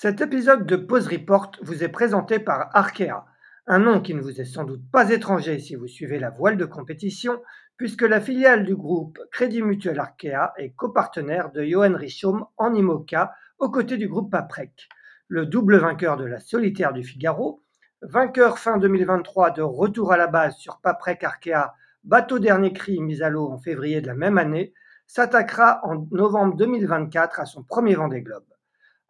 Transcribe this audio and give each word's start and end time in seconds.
Cet 0.00 0.20
épisode 0.20 0.64
de 0.64 0.76
Pause 0.76 1.08
Report 1.08 1.50
vous 1.60 1.82
est 1.82 1.88
présenté 1.88 2.38
par 2.38 2.70
Arkea, 2.72 3.24
un 3.66 3.80
nom 3.80 4.00
qui 4.00 4.14
ne 4.14 4.20
vous 4.20 4.40
est 4.40 4.44
sans 4.44 4.62
doute 4.62 4.88
pas 4.92 5.10
étranger 5.10 5.58
si 5.58 5.74
vous 5.74 5.88
suivez 5.88 6.20
la 6.20 6.30
voile 6.30 6.56
de 6.56 6.66
compétition, 6.66 7.42
puisque 7.76 8.02
la 8.02 8.20
filiale 8.20 8.64
du 8.64 8.76
groupe 8.76 9.18
Crédit 9.32 9.60
Mutuel 9.60 9.98
Arkea 9.98 10.52
est 10.56 10.70
copartenaire 10.70 11.50
de 11.50 11.64
Johan 11.64 11.96
Richaume 11.96 12.46
en 12.58 12.74
IMOCA 12.74 13.34
aux 13.58 13.70
côtés 13.70 13.96
du 13.96 14.06
groupe 14.06 14.30
Paprec. 14.30 14.88
Le 15.26 15.46
double 15.46 15.78
vainqueur 15.78 16.16
de 16.16 16.26
la 16.26 16.38
solitaire 16.38 16.92
du 16.92 17.02
Figaro, 17.02 17.64
vainqueur 18.00 18.60
fin 18.60 18.78
2023 18.78 19.50
de 19.50 19.62
retour 19.62 20.12
à 20.12 20.16
la 20.16 20.28
base 20.28 20.54
sur 20.58 20.78
Paprec 20.78 21.24
Arkea, 21.24 21.74
bateau 22.04 22.38
dernier 22.38 22.72
cri 22.72 23.00
mis 23.00 23.20
à 23.20 23.30
l'eau 23.30 23.50
en 23.50 23.58
février 23.58 24.00
de 24.00 24.06
la 24.06 24.14
même 24.14 24.38
année, 24.38 24.72
s'attaquera 25.08 25.80
en 25.82 26.06
novembre 26.12 26.54
2024 26.54 27.40
à 27.40 27.46
son 27.46 27.64
premier 27.64 27.96
Vendée 27.96 28.22
Globe. 28.22 28.44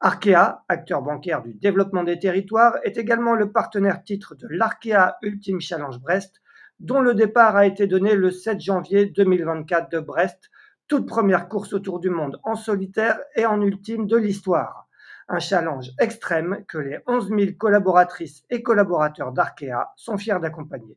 Arkea, 0.01 0.65
acteur 0.69 1.03
bancaire 1.03 1.43
du 1.43 1.55
développement 1.55 2.05
des 2.05 2.21
territoires, 2.21 2.77
est 2.85 2.97
également 2.97 3.35
le 3.35 3.51
partenaire 3.51 4.05
titre 4.05 4.37
de 4.37 4.47
l'Arkea 4.49 5.17
Ultime 5.23 5.61
Challenge 5.61 5.99
Brest, 5.99 6.41
dont 6.79 7.01
le 7.01 7.15
départ 7.15 7.57
a 7.57 7.67
été 7.67 7.89
donné 7.89 8.15
le 8.15 8.31
7 8.31 8.61
janvier 8.61 9.07
2024 9.07 9.91
de 9.91 9.99
Brest, 9.99 10.51
toute 10.87 11.09
première 11.09 11.49
course 11.49 11.73
autour 11.73 11.99
du 11.99 12.11
monde 12.11 12.39
en 12.45 12.55
solitaire 12.55 13.19
et 13.35 13.45
en 13.45 13.61
ultime 13.61 14.07
de 14.07 14.17
l'histoire. 14.17 14.87
Un 15.27 15.41
challenge 15.41 15.91
extrême 15.99 16.65
que 16.69 16.79
les 16.79 17.01
11 17.09 17.31
000 17.31 17.41
collaboratrices 17.59 18.45
et 18.51 18.63
collaborateurs 18.63 19.33
d'Arkea 19.33 19.93
sont 19.97 20.17
fiers 20.17 20.39
d'accompagner. 20.41 20.97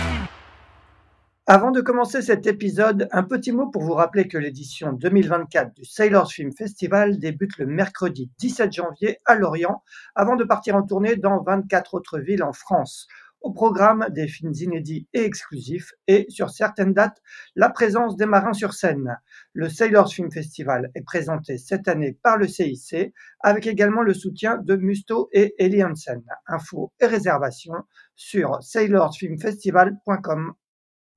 Avant 1.53 1.71
de 1.71 1.81
commencer 1.81 2.21
cet 2.21 2.47
épisode, 2.47 3.09
un 3.11 3.23
petit 3.23 3.51
mot 3.51 3.67
pour 3.67 3.81
vous 3.81 3.91
rappeler 3.91 4.29
que 4.29 4.37
l'édition 4.37 4.93
2024 4.93 5.73
du 5.73 5.83
Sailors 5.83 6.31
Film 6.31 6.53
Festival 6.53 7.19
débute 7.19 7.57
le 7.57 7.65
mercredi 7.65 8.31
17 8.39 8.71
janvier 8.71 9.17
à 9.25 9.35
Lorient, 9.35 9.83
avant 10.15 10.37
de 10.37 10.45
partir 10.45 10.77
en 10.77 10.83
tournée 10.83 11.17
dans 11.17 11.43
24 11.43 11.95
autres 11.95 12.19
villes 12.19 12.43
en 12.43 12.53
France. 12.53 13.05
Au 13.41 13.51
programme 13.51 14.07
des 14.11 14.29
films 14.29 14.53
inédits 14.55 15.09
et 15.11 15.25
exclusifs 15.25 15.91
et, 16.07 16.25
sur 16.29 16.51
certaines 16.51 16.93
dates, 16.93 17.21
la 17.57 17.69
présence 17.69 18.15
des 18.15 18.27
marins 18.27 18.53
sur 18.53 18.73
scène. 18.73 19.19
Le 19.51 19.67
Sailors 19.67 20.09
Film 20.09 20.31
Festival 20.31 20.89
est 20.95 21.03
présenté 21.03 21.57
cette 21.57 21.89
année 21.89 22.17
par 22.23 22.37
le 22.37 22.47
CIC, 22.47 23.13
avec 23.41 23.67
également 23.67 24.03
le 24.03 24.13
soutien 24.13 24.55
de 24.55 24.77
Musto 24.77 25.27
et 25.33 25.53
Eli 25.57 25.83
Hansen. 25.83 26.23
Infos 26.47 26.93
et 27.01 27.07
réservations 27.07 27.83
sur 28.15 28.63
sailorsfilmfestival.com. 28.63 30.53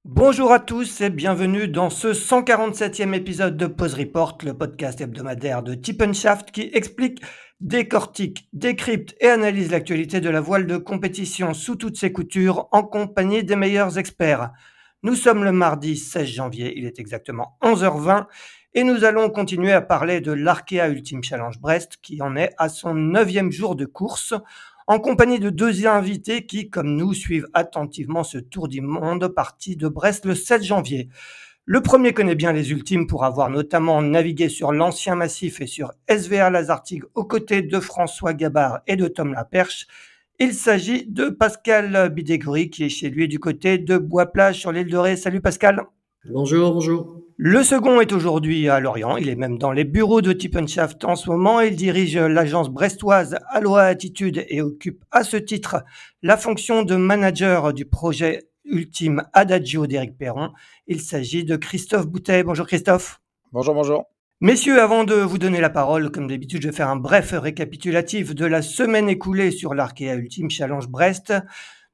Bonjour 0.06 0.52
à 0.52 0.60
tous 0.60 1.00
et 1.00 1.08
bienvenue 1.08 1.66
dans 1.66 1.88
ce 1.88 2.08
147e 2.08 3.14
épisode 3.14 3.56
de 3.56 3.66
Pause 3.66 3.94
Report, 3.94 4.36
le 4.44 4.52
podcast 4.52 5.00
hebdomadaire 5.00 5.62
de 5.62 5.78
Shaft 6.12 6.50
qui 6.50 6.68
explique, 6.74 7.22
décortique, 7.62 8.46
décrypte 8.52 9.16
et 9.20 9.28
analyse 9.28 9.70
l'actualité 9.70 10.20
de 10.20 10.28
la 10.28 10.42
voile 10.42 10.66
de 10.66 10.76
compétition 10.76 11.54
sous 11.54 11.76
toutes 11.76 11.96
ses 11.96 12.12
coutures 12.12 12.68
en 12.70 12.82
compagnie 12.82 13.44
des 13.44 13.56
meilleurs 13.56 13.96
experts. 13.96 14.50
Nous 15.02 15.14
sommes 15.14 15.42
le 15.42 15.52
mardi 15.52 15.96
16 15.96 16.28
janvier, 16.28 16.74
il 16.76 16.84
est 16.84 16.98
exactement 16.98 17.56
11h20 17.62 18.26
et 18.74 18.84
nous 18.84 19.04
allons 19.04 19.30
continuer 19.30 19.72
à 19.72 19.80
parler 19.80 20.20
de 20.20 20.32
l'Arkea 20.32 20.86
Ultime 20.90 21.24
Challenge 21.24 21.58
Brest 21.60 21.96
qui 22.02 22.20
en 22.20 22.36
est 22.36 22.52
à 22.58 22.68
son 22.68 22.92
neuvième 22.92 23.50
jour 23.50 23.74
de 23.74 23.86
course 23.86 24.34
en 24.86 24.98
compagnie 24.98 25.38
de 25.38 25.50
deux 25.50 25.86
invités 25.86 26.46
qui, 26.46 26.68
comme 26.68 26.96
nous, 26.96 27.14
suivent 27.14 27.48
attentivement 27.54 28.24
ce 28.24 28.38
tour 28.38 28.68
du 28.68 28.80
monde 28.80 29.28
parti 29.28 29.76
de 29.76 29.88
Brest 29.88 30.26
le 30.26 30.34
7 30.34 30.62
janvier. 30.62 31.08
Le 31.64 31.80
premier 31.80 32.12
connaît 32.12 32.34
bien 32.34 32.52
les 32.52 32.72
ultimes 32.72 33.06
pour 33.06 33.24
avoir 33.24 33.48
notamment 33.48 34.02
navigué 34.02 34.50
sur 34.50 34.72
l'ancien 34.72 35.14
massif 35.14 35.62
et 35.62 35.66
sur 35.66 35.92
SVR 36.08 36.50
Lazartigue 36.50 37.04
aux 37.14 37.24
côtés 37.24 37.62
de 37.62 37.80
François 37.80 38.34
Gabard 38.34 38.80
et 38.86 38.96
de 38.96 39.08
Tom 39.08 39.32
Laperche. 39.32 39.86
Il 40.38 40.52
s'agit 40.52 41.06
de 41.06 41.30
Pascal 41.30 42.10
Bidégory 42.10 42.68
qui 42.68 42.84
est 42.84 42.88
chez 42.90 43.08
lui 43.08 43.28
du 43.28 43.38
côté 43.38 43.78
de 43.78 43.96
Bois-Plage 43.96 44.58
sur 44.58 44.72
l'île 44.72 44.90
de 44.90 44.96
Ré. 44.98 45.16
Salut 45.16 45.40
Pascal. 45.40 45.86
Bonjour, 46.30 46.72
bonjour. 46.72 47.20
Le 47.36 47.62
second 47.62 48.00
est 48.00 48.10
aujourd'hui 48.10 48.70
à 48.70 48.80
Lorient. 48.80 49.18
Il 49.18 49.28
est 49.28 49.34
même 49.34 49.58
dans 49.58 49.72
les 49.72 49.84
bureaux 49.84 50.22
de 50.22 50.32
Tippenshaft 50.32 51.04
en 51.04 51.16
ce 51.16 51.28
moment. 51.28 51.60
Il 51.60 51.76
dirige 51.76 52.16
l'agence 52.16 52.70
brestoise 52.70 53.36
Aloha 53.50 53.82
Attitude 53.82 54.42
et 54.48 54.62
occupe 54.62 55.04
à 55.10 55.22
ce 55.22 55.36
titre 55.36 55.84
la 56.22 56.38
fonction 56.38 56.82
de 56.82 56.96
manager 56.96 57.74
du 57.74 57.84
projet 57.84 58.48
ultime 58.64 59.24
Adagio 59.34 59.86
d'Éric 59.86 60.16
Perron. 60.16 60.52
Il 60.86 61.02
s'agit 61.02 61.44
de 61.44 61.56
Christophe 61.56 62.06
Boutet. 62.06 62.42
Bonjour 62.42 62.66
Christophe. 62.66 63.20
Bonjour, 63.52 63.74
bonjour. 63.74 64.04
Messieurs, 64.40 64.80
avant 64.80 65.04
de 65.04 65.14
vous 65.14 65.38
donner 65.38 65.60
la 65.60 65.70
parole, 65.70 66.10
comme 66.10 66.28
d'habitude, 66.28 66.62
je 66.62 66.68
vais 66.68 66.74
faire 66.74 66.88
un 66.88 66.96
bref 66.96 67.34
récapitulatif 67.36 68.34
de 68.34 68.46
la 68.46 68.62
semaine 68.62 69.10
écoulée 69.10 69.50
sur 69.50 69.74
l'Arkea 69.74 70.14
Ultime 70.14 70.50
Challenge 70.50 70.88
Brest. 70.88 71.34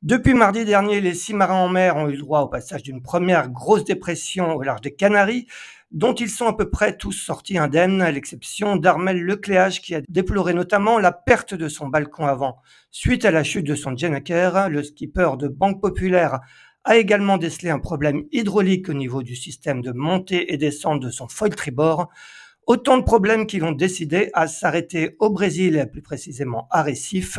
Depuis 0.03 0.33
mardi 0.33 0.65
dernier, 0.65 1.03
les 1.03 1.12
six 1.12 1.34
marins 1.34 1.62
en 1.62 1.69
mer 1.69 1.94
ont 1.99 2.09
eu 2.09 2.16
droit 2.16 2.41
au 2.41 2.49
passage 2.49 2.83
d'une 2.83 3.03
première 3.03 3.50
grosse 3.50 3.84
dépression 3.84 4.55
au 4.55 4.62
large 4.62 4.81
des 4.81 4.94
Canaries, 4.94 5.47
dont 5.91 6.15
ils 6.15 6.31
sont 6.31 6.47
à 6.47 6.56
peu 6.56 6.71
près 6.71 6.97
tous 6.97 7.12
sortis 7.12 7.59
indemnes, 7.59 8.00
à 8.00 8.10
l'exception 8.10 8.77
d'Armel 8.77 9.22
Lecléage 9.22 9.83
qui 9.83 9.94
a 9.94 10.00
déploré 10.09 10.55
notamment 10.55 10.99
la 10.99 11.12
perte 11.12 11.53
de 11.53 11.69
son 11.69 11.89
balcon 11.89 12.25
avant. 12.25 12.62
Suite 12.91 13.27
à 13.27 13.31
la 13.31 13.44
chute 13.44 13.66
de 13.66 13.75
son 13.75 13.94
Jenaker, 13.94 14.71
le 14.71 14.83
skipper 14.83 15.33
de 15.39 15.49
Banque 15.49 15.83
Populaire 15.83 16.41
a 16.84 16.97
également 16.97 17.37
décelé 17.37 17.69
un 17.69 17.78
problème 17.78 18.22
hydraulique 18.33 18.89
au 18.89 18.94
niveau 18.94 19.22
du 19.22 19.37
système 19.37 19.83
de 19.83 19.93
montée 19.93 20.50
et 20.50 20.56
descente 20.56 21.00
de 21.00 21.10
son 21.10 21.28
foil 21.28 21.55
tribord. 21.55 22.09
Autant 22.66 22.97
de 22.97 23.03
problèmes 23.03 23.47
qui 23.47 23.59
l'ont 23.59 23.72
décidé 23.72 24.31
à 24.33 24.47
s'arrêter 24.47 25.16
au 25.19 25.28
Brésil, 25.28 25.89
plus 25.93 26.03
précisément 26.03 26.69
à 26.71 26.83
Récif, 26.83 27.39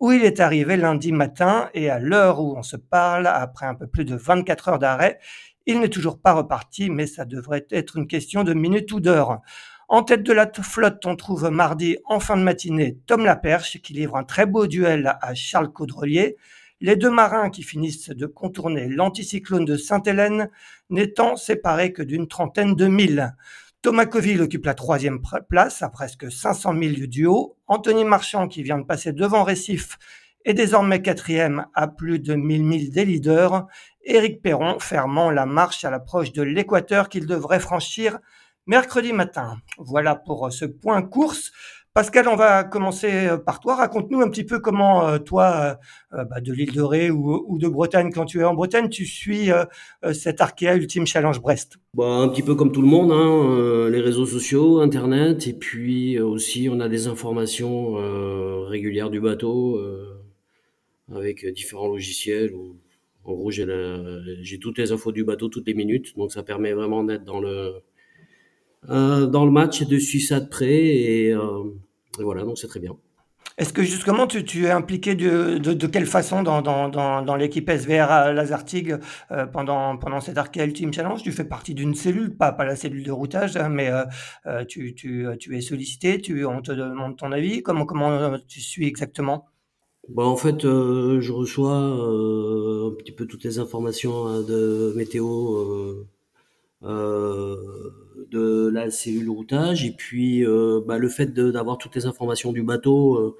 où 0.00 0.12
il 0.12 0.24
est 0.24 0.40
arrivé 0.40 0.78
lundi 0.78 1.12
matin 1.12 1.68
et 1.74 1.90
à 1.90 1.98
l'heure 1.98 2.40
où 2.40 2.56
on 2.56 2.62
se 2.62 2.76
parle, 2.76 3.26
après 3.26 3.66
un 3.66 3.74
peu 3.74 3.86
plus 3.86 4.06
de 4.06 4.16
24 4.16 4.68
heures 4.68 4.78
d'arrêt, 4.78 5.20
il 5.66 5.78
n'est 5.78 5.90
toujours 5.90 6.18
pas 6.18 6.32
reparti, 6.32 6.88
mais 6.88 7.06
ça 7.06 7.26
devrait 7.26 7.66
être 7.70 7.96
une 7.96 8.06
question 8.06 8.42
de 8.42 8.54
minutes 8.54 8.90
ou 8.92 9.00
d'heures. 9.00 9.40
En 9.88 10.02
tête 10.02 10.22
de 10.22 10.32
la 10.32 10.50
flotte, 10.50 11.04
on 11.04 11.16
trouve 11.16 11.50
mardi 11.50 11.98
en 12.06 12.18
fin 12.18 12.36
de 12.36 12.42
matinée 12.42 12.96
Tom 13.06 13.24
Laperche 13.24 13.82
qui 13.82 13.92
livre 13.92 14.16
un 14.16 14.24
très 14.24 14.46
beau 14.46 14.66
duel 14.66 15.18
à 15.20 15.34
Charles 15.34 15.72
Caudrelier. 15.72 16.36
Les 16.80 16.96
deux 16.96 17.10
marins 17.10 17.50
qui 17.50 17.62
finissent 17.62 18.08
de 18.08 18.26
contourner 18.26 18.88
l'anticyclone 18.88 19.66
de 19.66 19.76
Sainte-Hélène 19.76 20.48
n'étant 20.88 21.36
séparés 21.36 21.92
que 21.92 22.02
d'une 22.02 22.26
trentaine 22.26 22.74
de 22.74 22.86
milles. 22.86 23.34
Thomas 23.82 24.04
Coville 24.04 24.42
occupe 24.42 24.66
la 24.66 24.74
troisième 24.74 25.22
place 25.48 25.80
à 25.80 25.88
presque 25.88 26.30
500 26.30 26.74
000 26.78 26.92
du 26.92 27.08
duo. 27.08 27.56
Anthony 27.66 28.04
Marchand, 28.04 28.46
qui 28.46 28.62
vient 28.62 28.76
de 28.76 28.84
passer 28.84 29.14
devant 29.14 29.42
Récif, 29.42 29.98
est 30.44 30.52
désormais 30.52 31.00
quatrième 31.00 31.64
à 31.72 31.88
plus 31.88 32.18
de 32.18 32.34
1000 32.34 32.62
milles 32.62 32.90
des 32.90 33.06
leaders. 33.06 33.66
Éric 34.04 34.42
Perron 34.42 34.78
fermant 34.80 35.30
la 35.30 35.46
marche 35.46 35.82
à 35.86 35.90
l'approche 35.90 36.32
de 36.32 36.42
l'équateur 36.42 37.08
qu'il 37.08 37.26
devrait 37.26 37.58
franchir 37.58 38.18
mercredi 38.66 39.14
matin. 39.14 39.56
Voilà 39.78 40.14
pour 40.14 40.52
ce 40.52 40.66
point 40.66 41.00
course. 41.00 41.50
Pascal, 41.92 42.28
on 42.28 42.36
va 42.36 42.62
commencer 42.62 43.10
euh, 43.26 43.36
par 43.36 43.58
toi. 43.58 43.74
Raconte-nous 43.74 44.20
un 44.20 44.30
petit 44.30 44.44
peu 44.44 44.60
comment 44.60 45.08
euh, 45.08 45.18
toi, 45.18 45.76
euh, 46.12 46.24
bah, 46.24 46.40
de 46.40 46.52
l'île 46.52 46.72
de 46.72 46.82
Ré 46.82 47.10
ou, 47.10 47.58
de 47.58 47.66
Bretagne, 47.66 48.12
quand 48.12 48.26
tu 48.26 48.38
es 48.38 48.44
en 48.44 48.54
Bretagne, 48.54 48.88
tu 48.88 49.04
suis 49.06 49.50
cet 50.12 50.40
Arkea 50.40 50.76
Ultime 50.76 51.04
Challenge 51.04 51.40
Brest. 51.40 51.78
Bah, 51.94 52.04
un 52.04 52.28
petit 52.28 52.42
peu 52.42 52.54
comme 52.54 52.70
tout 52.70 52.80
le 52.80 52.86
monde, 52.86 53.10
hein, 53.10 53.88
les 53.90 54.00
réseaux 54.00 54.24
sociaux, 54.24 54.78
Internet, 54.78 55.48
et 55.48 55.52
puis 55.52 56.20
aussi 56.20 56.68
on 56.70 56.78
a 56.78 56.88
des 56.88 57.08
informations 57.08 57.94
régulières 58.66 59.10
du 59.10 59.20
bateau 59.20 59.80
avec 61.12 61.44
différents 61.52 61.88
logiciels. 61.88 62.52
en 63.24 63.34
gros, 63.34 63.50
j'ai 63.50 64.58
toutes 64.60 64.78
les 64.78 64.92
infos 64.92 65.10
du 65.10 65.24
bateau 65.24 65.48
toutes 65.48 65.66
les 65.66 65.74
minutes, 65.74 66.16
donc 66.16 66.30
ça 66.30 66.44
permet 66.44 66.72
vraiment 66.72 67.02
d'être 67.02 67.24
dans 67.24 67.40
le 67.40 67.82
dans 68.88 69.44
le 69.44 69.50
match 69.50 69.82
et 69.82 69.86
de 69.86 69.98
suivre 69.98 70.26
ça 70.28 70.40
de 70.40 70.48
près. 70.48 70.84
Et, 70.84 71.34
voilà, 72.18 72.42
donc 72.42 72.58
c'est 72.58 72.68
très 72.68 72.80
bien. 72.80 72.96
Est-ce 73.58 73.74
que 73.74 73.82
justement 73.82 74.26
tu, 74.26 74.42
tu 74.42 74.64
es 74.64 74.70
impliqué 74.70 75.14
de, 75.14 75.58
de, 75.58 75.74
de 75.74 75.86
quelle 75.86 76.06
façon 76.06 76.42
dans, 76.42 76.62
dans, 76.62 76.88
dans, 76.88 77.20
dans 77.20 77.36
l'équipe 77.36 77.68
SVR 77.68 78.32
Lazartig 78.32 78.96
euh, 79.32 79.44
pendant, 79.44 79.98
pendant 79.98 80.20
cet 80.20 80.38
Arkea 80.38 80.64
Ultimate 80.64 80.94
Challenge? 80.94 81.22
Tu 81.22 81.30
fais 81.30 81.44
partie 81.44 81.74
d'une 81.74 81.94
cellule, 81.94 82.34
pas, 82.34 82.52
pas 82.52 82.64
la 82.64 82.74
cellule 82.74 83.02
de 83.02 83.12
routage, 83.12 83.58
hein, 83.58 83.68
mais 83.68 83.90
euh, 83.90 84.04
euh, 84.46 84.64
tu, 84.64 84.94
tu, 84.94 85.26
tu 85.38 85.58
es 85.58 85.60
sollicité, 85.60 86.22
tu, 86.22 86.46
on 86.46 86.62
te 86.62 86.72
demande 86.72 87.18
ton 87.18 87.32
avis. 87.32 87.62
Comment, 87.62 87.84
comment 87.84 88.38
tu 88.48 88.62
suis 88.62 88.86
exactement? 88.86 89.50
Bah, 90.08 90.24
en 90.24 90.36
fait, 90.36 90.64
euh, 90.64 91.20
je 91.20 91.32
reçois 91.32 91.76
euh, 91.76 92.90
un 92.90 92.94
petit 92.94 93.12
peu 93.12 93.26
toutes 93.26 93.44
les 93.44 93.58
informations 93.58 94.40
de 94.40 94.94
météo 94.96 95.26
euh, 95.26 95.58
euh, 95.60 96.06
de 96.82 98.68
la 98.72 98.90
cellule 98.90 99.30
routage 99.30 99.84
et 99.84 99.92
puis 99.92 100.44
euh, 100.44 100.80
bah, 100.86 100.98
le 100.98 101.08
fait 101.08 101.32
d'avoir 101.34 101.78
toutes 101.78 101.94
les 101.96 102.06
informations 102.06 102.52
du 102.52 102.62
bateau, 102.62 103.16
euh, 103.16 103.36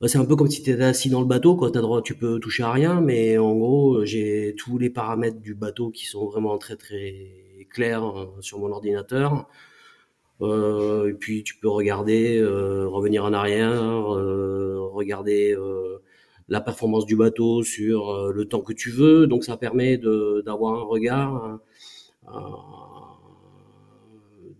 bah, 0.00 0.08
c'est 0.08 0.18
un 0.18 0.24
peu 0.24 0.36
comme 0.36 0.50
si 0.50 0.62
tu 0.62 0.70
étais 0.70 0.82
assis 0.82 1.10
dans 1.10 1.20
le 1.20 1.26
bateau, 1.26 1.56
quoi. 1.56 1.70
T'as 1.70 1.80
droit, 1.80 2.02
tu 2.02 2.14
peux 2.14 2.40
toucher 2.40 2.64
à 2.64 2.72
rien, 2.72 3.00
mais 3.00 3.38
en 3.38 3.54
gros, 3.56 4.04
j'ai 4.04 4.54
tous 4.58 4.78
les 4.78 4.90
paramètres 4.90 5.40
du 5.40 5.54
bateau 5.54 5.90
qui 5.90 6.06
sont 6.06 6.26
vraiment 6.26 6.58
très 6.58 6.76
très 6.76 7.66
clairs 7.70 8.04
euh, 8.18 8.26
sur 8.40 8.58
mon 8.58 8.70
ordinateur. 8.72 9.48
Euh, 10.40 11.10
et 11.10 11.14
puis 11.14 11.44
tu 11.44 11.56
peux 11.56 11.68
regarder, 11.68 12.38
euh, 12.38 12.88
revenir 12.88 13.24
en 13.24 13.32
arrière, 13.32 14.14
euh, 14.16 14.80
regarder 14.92 15.54
euh, 15.56 15.98
la 16.48 16.60
performance 16.60 17.06
du 17.06 17.16
bateau 17.16 17.62
sur 17.62 18.10
euh, 18.10 18.32
le 18.32 18.46
temps 18.46 18.62
que 18.62 18.72
tu 18.72 18.90
veux. 18.90 19.26
Donc 19.26 19.44
ça 19.44 19.56
permet 19.56 19.98
d'avoir 19.98 20.74
un 20.74 20.84
regard. 20.84 21.60
Euh, 22.34 22.38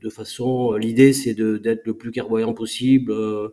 de 0.01 0.09
façon, 0.11 0.73
l'idée 0.75 1.13
c'est 1.13 1.35
d'être 1.35 1.87
le 1.87 1.95
plus 1.95 2.11
clairvoyant 2.11 2.55
possible 2.55 3.13
euh, 3.13 3.49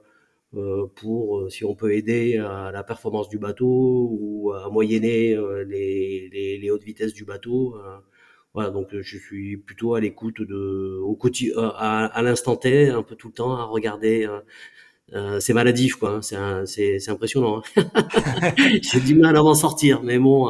euh, 0.56 0.88
pour 0.96 1.52
si 1.52 1.66
on 1.66 1.76
peut 1.76 1.94
aider 1.94 2.38
à 2.38 2.72
la 2.72 2.84
performance 2.84 3.30
du 3.30 3.38
bateau 3.40 4.10
ou 4.20 4.54
à 4.54 4.70
moyenner 4.70 5.38
les, 5.68 6.30
les, 6.32 6.58
les 6.58 6.72
hautes 6.72 6.84
vitesses 6.84 7.14
du 7.14 7.26
bateau. 7.26 7.76
Voilà, 8.56 8.72
donc 8.72 8.90
je 9.00 9.18
suis 9.18 9.58
plutôt 9.58 9.96
à 9.96 10.02
l'écoute 10.02 10.42
de 10.42 11.00
au 11.04 11.16
à, 11.58 12.06
à 12.08 12.22
l'instant 12.24 12.56
T, 12.58 12.90
un 12.90 13.04
peu 13.04 13.16
tout 13.16 13.28
le 13.30 13.34
temps, 13.36 13.56
à 13.58 13.66
regarder. 13.66 14.28
euh, 15.14 15.40
c'est 15.40 15.54
maladif, 15.54 15.96
quoi. 15.96 16.22
hein. 16.34 16.66
C'est 16.66 17.10
impressionnant. 17.10 17.62
hein. 17.78 17.84
J'ai 18.82 19.00
du 19.02 19.16
mal 19.16 19.36
à 19.38 19.44
m'en 19.44 19.54
sortir, 19.56 20.04
mais 20.04 20.20
bon, 20.20 20.50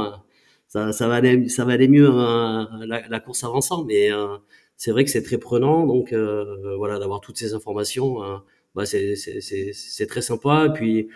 ça, 0.69 0.92
ça 0.94 1.07
va 1.10 1.16
aller, 1.16 1.50
ça 1.50 1.66
va 1.66 1.74
aller 1.74 1.88
mieux 1.89 2.10
hein, 2.10 2.69
la, 2.88 3.07
la 3.07 3.19
course 3.19 3.44
avançant. 3.44 3.83
Mais 3.86 4.12
euh, 4.13 4.38
c'est 4.77 4.92
vrai 4.92 5.04
que 5.06 5.12
c'est 5.12 5.24
très 5.24 5.38
prenant, 5.38 5.86
donc 5.86 6.13
euh, 6.13 6.77
voilà, 6.77 7.00
d'avoir 7.00 7.19
toutes 7.21 7.38
ces 7.38 7.54
informations, 7.54 8.24
euh, 8.24 8.38
bah, 8.75 8.86
c'est 8.86 10.07
très 10.07 10.21
sympa. 10.21 10.69
Puis 10.74 11.10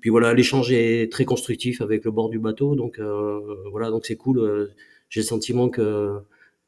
puis 0.00 0.10
voilà, 0.10 0.34
l'échange 0.34 0.70
est 0.72 1.10
très 1.12 1.24
constructif 1.24 1.80
avec 1.80 2.04
le 2.04 2.10
bord 2.12 2.28
du 2.30 2.38
bateau, 2.38 2.74
donc 2.76 2.98
euh, 2.98 3.40
voilà, 3.70 3.90
donc 3.90 4.06
c'est 4.06 4.16
cool. 4.16 4.70
J'ai 5.08 5.20
le 5.20 5.26
sentiment 5.26 5.68
que 5.68 6.18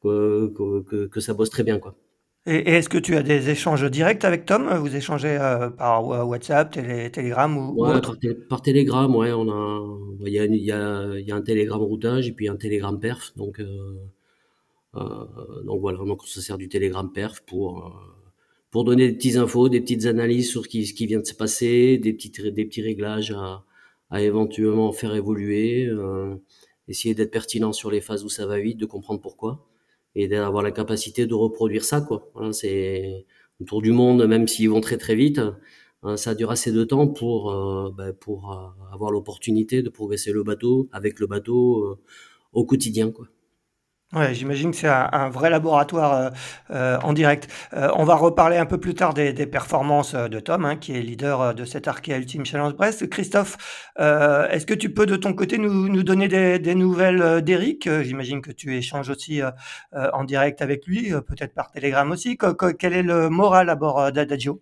que, 0.03 0.47
que 0.55 0.81
que 0.89 1.07
que 1.07 1.19
ça 1.19 1.33
bosse 1.33 1.49
très 1.49 1.63
bien, 1.63 1.79
quoi. 1.79 1.95
Et, 2.49 2.55
et 2.55 2.69
est-ce 2.77 2.89
que 2.89 2.97
tu 2.97 3.15
as 3.15 3.21
des 3.23 3.49
échanges 3.49 3.89
directs 3.89 4.25
avec 4.25 4.45
Tom? 4.45 4.63
Vous 4.77 4.95
échangez 4.95 5.37
euh, 5.39 5.69
par 5.69 6.05
Wa- 6.05 6.25
WhatsApp, 6.25 6.71
télé, 6.71 7.11
Telegram 7.11 7.55
ou, 7.57 7.75
ou 7.79 7.85
Ouais, 7.85 7.93
autre? 7.95 8.17
par, 8.49 8.61
télégramme, 8.61 9.15
ouais, 9.15 9.31
on 9.31 9.47
a, 9.49 9.63
il 10.25 10.33
y 10.33 10.39
a, 10.39 10.45
une- 10.45 10.53
il 10.55 10.63
y 10.63 10.71
a, 10.71 11.05
il 11.19 11.27
y 11.27 11.31
a 11.31 11.35
un 11.35 11.41
télégramme 11.41 11.81
routage 11.81 12.27
et 12.27 12.31
puis 12.33 12.47
un 12.49 12.55
télégramme 12.55 12.99
perf, 12.99 13.33
donc, 13.37 13.59
euh, 13.59 13.95
euh, 14.95 15.25
donc 15.65 15.81
voilà, 15.81 15.99
donc 15.99 16.23
on 16.23 16.25
se 16.25 16.41
sert 16.41 16.57
du 16.57 16.69
télégramme 16.69 17.11
perf 17.11 17.41
pour, 17.41 17.85
euh, 17.85 17.89
pour 18.71 18.83
donner 18.85 19.07
des 19.09 19.15
petites 19.15 19.37
infos, 19.37 19.69
des 19.69 19.81
petites 19.81 20.05
analyses 20.07 20.49
sur 20.49 20.63
ce 20.63 20.69
qui, 20.69 20.85
ce 20.87 20.93
qui 20.93 21.05
vient 21.07 21.19
de 21.19 21.25
se 21.25 21.35
passer, 21.35 21.97
des 21.99 22.13
petits, 22.13 22.31
des 22.31 22.65
petits 22.65 22.81
réglages 22.81 23.31
à, 23.31 23.63
à 24.09 24.21
éventuellement 24.23 24.91
faire 24.91 25.13
évoluer, 25.15 25.85
euh, 25.87 26.35
essayer 26.87 27.13
d'être 27.15 27.31
pertinent 27.31 27.73
sur 27.73 27.91
les 27.91 28.01
phases 28.01 28.23
où 28.25 28.29
ça 28.29 28.47
va 28.47 28.59
vite, 28.59 28.77
de 28.79 28.85
comprendre 28.87 29.21
pourquoi 29.21 29.68
et 30.15 30.27
d'avoir 30.27 30.63
la 30.63 30.71
capacité 30.71 31.27
de 31.27 31.33
reproduire 31.33 31.83
ça, 31.83 32.01
quoi. 32.01 32.29
Voilà, 32.33 32.53
c'est 32.53 33.25
autour 33.61 33.81
du 33.81 33.91
monde, 33.91 34.25
même 34.27 34.47
s'ils 34.47 34.69
vont 34.69 34.81
très 34.81 34.97
très 34.97 35.15
vite, 35.15 35.39
hein, 36.03 36.17
ça 36.17 36.35
dure 36.35 36.51
assez 36.51 36.71
de 36.71 36.83
temps 36.83 37.07
pour, 37.07 37.51
euh, 37.51 37.91
ben, 37.91 38.13
pour 38.13 38.51
euh, 38.51 38.93
avoir 38.93 39.11
l'opportunité 39.11 39.81
de 39.83 39.89
progresser 39.89 40.31
le 40.31 40.43
bateau 40.43 40.89
avec 40.91 41.19
le 41.19 41.27
bateau 41.27 41.83
euh, 41.85 41.99
au 42.53 42.65
quotidien, 42.65 43.11
quoi. 43.11 43.27
Ouais, 44.11 44.33
j'imagine 44.33 44.71
que 44.71 44.77
c'est 44.77 44.87
un, 44.87 45.07
un 45.11 45.29
vrai 45.29 45.51
laboratoire 45.51 46.13
euh, 46.15 46.29
euh, 46.71 46.97
en 47.03 47.13
direct. 47.13 47.47
Euh, 47.73 47.91
on 47.95 48.05
va 48.05 48.15
reparler 48.15 48.57
un 48.57 48.65
peu 48.65 48.79
plus 48.79 48.95
tard 48.95 49.13
des, 49.13 49.33
des 49.33 49.45
performances 49.45 50.15
euh, 50.15 50.27
de 50.27 50.39
Tom, 50.39 50.65
hein, 50.65 50.77
qui 50.77 50.97
est 50.97 51.01
leader 51.01 51.41
euh, 51.41 51.53
de 51.53 51.63
cet 51.63 51.87
Arkea 51.87 52.17
Ultimate 52.17 52.47
Challenge 52.47 52.73
Brest. 52.73 53.07
Christophe, 53.07 53.57
euh, 53.99 54.49
est-ce 54.49 54.65
que 54.65 54.73
tu 54.73 54.91
peux 54.91 55.05
de 55.05 55.15
ton 55.15 55.33
côté 55.33 55.59
nous, 55.59 55.89
nous 55.89 56.01
donner 56.01 56.27
des, 56.27 56.57
des 56.57 56.73
nouvelles 56.73 57.43
d'Eric? 57.43 57.87
J'imagine 58.01 58.41
que 58.41 58.51
tu 58.51 58.75
échanges 58.75 59.09
aussi 59.09 59.41
en 59.93 60.23
direct 60.23 60.61
avec 60.63 60.87
lui, 60.87 61.11
peut-être 61.27 61.53
par 61.53 61.69
Telegram 61.71 62.09
aussi. 62.09 62.37
Quel 62.79 62.93
est 62.93 63.03
le 63.03 63.29
moral 63.29 63.69
à 63.69 63.75
bord 63.75 64.11
d'Adagio? 64.11 64.61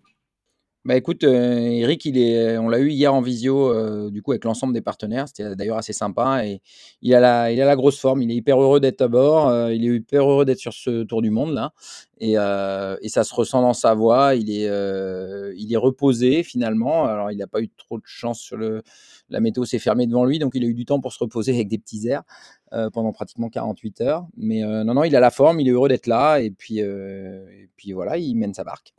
Bah 0.88 0.96
écoute, 0.96 1.26
euh, 1.26 1.58
Eric, 1.58 2.06
il 2.06 2.18
est, 2.18 2.58
on 2.58 2.70
l'a 2.70 2.80
eu 2.80 2.90
hier 2.92 3.14
en 3.14 3.20
visio, 3.20 3.74
euh, 3.74 4.10
du 4.10 4.22
coup 4.22 4.32
avec 4.32 4.46
l'ensemble 4.46 4.74
des 4.74 4.80
partenaires. 4.80 5.28
C'était 5.28 5.54
d'ailleurs 5.54 5.78
assez 5.78 5.92
sympa 5.92 6.46
et 6.46 6.62
il 7.02 7.14
a 7.14 7.20
la, 7.20 7.52
il 7.52 7.62
a 7.62 7.66
la 7.66 7.76
grosse 7.76 8.00
forme. 8.00 8.22
Il 8.22 8.32
est 8.32 8.36
hyper 8.36 8.62
heureux 8.62 8.80
d'être 8.80 9.02
à 9.02 9.10
bord. 9.10 9.50
euh, 9.50 9.74
il 9.74 9.84
est 9.84 9.96
hyper 9.98 10.24
heureux 10.24 10.46
d'être 10.46 10.60
sur 10.60 10.72
ce 10.72 11.04
tour 11.04 11.22
du 11.22 11.30
monde 11.30 11.54
là 11.54 11.74
et, 12.20 12.38
euh, 12.38 12.96
et 13.02 13.10
ça 13.10 13.26
se 13.26 13.36
ressent 13.36 13.62
dans 13.62 13.74
sa 13.74 13.96
voix. 13.96 14.36
Il 14.36 14.50
est, 14.50 14.70
euh, 14.70 15.54
il 15.58 15.74
est 15.74 15.78
reposé 15.78 16.42
finalement. 16.44 17.04
Alors 17.04 17.32
il 17.32 17.38
n'a 17.38 17.48
pas 17.48 17.60
eu 17.60 17.70
trop 17.76 17.98
de 17.98 18.06
chance 18.06 18.40
sur 18.40 18.56
le, 18.56 18.82
la 19.30 19.42
météo 19.42 19.66
s'est 19.66 19.80
fermée 19.80 20.08
devant 20.08 20.24
lui, 20.24 20.40
donc 20.40 20.54
il 20.56 20.64
a 20.64 20.68
eu 20.68 20.74
du 20.74 20.86
temps 20.86 21.02
pour 21.02 21.12
se 21.12 21.20
reposer 21.20 21.52
avec 21.56 21.68
des 21.68 21.80
petits 21.80 22.08
airs 22.08 22.24
euh, 22.72 22.90
pendant 22.90 23.12
pratiquement 23.12 23.50
48 23.50 24.02
heures. 24.02 24.26
Mais 24.38 24.64
euh, 24.64 24.86
non, 24.86 24.94
non, 24.94 25.04
il 25.04 25.16
a 25.18 25.20
la 25.20 25.32
forme. 25.32 25.60
Il 25.60 25.68
est 25.68 25.72
heureux 25.72 25.90
d'être 25.90 26.08
là 26.08 26.40
et 26.40 26.52
puis, 26.52 26.82
euh, 26.82 27.46
et 27.50 27.70
puis 27.76 27.92
voilà, 27.92 28.18
il 28.18 28.36
mène 28.36 28.54
sa 28.54 28.64
barque. 28.64 28.94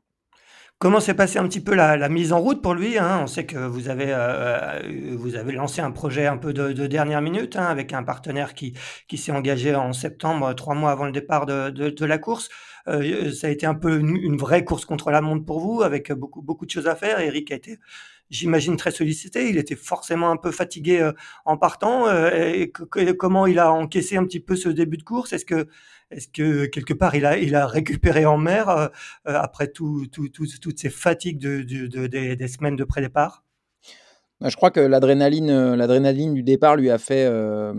Comment 0.80 1.00
s'est 1.00 1.14
passée 1.14 1.40
un 1.40 1.48
petit 1.48 1.60
peu 1.60 1.74
la, 1.74 1.96
la 1.96 2.08
mise 2.08 2.32
en 2.32 2.38
route 2.38 2.62
pour 2.62 2.72
lui 2.72 2.98
hein? 2.98 3.18
On 3.24 3.26
sait 3.26 3.44
que 3.44 3.58
vous 3.58 3.88
avez, 3.88 4.10
euh, 4.10 4.80
vous 5.16 5.34
avez 5.34 5.52
lancé 5.52 5.80
un 5.80 5.90
projet 5.90 6.26
un 6.26 6.36
peu 6.36 6.52
de, 6.52 6.70
de 6.70 6.86
dernière 6.86 7.20
minute 7.20 7.56
hein, 7.56 7.64
avec 7.64 7.92
un 7.92 8.04
partenaire 8.04 8.54
qui, 8.54 8.74
qui 9.08 9.18
s'est 9.18 9.32
engagé 9.32 9.74
en 9.74 9.92
septembre, 9.92 10.54
trois 10.54 10.76
mois 10.76 10.92
avant 10.92 11.06
le 11.06 11.10
départ 11.10 11.46
de, 11.46 11.70
de, 11.70 12.04
la 12.04 12.18
course. 12.18 12.48
Euh, 12.86 13.32
ça 13.32 13.48
a 13.48 13.50
été 13.50 13.66
un 13.66 13.74
peu 13.74 13.98
une, 13.98 14.36
vraie 14.36 14.64
course 14.64 14.84
contre 14.84 15.10
la 15.10 15.20
montre 15.20 15.44
pour 15.44 15.58
vous, 15.58 15.82
avec 15.82 16.12
beaucoup, 16.12 16.42
beaucoup 16.42 16.64
de 16.64 16.70
choses 16.70 16.86
à 16.86 16.94
faire. 16.94 17.18
Eric 17.18 17.50
a 17.50 17.56
été, 17.56 17.80
j'imagine, 18.30 18.76
très 18.76 18.92
sollicité. 18.92 19.50
Il 19.50 19.58
était 19.58 19.74
forcément 19.74 20.30
un 20.30 20.36
peu 20.36 20.52
fatigué 20.52 21.00
euh, 21.00 21.12
en 21.44 21.56
partant. 21.56 22.06
Euh, 22.06 22.66
comment 23.18 23.48
il 23.48 23.58
a 23.58 23.72
encaissé 23.72 24.16
un 24.16 24.24
petit 24.24 24.40
peu 24.40 24.54
ce 24.54 24.68
début 24.68 24.96
de 24.96 25.02
course? 25.02 25.32
Est-ce 25.32 25.44
que 25.44 25.66
est-ce 26.10 26.28
que 26.28 26.66
quelque 26.66 26.94
part 26.94 27.14
il 27.14 27.26
a, 27.54 27.66
récupéré 27.66 28.24
en 28.24 28.38
mer 28.38 28.68
euh, 28.68 28.88
après 29.24 29.68
tout, 29.68 30.06
tout, 30.10 30.28
toutes 30.28 30.78
ces 30.78 30.90
fatigues 30.90 31.38
de, 31.38 31.62
de, 31.62 31.86
de, 31.86 32.06
des, 32.06 32.48
semaines 32.48 32.76
de 32.76 32.84
pré-départ? 32.84 33.44
Je 34.40 34.54
crois 34.54 34.70
que 34.70 34.80
l'adrénaline, 34.80 35.74
l'adrénaline 35.74 36.32
du 36.32 36.42
départ 36.42 36.76
lui 36.76 36.90
a 36.90 36.98
fait, 36.98 37.26
euh, 37.26 37.74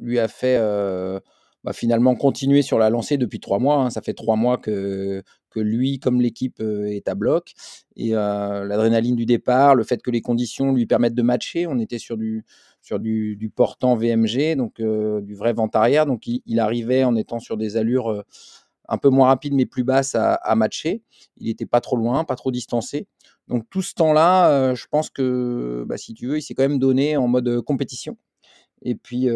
lui 0.00 0.18
a 0.18 0.28
fait 0.28 0.56
euh, 0.58 1.18
bah, 1.66 1.72
finalement 1.72 2.14
continuer 2.14 2.62
sur 2.62 2.78
la 2.78 2.90
lancée 2.90 3.18
depuis 3.18 3.40
trois 3.40 3.58
mois. 3.58 3.78
Hein. 3.78 3.90
Ça 3.90 4.00
fait 4.00 4.14
trois 4.14 4.36
mois 4.36 4.56
que, 4.56 5.24
que 5.50 5.58
lui, 5.58 5.98
comme 5.98 6.20
l'équipe, 6.20 6.60
euh, 6.60 6.86
est 6.86 7.08
à 7.08 7.16
bloc. 7.16 7.54
Et 7.96 8.14
euh, 8.14 8.64
l'adrénaline 8.64 9.16
du 9.16 9.26
départ, 9.26 9.74
le 9.74 9.82
fait 9.82 10.00
que 10.00 10.12
les 10.12 10.20
conditions 10.20 10.72
lui 10.72 10.86
permettent 10.86 11.16
de 11.16 11.22
matcher, 11.22 11.66
on 11.66 11.80
était 11.80 11.98
sur 11.98 12.16
du, 12.16 12.44
sur 12.86 13.00
du, 13.00 13.52
portant 13.54 13.96
VMG, 13.96 14.54
donc 14.56 14.78
euh, 14.78 15.20
du 15.20 15.34
vrai 15.34 15.52
vent 15.52 15.68
arrière. 15.74 16.06
Donc 16.06 16.28
il, 16.28 16.60
arrivait 16.60 17.02
en 17.02 17.16
étant 17.16 17.40
sur 17.40 17.56
des 17.56 17.76
allures 17.76 18.12
euh, 18.12 18.22
un 18.88 18.96
peu 18.96 19.08
moins 19.08 19.26
rapides 19.26 19.54
mais 19.54 19.66
plus 19.66 19.82
basses 19.82 20.14
à, 20.14 20.54
matcher. 20.54 21.02
Il 21.36 21.48
n'était 21.48 21.66
pas 21.66 21.80
trop 21.80 21.96
loin, 21.96 22.22
pas 22.22 22.36
trop 22.36 22.52
distancé. 22.52 23.08
Donc 23.48 23.64
tout 23.70 23.82
ce 23.82 23.92
temps-là, 23.94 24.50
euh, 24.50 24.74
je 24.76 24.86
pense 24.88 25.10
que 25.10 25.84
bah, 25.88 25.96
si 25.96 26.14
tu 26.14 26.28
veux, 26.28 26.38
il 26.38 26.42
s'est 26.42 26.54
quand 26.54 26.62
même 26.62 26.78
donné 26.78 27.16
en 27.16 27.26
mode 27.26 27.60
compétition. 27.62 28.16
Et 28.82 28.94
puis, 28.94 29.28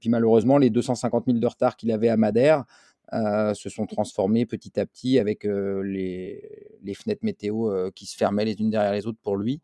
puis 0.00 0.08
malheureusement, 0.08 0.56
les 0.56 0.70
250 0.70 1.24
000 1.26 1.38
de 1.38 1.46
retard 1.46 1.76
qu'il 1.76 1.90
avait 1.92 2.08
à 2.08 2.16
Madère 2.16 2.64
se 3.12 3.68
sont 3.68 3.84
transformés 3.84 4.46
petit 4.46 4.80
à 4.80 4.86
petit 4.86 5.18
avec 5.18 5.44
les, 5.44 6.94
fenêtres 6.94 7.24
météo 7.24 7.90
qui 7.90 8.06
se 8.06 8.16
fermaient 8.16 8.44
les 8.44 8.58
unes 8.60 8.70
derrière 8.70 8.92
les 8.92 9.06
autres 9.06 9.18
pour 9.22 9.36
lui. 9.36 9.60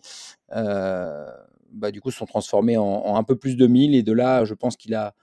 Bah, 1.72 1.90
du 1.90 2.00
coup, 2.00 2.10
se 2.10 2.18
sont 2.18 2.26
transformés 2.26 2.76
en, 2.76 2.84
en, 2.84 3.16
un 3.16 3.22
peu 3.22 3.36
plus 3.36 3.56
de 3.56 3.66
1000. 3.66 3.94
Et 3.94 4.02
de 4.02 4.12
là, 4.12 4.44
je 4.44 4.54
pense 4.54 4.76
qu'il 4.76 4.94
a, 4.94 5.14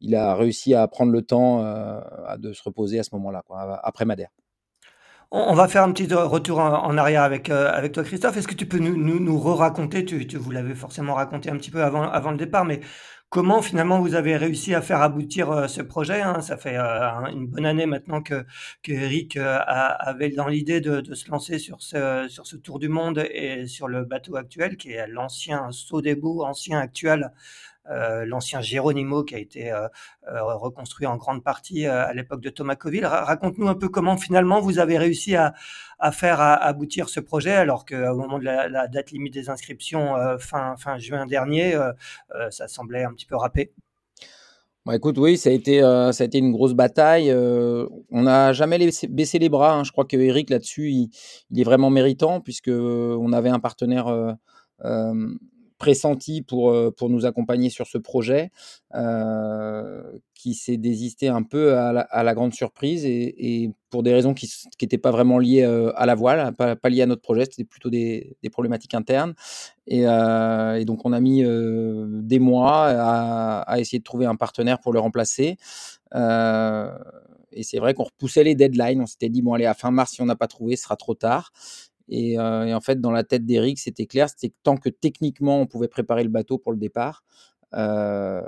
il 0.00 0.14
a 0.14 0.34
réussi 0.34 0.74
à 0.74 0.86
prendre 0.88 1.12
le 1.12 1.22
temps 1.22 1.64
euh, 1.64 2.00
de 2.38 2.52
se 2.52 2.62
reposer 2.62 2.98
à 2.98 3.02
ce 3.02 3.10
moment-là, 3.14 3.42
après 3.82 4.04
Madère. 4.04 4.30
On 5.32 5.54
va 5.54 5.68
faire 5.68 5.84
un 5.84 5.92
petit 5.92 6.12
retour 6.12 6.58
en 6.58 6.98
arrière 6.98 7.22
avec, 7.22 7.50
euh, 7.50 7.70
avec 7.72 7.92
toi, 7.92 8.02
Christophe. 8.02 8.36
Est-ce 8.36 8.48
que 8.48 8.54
tu 8.54 8.66
peux 8.66 8.78
nous, 8.78 8.96
nous, 8.96 9.20
nous 9.20 9.38
re-raconter, 9.38 10.04
tu, 10.04 10.26
tu, 10.26 10.36
vous 10.36 10.50
l'avez 10.50 10.74
forcément 10.74 11.14
raconté 11.14 11.50
un 11.50 11.56
petit 11.56 11.70
peu 11.70 11.84
avant, 11.84 12.02
avant 12.02 12.32
le 12.32 12.36
départ, 12.36 12.64
mais 12.64 12.80
comment 13.30 13.62
finalement 13.62 14.00
vous 14.00 14.14
avez 14.14 14.36
réussi 14.36 14.74
à 14.74 14.82
faire 14.82 15.00
aboutir 15.02 15.70
ce 15.70 15.82
projet 15.82 16.20
hein? 16.20 16.40
Ça 16.42 16.56
fait 16.56 16.76
une 16.76 17.46
bonne 17.46 17.66
année 17.66 17.86
maintenant 17.86 18.22
que, 18.22 18.44
Eric 18.86 19.38
avait 19.38 20.30
dans 20.30 20.48
l'idée 20.48 20.80
de, 20.80 21.00
de, 21.00 21.14
se 21.14 21.30
lancer 21.30 21.58
sur 21.58 21.80
ce, 21.80 22.26
sur 22.28 22.46
ce 22.46 22.56
tour 22.56 22.78
du 22.78 22.88
monde 22.88 23.18
et 23.32 23.66
sur 23.66 23.88
le 23.88 24.04
bateau 24.04 24.36
actuel 24.36 24.76
qui 24.76 24.92
est 24.92 25.06
l'ancien 25.06 25.70
Sodebo, 25.70 26.44
ancien 26.44 26.78
actuel 26.78 27.24
euh, 27.24 27.28
l'ancien 27.86 28.60
Geronimo 28.60 29.24
qui 29.24 29.34
a 29.34 29.38
été 29.38 29.72
euh, 29.72 29.88
euh, 30.28 30.42
reconstruit 30.42 31.06
en 31.06 31.16
grande 31.16 31.42
partie 31.42 31.86
à 31.86 32.12
l'époque 32.12 32.40
de 32.40 32.50
Thomas 32.50 32.76
Coville. 32.76 33.06
Raconte-nous 33.06 33.68
un 33.68 33.74
peu 33.74 33.88
comment 33.88 34.16
finalement 34.16 34.60
vous 34.60 34.78
avez 34.78 34.98
réussi 34.98 35.36
à, 35.36 35.54
faire 36.12 36.40
aboutir 36.40 37.10
ce 37.10 37.20
projet 37.20 37.52
alors 37.52 37.84
qu'au 37.84 38.16
moment 38.16 38.38
de 38.38 38.44
la, 38.44 38.88
date 38.88 39.10
limite 39.10 39.34
des 39.34 39.50
inscriptions 39.50 40.14
fin, 40.38 40.76
juin 40.98 41.26
dernier, 41.26 41.78
ça 42.50 42.68
semblait 42.68 43.04
un 43.04 43.12
petit 43.12 43.26
peu 43.26 43.36
râpé? 43.36 43.72
Bah, 44.86 44.96
écoute, 44.96 45.18
oui, 45.18 45.36
ça 45.36 45.50
a 45.50 45.52
été, 45.52 45.80
ça 45.80 46.22
a 46.22 46.24
été 46.24 46.38
une 46.38 46.52
grosse 46.52 46.72
bataille. 46.72 47.30
on 47.32 48.22
n'a 48.22 48.52
jamais 48.54 48.78
baissé 49.10 49.38
les 49.38 49.50
bras. 49.50 49.74
Hein. 49.74 49.84
Je 49.84 49.92
crois 49.92 50.06
que 50.06 50.16
Eric 50.16 50.48
là-dessus, 50.48 50.90
il, 50.90 51.10
il, 51.50 51.60
est 51.60 51.64
vraiment 51.64 51.90
méritant 51.90 52.40
puisque 52.40 52.70
on 52.70 53.32
avait 53.32 53.50
un 53.50 53.60
partenaire 53.60 54.36
pressenti 55.80 56.42
pour, 56.42 56.72
pour 56.94 57.08
nous 57.08 57.26
accompagner 57.26 57.70
sur 57.70 57.88
ce 57.88 57.98
projet, 57.98 58.52
qui 60.34 60.54
s'est 60.54 60.76
désisté 60.76 61.28
un 61.28 61.42
peu 61.42 61.76
à 61.76 62.22
la, 62.22 62.34
grande 62.34 62.54
surprise 62.54 63.04
et, 63.04 63.72
pour 63.88 64.02
des 64.02 64.12
raisons 64.12 64.34
qui 64.34 64.48
n'étaient 64.80 64.98
pas 64.98 65.10
vraiment 65.10 65.38
liées 65.38 65.64
à 65.96 66.06
la 66.06 66.14
voile, 66.14 66.54
pas, 66.54 66.76
pas 66.76 66.88
liées 66.90 67.02
à 67.02 67.06
notre 67.06 67.22
projet, 67.22 67.46
c'était 67.46 67.64
plutôt 67.64 67.90
des, 67.90 68.36
problématiques 68.52 68.94
internes. 68.94 69.34
Et, 69.86 70.02
et, 70.02 70.84
donc 70.84 71.04
on 71.04 71.12
a 71.12 71.20
mis 71.20 71.42
des 71.42 72.38
mois 72.38 72.86
à, 72.86 73.60
à, 73.60 73.80
essayer 73.80 73.98
de 73.98 74.04
trouver 74.04 74.26
un 74.26 74.36
partenaire 74.36 74.80
pour 74.80 74.92
le 74.92 75.00
remplacer. 75.00 75.56
et 76.14 77.62
c'est 77.62 77.78
vrai 77.78 77.94
qu'on 77.94 78.04
repoussait 78.04 78.44
les 78.44 78.54
deadlines. 78.54 79.00
On 79.00 79.06
s'était 79.06 79.30
dit, 79.30 79.40
bon, 79.40 79.54
allez, 79.54 79.66
à 79.66 79.74
fin 79.74 79.90
mars, 79.90 80.12
si 80.12 80.20
on 80.20 80.26
n'a 80.26 80.36
pas 80.36 80.48
trouvé, 80.48 80.76
ce 80.76 80.84
sera 80.84 80.96
trop 80.96 81.14
tard. 81.14 81.52
Euh, 82.12 82.64
et, 82.64 82.74
en 82.74 82.80
fait, 82.80 83.00
dans 83.00 83.10
la 83.10 83.24
tête 83.24 83.44
d'Eric, 83.46 83.78
c'était 83.78 84.06
clair, 84.06 84.28
c'était 84.28 84.50
que 84.50 84.56
tant 84.62 84.76
que 84.76 84.88
techniquement 84.88 85.60
on 85.60 85.66
pouvait 85.66 85.88
préparer 85.88 86.22
le 86.24 86.30
bateau 86.30 86.58
pour 86.58 86.72
le 86.72 86.78
départ, 86.78 87.24
euh, 87.74 88.42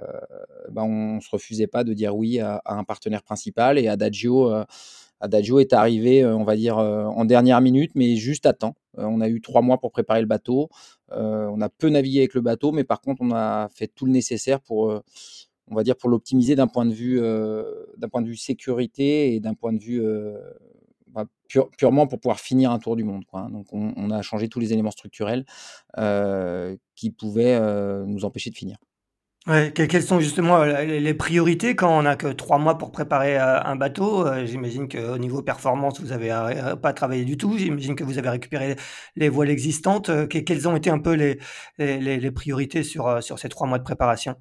ben 0.70 0.82
on 0.82 1.16
ne 1.16 1.20
se 1.20 1.30
refusait 1.30 1.68
pas 1.68 1.84
de 1.84 1.94
dire 1.94 2.16
oui 2.16 2.40
à, 2.40 2.60
un 2.66 2.84
partenaire 2.84 3.22
principal. 3.22 3.78
Et 3.78 3.88
Adagio, 3.88 4.52
euh, 4.52 4.64
Adagio 5.20 5.60
est 5.60 5.72
arrivé, 5.72 6.24
on 6.26 6.44
va 6.44 6.56
dire, 6.56 6.78
en 6.78 7.24
dernière 7.24 7.60
minute, 7.60 7.92
mais 7.94 8.16
juste 8.16 8.46
à 8.46 8.52
temps. 8.52 8.74
on 8.96 9.20
a 9.20 9.28
eu 9.28 9.40
trois 9.40 9.62
mois 9.62 9.78
pour 9.78 9.92
préparer 9.92 10.20
le 10.20 10.26
bateau. 10.26 10.68
on 11.10 11.60
a 11.60 11.68
peu 11.68 11.88
navigué 11.88 12.18
avec 12.20 12.34
le 12.34 12.40
bateau, 12.40 12.72
mais 12.72 12.84
par 12.84 13.00
contre, 13.00 13.22
on 13.22 13.30
a 13.32 13.68
fait 13.72 13.86
tout 13.86 14.06
le 14.06 14.12
nécessaire 14.12 14.60
pour 14.60 15.00
on 15.70 15.74
va 15.76 15.84
dire 15.84 15.96
pour 15.96 16.10
l'optimiser 16.10 16.56
d'un 16.56 16.66
point 16.66 16.86
de 16.86 16.92
vue 16.92 17.20
point 18.10 18.22
de 18.22 18.28
vue 18.28 18.36
sécurité 18.36 19.34
et 19.34 19.40
d'un 19.40 19.54
point 19.54 19.72
de 19.72 19.78
vue 19.78 20.02
bah, 21.12 21.26
purement 21.76 22.06
pour 22.06 22.20
pouvoir 22.20 22.40
finir 22.40 22.70
un 22.70 22.78
tour 22.78 22.96
du 22.96 23.04
monde. 23.04 23.24
Hein. 23.32 23.48
Donc 23.50 23.66
on, 23.72 24.10
a 24.10 24.22
changé 24.22 24.48
tous 24.48 24.60
les 24.60 24.72
éléments 24.72 24.90
structurels 24.90 25.44
euh, 25.98 26.76
qui 26.94 27.10
pouvaient 27.10 27.54
euh, 27.54 28.04
nous 28.06 28.24
empêcher 28.24 28.50
de 28.50 28.56
finir. 28.56 28.76
Quelles 29.74 30.04
sont 30.04 30.20
justement 30.20 30.62
euh, 30.62 30.84
les 30.84 31.14
priorités 31.14 31.74
quand 31.74 31.98
on 31.98 32.02
n'a 32.02 32.14
que 32.14 32.28
trois 32.28 32.58
mois 32.58 32.78
pour 32.78 32.92
préparer 32.92 33.36
un 33.36 33.74
bateau? 33.74 34.24
J'imagine 34.46 34.88
qu'au 34.88 35.18
niveau 35.18 35.42
performance, 35.42 36.00
vous 36.00 36.08
n'avez 36.08 36.28
pas 36.80 36.92
travaillé 36.92 37.24
du 37.24 37.36
tout. 37.36 37.58
J'imagine 37.58 37.96
que 37.96 38.04
vous 38.04 38.18
avez 38.18 38.28
récupéré 38.28 38.76
les 39.16 39.28
voiles 39.28 39.50
existantes. 39.50 40.28
Quelles 40.28 40.68
ont 40.68 40.76
été 40.76 40.90
un 40.90 41.00
peu 41.00 41.14
les, 41.78 42.30
priorités 42.30 42.84
sur 42.84 43.20
ces 43.20 43.48
trois 43.48 43.66
mois 43.66 43.78
de 43.78 43.84
préparation? 43.84 44.36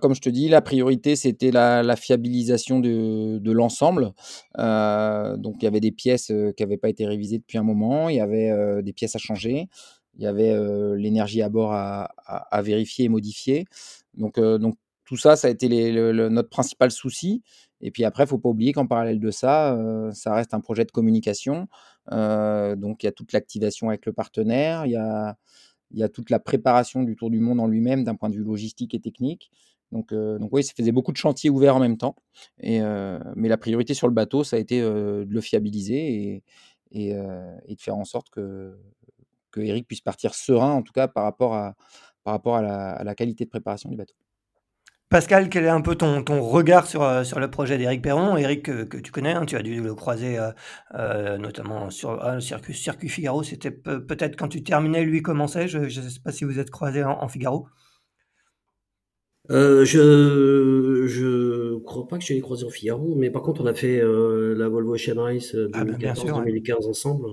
Comme 0.00 0.14
je 0.14 0.20
te 0.20 0.28
dis, 0.28 0.48
la 0.48 0.60
priorité, 0.60 1.16
c'était 1.16 1.50
la, 1.50 1.96
fiabilisation 1.96 2.80
de, 2.80 3.50
l'ensemble. 3.50 4.12
Euh, 4.58 5.36
donc, 5.36 5.56
il 5.60 5.64
y 5.64 5.68
avait 5.68 5.80
des 5.80 5.92
pièces 5.92 6.30
euh, 6.30 6.52
qui 6.52 6.62
n'avaient 6.62 6.76
pas 6.76 6.88
été 6.88 7.06
révisées 7.06 7.38
depuis 7.38 7.58
un 7.58 7.62
moment, 7.62 8.08
il 8.08 8.16
y 8.16 8.20
avait 8.20 8.50
euh, 8.50 8.82
des 8.82 8.92
pièces 8.92 9.16
à 9.16 9.18
changer, 9.18 9.68
il 10.16 10.22
y 10.22 10.26
avait 10.26 10.54
l'énergie 10.96 11.40
à 11.40 11.48
bord 11.48 11.72
à, 11.72 12.62
vérifier 12.62 13.06
et 13.06 13.08
modifier. 13.08 13.64
Donc, 14.14 14.38
tout 15.04 15.16
ça, 15.16 15.36
ça 15.36 15.48
a 15.48 15.50
été 15.50 15.68
notre 15.68 16.50
principal 16.50 16.90
souci. 16.90 17.42
Et 17.80 17.90
puis 17.90 18.04
après, 18.04 18.24
il 18.24 18.26
ne 18.26 18.30
faut 18.30 18.38
pas 18.38 18.50
oublier 18.50 18.72
qu'en 18.72 18.86
parallèle 18.86 19.18
de 19.18 19.30
ça, 19.30 19.78
ça 20.12 20.34
reste 20.34 20.52
un 20.52 20.60
projet 20.60 20.84
de 20.84 20.90
communication. 20.90 21.68
donc, 22.10 23.02
il 23.02 23.06
y 23.06 23.08
a 23.08 23.12
toute 23.12 23.32
l'activation 23.32 23.88
avec 23.88 24.04
le 24.04 24.12
partenaire, 24.12 24.84
il 24.84 24.92
y 24.92 26.02
a 26.02 26.08
toute 26.08 26.28
la 26.28 26.40
préparation 26.40 27.02
du 27.02 27.16
Tour 27.16 27.30
du 27.30 27.40
Monde 27.40 27.60
en 27.60 27.66
lui-même 27.66 28.04
d'un 28.04 28.16
point 28.16 28.28
de 28.28 28.34
vue 28.34 28.44
logistique 28.44 28.94
et 28.94 29.00
technique. 29.00 29.50
Donc, 29.92 30.12
euh, 30.12 30.38
donc 30.38 30.50
oui, 30.52 30.62
ça 30.62 30.72
faisait 30.76 30.92
beaucoup 30.92 31.12
de 31.12 31.16
chantiers 31.16 31.50
ouverts 31.50 31.76
en 31.76 31.80
même 31.80 31.96
temps. 31.96 32.16
Et, 32.60 32.80
euh, 32.80 33.18
mais 33.34 33.48
la 33.48 33.56
priorité 33.56 33.94
sur 33.94 34.06
le 34.06 34.14
bateau, 34.14 34.44
ça 34.44 34.56
a 34.56 34.58
été 34.58 34.80
euh, 34.80 35.24
de 35.24 35.32
le 35.32 35.40
fiabiliser 35.40 36.42
et, 36.92 37.14
de 37.14 37.80
faire 37.80 37.96
en 37.96 38.04
sorte 38.04 38.30
que, 38.30 38.76
Eric 39.56 39.86
puisse 39.86 40.00
partir 40.00 40.34
serein, 40.34 40.70
en 40.72 40.82
tout 40.82 40.92
cas 40.92 41.08
par 41.08 41.24
rapport 41.24 41.54
à, 41.54 41.74
la, 42.24 43.14
qualité 43.16 43.44
de 43.44 43.50
préparation 43.50 43.90
du 43.90 43.96
bateau. 43.96 44.14
Pascal, 45.08 45.48
quel 45.48 45.64
est 45.64 45.68
un 45.68 45.80
peu 45.80 45.96
ton, 45.96 46.22
regard 46.40 46.86
sur, 46.86 47.00
le 47.02 47.46
projet 47.48 47.76
d'Éric 47.78 48.00
Perron? 48.00 48.36
Éric, 48.36 48.62
que, 48.62 48.96
tu 48.96 49.10
connais, 49.10 49.32
hein, 49.32 49.44
tu 49.44 49.56
as 49.56 49.62
dû 49.62 49.82
le 49.82 49.94
croiser 49.96 50.38
notamment 50.94 51.90
sur 51.90 52.12
le 52.12 52.40
circuit, 52.40 52.74
circuit 52.74 53.08
Figaro. 53.08 53.42
C'était 53.42 53.72
peut-être 53.72 54.36
quand 54.36 54.48
tu 54.48 54.62
terminais, 54.62 55.02
lui 55.02 55.20
commençait. 55.20 55.66
Je 55.66 55.78
ne 55.78 55.88
sais 55.88 56.20
pas 56.20 56.30
si 56.30 56.44
vous 56.44 56.60
êtes 56.60 56.70
croisés 56.70 57.02
en 57.02 57.26
Figaro. 57.26 57.66
Euh, 59.50 59.84
je 59.84 61.06
je 61.08 61.76
crois 61.78 62.06
pas 62.06 62.18
que 62.18 62.24
je 62.24 62.32
l'ai 62.34 62.40
croisé 62.40 62.64
en 62.64 62.70
Figaro, 62.70 63.16
mais 63.16 63.30
par 63.30 63.42
contre 63.42 63.62
on 63.62 63.66
a 63.66 63.74
fait 63.74 64.00
euh, 64.00 64.54
la 64.54 64.68
Volvo 64.68 64.94
Ocean 64.94 65.20
Race 65.20 65.54
2014-2015 65.54 66.70
euh, 66.70 66.88
ensemble. 66.88 67.26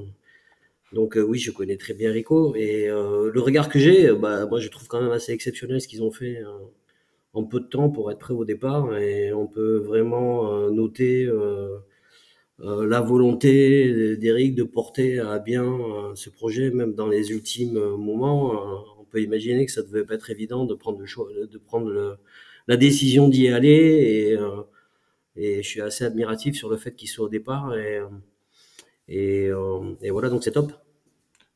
Donc 0.94 1.18
oui, 1.22 1.38
je 1.38 1.52
connais 1.52 1.78
très 1.78 1.94
bien 1.94 2.12
Rico 2.12 2.56
et 2.56 2.88
le 2.88 3.40
regard 3.40 3.70
que 3.70 3.78
j'ai, 3.78 4.12
bah, 4.14 4.46
moi 4.48 4.60
je 4.60 4.70
trouve 4.70 4.88
quand 4.88 5.02
même 5.02 5.12
assez 5.12 5.34
exceptionnel 5.34 5.82
ce 5.82 5.88
qu'ils 5.88 6.02
ont 6.02 6.12
fait 6.12 6.42
en 7.34 7.44
peu 7.44 7.60
de 7.60 7.66
temps 7.66 7.90
pour 7.90 8.10
être 8.12 8.20
prêt 8.20 8.34
au 8.34 8.46
départ 8.46 8.98
et 8.98 9.34
on 9.34 9.48
peut 9.48 9.78
vraiment 9.80 10.70
noter 10.72 11.30
la 12.60 13.02
volonté 13.02 14.16
d'Eric 14.16 14.56
de 14.56 14.64
porter 14.64 15.20
à 15.20 15.40
bien 15.40 15.78
ce 16.16 16.30
projet 16.30 16.72
même 16.72 16.94
dans 16.94 17.08
les 17.08 17.32
ultimes 17.32 17.78
moments 17.98 18.97
peut 19.08 19.22
imaginer 19.22 19.66
que 19.66 19.72
ça 19.72 19.82
devait 19.82 20.04
pas 20.04 20.16
être 20.16 20.30
évident 20.30 20.66
de 20.66 20.74
prendre 20.74 21.00
le 21.00 21.06
choix, 21.06 21.28
de 21.34 21.58
prendre 21.58 22.18
la 22.68 22.78
décision 22.78 23.28
d'y 23.30 23.48
aller 23.50 23.70
et, 23.70 24.34
euh, 24.38 24.64
et 25.36 25.64
je 25.64 25.68
suis 25.68 25.82
assez 25.82 26.04
admiratif 26.04 26.56
sur 26.56 26.70
le 26.70 26.78
fait 26.78 26.96
qu'il 26.96 27.10
soit 27.10 27.26
au 27.26 27.30
départ 27.30 27.76
et, 27.76 27.98
euh, 27.98 28.08
euh, 29.10 29.96
et, 30.02 30.12
voilà 30.12 30.30
donc 30.30 30.44
c'est 30.44 30.52
top. 30.52 30.74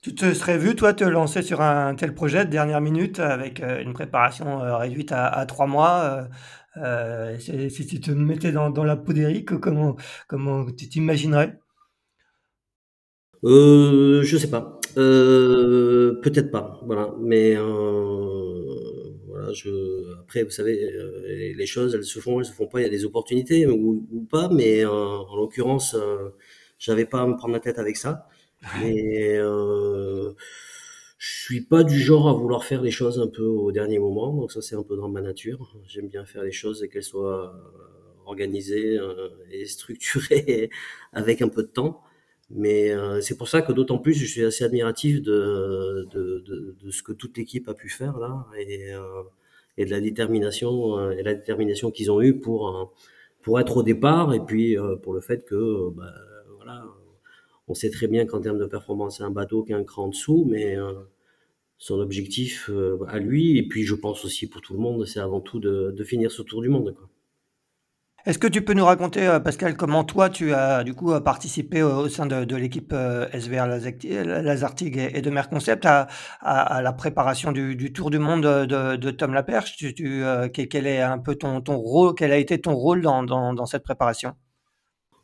Tu 0.01 0.15
te 0.15 0.34
serais 0.34 0.58
vu, 0.58 0.75
toi, 0.75 0.93
te 0.96 1.03
lancer 1.03 1.43
sur 1.43 1.62
un 1.62 1.93
tel 1.93 2.15
projet 2.15 2.46
de 2.46 2.50
dernière 2.50 2.81
minute 2.81 3.20
avec 3.20 3.62
une 3.62 3.93
préparation 3.93 4.60
réduite 4.79 5.12
à, 5.12 5.46
trois 5.46 5.67
mois 5.67 6.27
Si 7.39 7.86
tu 7.88 8.00
te 8.01 8.10
mettais 8.10 8.51
dans, 8.51 8.84
la 8.84 8.96
peau 8.96 9.13
d'Eric, 9.13 9.60
comment, 9.60 9.96
comment 10.27 10.65
tu 10.72 10.89
t'imaginerais? 10.89 11.60
Euh, 13.43 14.24
Je 14.24 14.38
sais 14.38 14.50
pas. 14.50 14.80
Euh, 14.98 16.19
peut-être 16.21 16.51
pas, 16.51 16.79
voilà. 16.86 17.13
Mais 17.19 17.55
euh, 17.55 18.63
voilà, 19.27 19.51
je. 19.53 19.69
Après, 20.19 20.43
vous 20.43 20.50
savez, 20.51 20.83
euh, 20.93 21.53
les 21.55 21.65
choses, 21.65 21.95
elles 21.95 22.03
se 22.03 22.19
font, 22.19 22.39
elles 22.39 22.45
se 22.45 22.53
font 22.53 22.67
pas. 22.67 22.79
Il 22.81 22.83
y 22.83 22.88
a 22.88 22.89
des 22.89 23.05
opportunités 23.05 23.67
ou, 23.67 24.27
pas, 24.29 24.50
mais 24.50 24.86
en 24.86 25.36
l'occurrence, 25.36 25.95
j'avais 26.79 27.05
pas 27.05 27.21
à 27.21 27.27
me 27.27 27.36
prendre 27.36 27.53
la 27.53 27.60
tête 27.60 27.79
avec 27.79 27.98
ça. 27.98 28.27
Mais 28.81 29.38
je 31.17 31.43
suis 31.43 31.62
pas 31.62 31.83
du 31.83 32.00
genre 32.00 32.27
à 32.29 32.33
vouloir 32.33 32.65
faire 32.65 32.81
les 32.81 32.91
choses 32.91 33.19
un 33.19 33.27
peu 33.27 33.43
au 33.45 33.71
dernier 33.71 34.00
moment. 34.00 34.33
Donc 34.33 34.51
ça, 34.51 34.62
c'est 34.62 34.75
un 34.75 34.83
peu 34.83 34.95
dans 34.98 35.10
ma 35.10 35.21
nature. 35.21 35.75
J'aime 35.88 36.07
bien 36.10 36.25
faire 36.25 36.43
les 36.43 36.51
choses 36.51 36.83
et 36.83 36.89
qu'elles 36.89 37.03
soient 37.03 37.53
organisées 38.25 38.98
et 39.51 39.65
structurées 39.65 40.69
avec 41.13 41.41
un 41.41 41.50
peu 41.50 41.63
de 41.63 41.67
temps. 41.69 42.01
Mais 42.53 42.91
euh, 42.91 43.22
c'est 43.22 43.38
pour 43.38 43.48
ça 43.48 43.62
que 43.62 43.72
d'autant 43.72 43.98
plus 43.98 44.13
je 44.13 44.25
suis 44.25 44.43
assez 44.43 44.63
admiratif 44.65 45.22
de, 45.22 46.08
de, 46.12 46.39
de, 46.46 46.75
de 46.84 46.91
ce 46.91 47.01
que 47.03 47.13
toute 47.13 47.38
l'équipe 47.38 47.67
a 47.70 47.74
pu 47.74 47.88
faire 47.89 48.17
là 48.20 48.46
et, 48.58 48.93
euh, 48.93 49.24
et 49.77 49.86
de 49.86 49.91
la 49.91 50.01
détermination 50.01 50.98
euh, 51.00 51.12
et 51.12 51.24
la 51.24 51.34
détermination 51.36 51.91
qu'ils 51.91 52.12
ont 52.12 52.22
eu 52.22 52.39
pour 52.39 52.93
pour 53.41 53.60
être 53.60 53.77
au 53.77 53.84
départ 53.84 54.34
et 54.34 54.41
puis 54.41 54.75
pour 55.03 55.13
le 55.13 55.22
fait 55.22 55.46
que 55.46 55.89
bah, 55.91 56.13
voilà 56.58 56.84
on 57.67 57.74
sait 57.74 57.89
très 57.91 58.08
bien 58.08 58.25
qu'en 58.25 58.41
termes 58.41 58.60
de 58.60 58.65
performance 58.65 59.17
c'est 59.17 59.24
un 59.24 59.31
bateau 59.31 59.63
qui 59.63 59.72
est 59.72 59.75
un 59.75 59.84
cran 59.86 60.05
en 60.05 60.10
dessous 60.10 60.46
mais 60.50 60.75
son 61.77 62.00
objectif 62.00 62.70
à 63.10 63.20
lui 63.20 63.58
et 63.58 63.67
puis 63.67 63.84
je 63.84 63.96
pense 63.96 64.24
aussi 64.25 64.48
pour 64.48 64.62
tout 64.62 64.74
le 64.74 64.79
monde 64.79 65.05
c'est 65.05 65.20
avant 65.20 65.41
tout 65.41 65.60
de, 65.60 65.91
de 65.91 66.03
finir 66.05 66.31
ce 66.31 66.41
tour 66.43 66.62
du 66.62 66.70
monde 66.70 66.96
quoi. 66.96 67.10
Est-ce 68.27 68.37
que 68.37 68.45
tu 68.47 68.61
peux 68.61 68.73
nous 68.73 68.85
raconter, 68.85 69.25
heu, 69.27 69.41
Pascal, 69.41 69.75
comment 69.75 70.03
toi 70.03 70.29
tu 70.29 70.53
as 70.53 70.83
du 70.83 70.93
coup, 70.93 71.11
heu, 71.11 71.21
participé 71.23 71.81
au 71.81 72.07
sein 72.07 72.27
de 72.27 72.55
l'équipe, 72.55 72.93
heu, 72.93 73.27
SVR 73.33 73.65
Lazartigue 73.65 74.97
et 75.11 75.21
de 75.23 75.29
Merconcept 75.31 75.85
à 75.87 76.07
à 76.41 76.81
la 76.83 76.93
préparation 76.93 77.51
du 77.51 77.91
tour 77.93 78.11
du 78.11 78.19
monde, 78.19 78.43
de 78.43 79.11
Tom 79.11 79.33
Laperche? 79.33 79.75
Quel 80.53 80.85
est 80.87 81.01
un 81.01 81.17
peu 81.17 81.33
ton 81.35 81.61
rôle 81.77 82.13
quel 82.15 82.31
a 82.31 82.37
été 82.37 82.61
ton 82.61 82.75
rôle 82.75 83.01
dans 83.01 83.65
cette 83.65 83.83
préparation? 83.83 84.33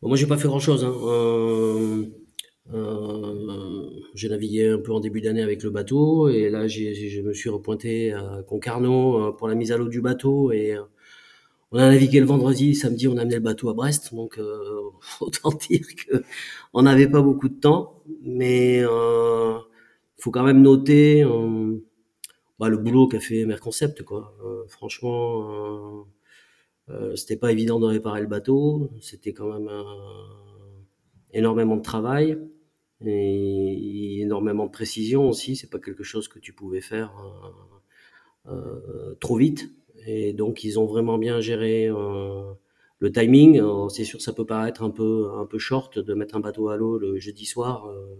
Moi, 0.01 0.17
j'ai 0.17 0.25
pas 0.27 0.37
fait 0.37 0.47
grand-chose, 0.47 0.83
hein. 0.83 2.05
J'ai 4.15 4.29
navigué 4.29 4.69
un 4.69 4.79
peu 4.79 4.91
en 4.91 4.99
début 4.99 5.21
d'année 5.21 5.43
avec 5.43 5.61
le 5.61 5.69
bateau 5.69 6.29
et 6.29 6.49
là, 6.49 6.67
je 6.67 7.21
me 7.21 7.33
suis 7.33 7.49
repointé 7.51 8.13
à 8.13 8.41
Concarneau, 8.47 9.33
pour 9.33 9.47
la 9.47 9.53
mise 9.53 9.71
à 9.71 9.77
l'eau 9.77 9.87
du 9.87 10.01
bateau 10.01 10.51
et 10.51 10.75
on 11.71 11.79
a 11.79 11.89
navigué 11.89 12.19
le 12.19 12.25
vendredi, 12.25 12.75
samedi, 12.75 13.07
on 13.07 13.17
a 13.17 13.21
amené 13.21 13.35
le 13.35 13.41
bateau 13.41 13.69
à 13.69 13.73
Brest, 13.73 14.13
donc 14.15 14.37
heu, 14.39 14.61
autant 15.21 15.51
dire 15.51 15.81
qu'on 16.73 16.81
n'avait 16.83 17.09
pas 17.09 17.21
beaucoup 17.21 17.49
de 17.49 17.59
temps. 17.59 18.03
Mais 18.21 18.81
heu, 18.83 19.55
faut 20.19 20.31
quand 20.31 20.43
même 20.43 20.61
noter, 20.61 21.19
hem, 21.19 21.81
bah, 22.59 22.69
le 22.69 22.77
boulot 22.77 23.07
qu'a 23.07 23.19
fait 23.21 23.45
Merconcept, 23.45 24.03
quoi. 24.03 24.35
Heu, 24.45 24.65
franchement, 24.69 26.03
heu 26.89 26.93
heu, 26.93 27.15
c'était 27.17 27.37
pas 27.37 27.51
évident 27.51 27.79
de 27.79 27.85
réparer 27.87 28.21
le 28.21 28.27
bateau. 28.27 28.89
C'était 29.01 29.33
quand 29.33 29.47
même 29.53 29.69
énormément 31.33 31.77
de 31.77 31.81
travail 31.81 32.37
et 33.05 34.21
énormément 34.21 34.65
de 34.65 34.71
précision 34.71 35.29
aussi. 35.29 35.55
C'est 35.55 35.69
pas 35.69 35.79
quelque 35.79 36.03
chose 36.03 36.27
que 36.27 36.39
tu 36.39 36.53
pouvais 36.53 36.81
faire 36.81 37.11
euh, 38.47 38.51
euh, 38.53 39.15
trop 39.19 39.37
vite. 39.37 39.69
Et 40.07 40.33
donc 40.33 40.63
ils 40.63 40.79
ont 40.79 40.85
vraiment 40.85 41.17
bien 41.17 41.39
géré 41.41 41.87
euh, 41.87 42.41
le 42.99 43.11
timing. 43.11 43.61
C'est 43.89 44.05
sûr, 44.05 44.21
ça 44.21 44.33
peut 44.33 44.45
paraître 44.45 44.81
un 44.83 44.89
peu 44.89 45.29
un 45.37 45.45
peu 45.45 45.59
short 45.59 45.99
de 45.99 46.13
mettre 46.13 46.35
un 46.35 46.39
bateau 46.39 46.69
à 46.69 46.77
l'eau 46.77 46.97
le 46.97 47.19
jeudi 47.19 47.45
soir 47.45 47.87
euh, 47.87 48.15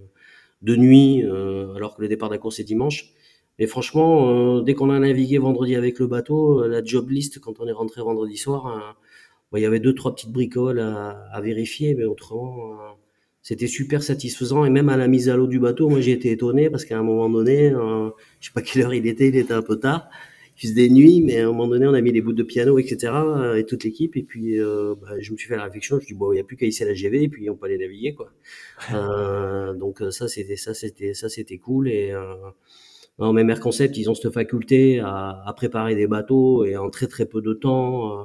de 0.62 0.75
nuit, 0.75 1.24
euh, 1.24 1.74
alors 1.75 1.96
que 1.96 2.01
le 2.01 2.08
départ 2.08 2.29
de 2.29 2.36
la 2.36 2.39
course 2.39 2.60
est 2.60 2.63
dimanche. 2.63 3.13
Mais 3.60 3.67
franchement, 3.67 4.58
euh, 4.58 4.62
dès 4.62 4.74
qu'on 4.75 4.89
a 4.91 5.00
navigué 5.00 5.38
vendredi 5.39 5.75
avec 5.75 5.98
le 6.00 6.08
bateau, 6.08 6.67
la 6.67 6.84
job 6.84 7.10
list 7.10 7.39
quand 7.39 7.60
on 7.60 7.67
est 7.67 7.72
rentré 7.72 8.01
vendredi 8.01 8.38
soir, 8.38 8.67
euh, 8.67 9.58
il 9.58 9.62
y 9.62 9.65
avait 9.65 9.79
deux 9.79 9.96
trois 9.96 10.13
petites 10.13 10.32
bricoles 10.32 10.79
à, 10.79 11.12
à 11.32 11.41
vérifier, 11.41 11.96
mais 11.96 12.06
autrement, 12.06 12.72
euh, 12.74 12.75
c'était 13.41 13.67
super 13.67 14.03
satisfaisant. 14.03 14.65
Et 14.65 14.70
même 14.70 14.89
à 14.89 14.98
la 14.98 15.08
mise 15.08 15.29
à 15.29 15.36
l'eau 15.38 15.48
du 15.48 15.60
bateau, 15.60 15.89
moi 15.89 16.01
j'ai 16.01 16.12
été 16.12 16.32
étonné 16.32 16.70
parce 16.70 16.86
qu'à 16.86 17.00
un 17.00 17.03
moment 17.03 17.29
donné, 17.29 17.72
euh, 17.72 18.10
je 18.39 18.48
sais 18.48 18.53
pas 18.53 18.62
quelle 18.62 18.84
heure 18.84 18.94
il 18.94 19.08
était, 19.08 19.29
il 19.29 19.36
était 19.38 19.53
un 19.53 19.62
peu 19.62 19.79
tard. 19.79 20.10
Il 20.62 20.70
faisait 20.70 20.90
nuit, 20.90 21.22
mais 21.22 21.40
à 21.40 21.44
un 21.44 21.48
moment 21.48 21.68
donné, 21.68 21.86
on 21.88 21.94
a 21.94 22.02
mis 22.02 22.12
les 22.12 22.22
bouts 22.22 22.34
de 22.34 22.44
piano, 22.44 22.80
etc. 22.80 23.14
et 23.58 23.66
toute 23.66 23.84
l'équipe. 23.84 24.16
Et 24.18 24.24
puis, 24.24 24.60
euh, 24.60 24.96
bah, 25.00 25.20
je 25.20 25.32
me 25.32 25.38
suis 25.38 25.48
fait 25.48 25.56
la 25.56 25.66
réflexion. 25.66 25.98
Je 25.98 26.02
me 26.02 26.06
suis 26.06 26.14
dit 26.16 26.20
bon, 26.20 26.32
il 26.32 26.36
n'y 26.36 26.42
a 26.42 26.44
plus 26.44 26.58
qu'à 26.58 26.66
hisser 26.66 26.86
la 26.86 26.94
GV 26.94 27.24
et 27.24 27.30
puis 27.30 27.50
on 27.50 27.56
peut 27.56 27.66
aller 27.68 27.78
naviguer, 27.78 28.14
quoi. 28.14 28.32
Euh, 28.94 29.74
donc 29.74 30.02
ça, 30.12 30.28
c'était 30.28 30.56
ça, 30.56 30.74
c'était 30.74 31.14
ça, 31.14 31.30
c'était 31.30 31.58
cool. 31.58 31.90
Et 31.90 32.12
euh, 32.12 32.36
non, 33.20 33.34
mais 33.34 33.44
Merconcept, 33.44 33.98
ils 33.98 34.10
ont 34.10 34.16
cette 34.16 34.34
faculté 34.34 35.00
à, 35.00 35.44
à, 35.46 35.54
préparer 35.54 35.96
des 35.96 36.08
bateaux 36.08 36.66
et 36.66 36.78
en 36.78 36.90
très 36.90 37.08
très 37.08 37.26
peu 37.26 37.42
de 37.42 37.54
temps. 37.54 38.22
Euh, 38.22 38.24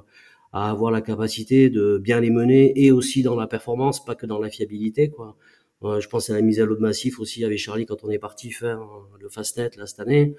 à 0.52 0.70
avoir 0.70 0.90
la 0.90 1.00
capacité 1.00 1.70
de 1.70 1.98
bien 1.98 2.20
les 2.20 2.30
mener 2.30 2.72
et 2.76 2.92
aussi 2.92 3.22
dans 3.22 3.34
la 3.36 3.46
performance, 3.46 4.04
pas 4.04 4.14
que 4.14 4.26
dans 4.26 4.38
la 4.38 4.50
fiabilité, 4.50 5.08
quoi. 5.10 5.36
Euh, 5.82 6.00
je 6.00 6.08
pense 6.08 6.30
à 6.30 6.34
la 6.34 6.42
mise 6.42 6.60
à 6.60 6.64
l'eau 6.64 6.76
de 6.76 6.80
massif 6.80 7.18
aussi 7.18 7.44
avec 7.44 7.58
Charlie 7.58 7.86
quand 7.86 8.04
on 8.04 8.10
est 8.10 8.18
parti 8.18 8.52
faire 8.52 8.80
euh, 8.80 9.18
le 9.20 9.28
Fastnet 9.28 9.70
là 9.76 9.86
cette 9.86 9.98
année. 9.98 10.36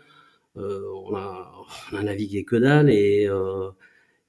Euh, 0.57 0.81
on, 1.05 1.15
a, 1.15 1.51
on 1.91 1.97
a 1.97 2.03
navigué 2.03 2.43
que 2.45 2.55
dalle 2.55 2.89
et, 2.89 3.27
euh, 3.27 3.69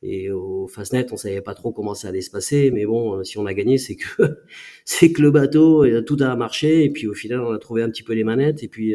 et 0.03 0.31
au 0.31 0.67
Fastnet 0.69 1.13
on 1.13 1.17
savait 1.17 1.43
pas 1.43 1.55
trop 1.55 1.73
comment 1.73 1.95
ça 1.95 2.09
allait 2.09 2.23
se 2.23 2.31
passer, 2.31 2.71
mais 2.71 2.87
bon, 2.87 3.23
si 3.25 3.39
on 3.39 3.47
a 3.47 3.55
gagné, 3.55 3.79
c'est 3.79 3.97
que 3.97 4.23
c'est 4.85 5.13
que 5.13 5.23
le 5.23 5.31
bateau 5.31 5.87
tout 6.03 6.17
a 6.21 6.35
marché 6.37 6.85
et 6.85 6.91
puis 6.91 7.07
au 7.09 7.15
final 7.15 7.41
on 7.41 7.53
a 7.53 7.59
trouvé 7.59 7.83
un 7.83 7.91
petit 7.91 8.03
peu 8.03 8.15
les 8.15 8.25
manettes 8.25 8.63
et 8.63 8.69
puis 8.69 8.95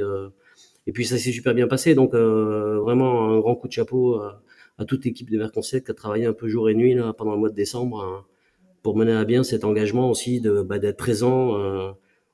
et 0.87 0.91
puis 0.91 1.05
ça 1.05 1.17
s'est 1.17 1.31
super 1.31 1.53
bien 1.53 1.67
passé. 1.67 1.95
Donc 1.95 2.13
vraiment 2.13 3.29
un 3.29 3.39
grand 3.39 3.55
coup 3.55 3.67
de 3.67 3.73
chapeau 3.73 4.21
à 4.79 4.85
toute 4.85 5.05
l'équipe 5.05 5.29
de 5.29 5.37
Merconcept 5.37 5.85
qui 5.85 5.91
a 5.91 5.93
travaillé 5.93 6.25
un 6.25 6.33
peu 6.33 6.47
jour 6.47 6.69
et 6.69 6.73
nuit 6.73 6.95
là, 6.95 7.13
pendant 7.13 7.33
le 7.33 7.37
mois 7.39 7.49
de 7.49 7.55
décembre 7.55 8.01
hein, 8.01 8.25
pour 8.81 8.95
mener 8.95 9.11
à 9.13 9.25
bien 9.25 9.43
cet 9.43 9.65
engagement 9.65 10.09
aussi 10.09 10.39
de 10.41 10.61
bah, 10.61 10.79
d'être 10.79 10.97
présent 10.97 11.59
euh, 11.59 11.91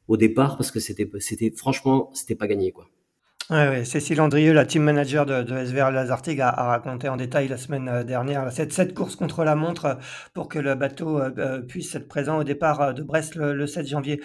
au 0.08 0.16
départ 0.16 0.56
parce 0.58 0.72
que 0.72 0.80
c'était 0.80 1.10
c'était 1.20 1.52
franchement 1.52 2.12
c'était 2.14 2.36
pas 2.36 2.48
gagné 2.48 2.72
quoi. 2.72 2.88
Ouais, 3.52 3.70
ouais, 3.70 3.86
Cécile 3.86 4.22
Andrieux, 4.22 4.54
la 4.54 4.66
team 4.66 4.82
manager 4.82 5.24
de, 5.28 5.44
SVR 5.46 5.92
Lazartigue, 5.92 6.42
a, 6.42 6.50
raconté 6.50 7.10
en 7.10 7.16
détail 7.16 7.48
la 7.48 7.58
semaine 7.58 7.88
euh, 7.88 8.04
dernière 8.04 8.52
cette, 8.52 8.74
cette 8.74 8.96
course 8.96 9.16
contre 9.16 9.44
la 9.44 9.54
montre 9.54 9.86
euh, 9.86 9.94
pour 10.34 10.50
que 10.50 10.58
le 10.58 10.74
bateau 10.74 11.20
euh, 11.20 11.62
puisse 11.62 11.94
être 11.94 12.08
présent 12.08 12.40
au 12.40 12.44
départ 12.44 12.96
de 12.96 13.04
Brest 13.04 13.36
le, 13.36 13.54
le 13.54 13.68
7 13.68 13.86
janvier. 13.88 14.20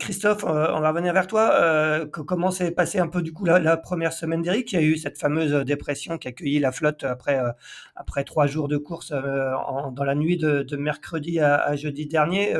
Christophe, 0.00 0.42
on 0.42 0.80
va 0.80 0.88
revenir 0.88 1.12
vers 1.12 1.28
toi. 1.28 1.52
Euh, 1.52 2.06
comment 2.06 2.50
s'est 2.50 2.72
passé 2.72 2.98
un 2.98 3.06
peu 3.06 3.22
du 3.22 3.32
coup 3.32 3.44
la, 3.44 3.76
première 3.76 4.12
semaine 4.12 4.42
d'Eric? 4.42 4.72
Il 4.72 4.80
y 4.80 4.82
a 4.82 4.84
eu 4.84 4.96
cette 4.96 5.16
fameuse 5.16 5.52
dépression 5.64 6.18
qui 6.18 6.26
a 6.26 6.30
accueilli 6.30 6.58
la 6.58 6.72
flotte 6.72 7.04
après, 7.04 7.38
après 7.94 8.24
trois 8.24 8.48
jours 8.48 8.66
de 8.66 8.78
course 8.78 9.12
dans 9.12 10.04
la 10.04 10.14
nuit 10.16 10.38
de, 10.38 10.76
mercredi 10.76 11.38
à, 11.38 11.76
jeudi 11.76 12.06
dernier. 12.06 12.54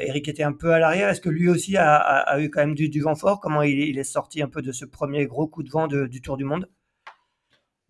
Eric 0.00 0.28
était 0.28 0.42
un 0.42 0.52
peu 0.52 0.72
à 0.72 0.80
l'arrière. 0.80 1.08
Est-ce 1.08 1.20
que 1.20 1.28
lui 1.28 1.48
aussi 1.48 1.76
a, 1.76 1.94
a, 1.94 2.40
eu 2.40 2.50
quand 2.50 2.60
même 2.60 2.74
du, 2.74 3.00
vent 3.00 3.14
fort? 3.14 3.38
Comment 3.38 3.62
il 3.62 3.96
est 3.98 4.02
sorti 4.02 4.42
un 4.42 4.48
peu 4.48 4.62
de 4.62 4.71
ce 4.72 4.84
premier 4.84 5.26
gros 5.26 5.46
coup 5.46 5.62
de 5.62 5.70
vent 5.70 5.86
de, 5.86 6.06
du 6.06 6.20
Tour 6.20 6.36
du 6.36 6.44
Monde 6.44 6.68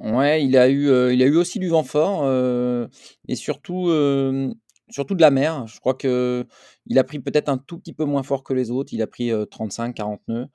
Ouais, 0.02 0.44
il 0.44 0.56
a 0.56 0.68
eu, 0.68 0.88
euh, 0.88 1.14
il 1.14 1.22
a 1.22 1.26
eu 1.26 1.36
aussi 1.36 1.60
du 1.60 1.68
vent 1.68 1.84
fort 1.84 2.22
euh, 2.24 2.88
et 3.28 3.36
surtout, 3.36 3.88
euh, 3.88 4.52
surtout 4.90 5.14
de 5.14 5.20
la 5.20 5.30
mer. 5.30 5.64
Je 5.68 5.78
crois 5.78 5.94
que 5.94 6.44
il 6.86 6.98
a 6.98 7.04
pris 7.04 7.20
peut-être 7.20 7.48
un 7.48 7.56
tout 7.56 7.78
petit 7.78 7.92
peu 7.92 8.04
moins 8.04 8.24
fort 8.24 8.42
que 8.42 8.52
les 8.52 8.72
autres. 8.72 8.92
Il 8.92 9.00
a 9.00 9.06
pris 9.06 9.30
35-40 9.30 10.18
nœuds, 10.26 10.48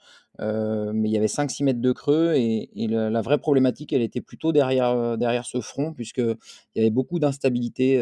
mais 0.93 1.09
il 1.09 1.13
y 1.13 1.17
avait 1.17 1.27
5-6 1.27 1.63
mètres 1.63 1.79
de 1.79 1.91
creux 1.93 2.33
et, 2.35 2.69
et 2.75 2.87
la, 2.87 3.21
vraie 3.21 3.37
problématique, 3.37 3.93
elle 3.93 4.01
était 4.01 4.21
plutôt 4.21 4.51
derrière, 4.51 5.45
ce 5.45 5.61
front 5.61 5.93
puisque 5.93 6.17
il 6.17 6.35
y 6.75 6.81
avait 6.81 6.89
beaucoup 6.89 7.19
d'instabilité 7.19 7.97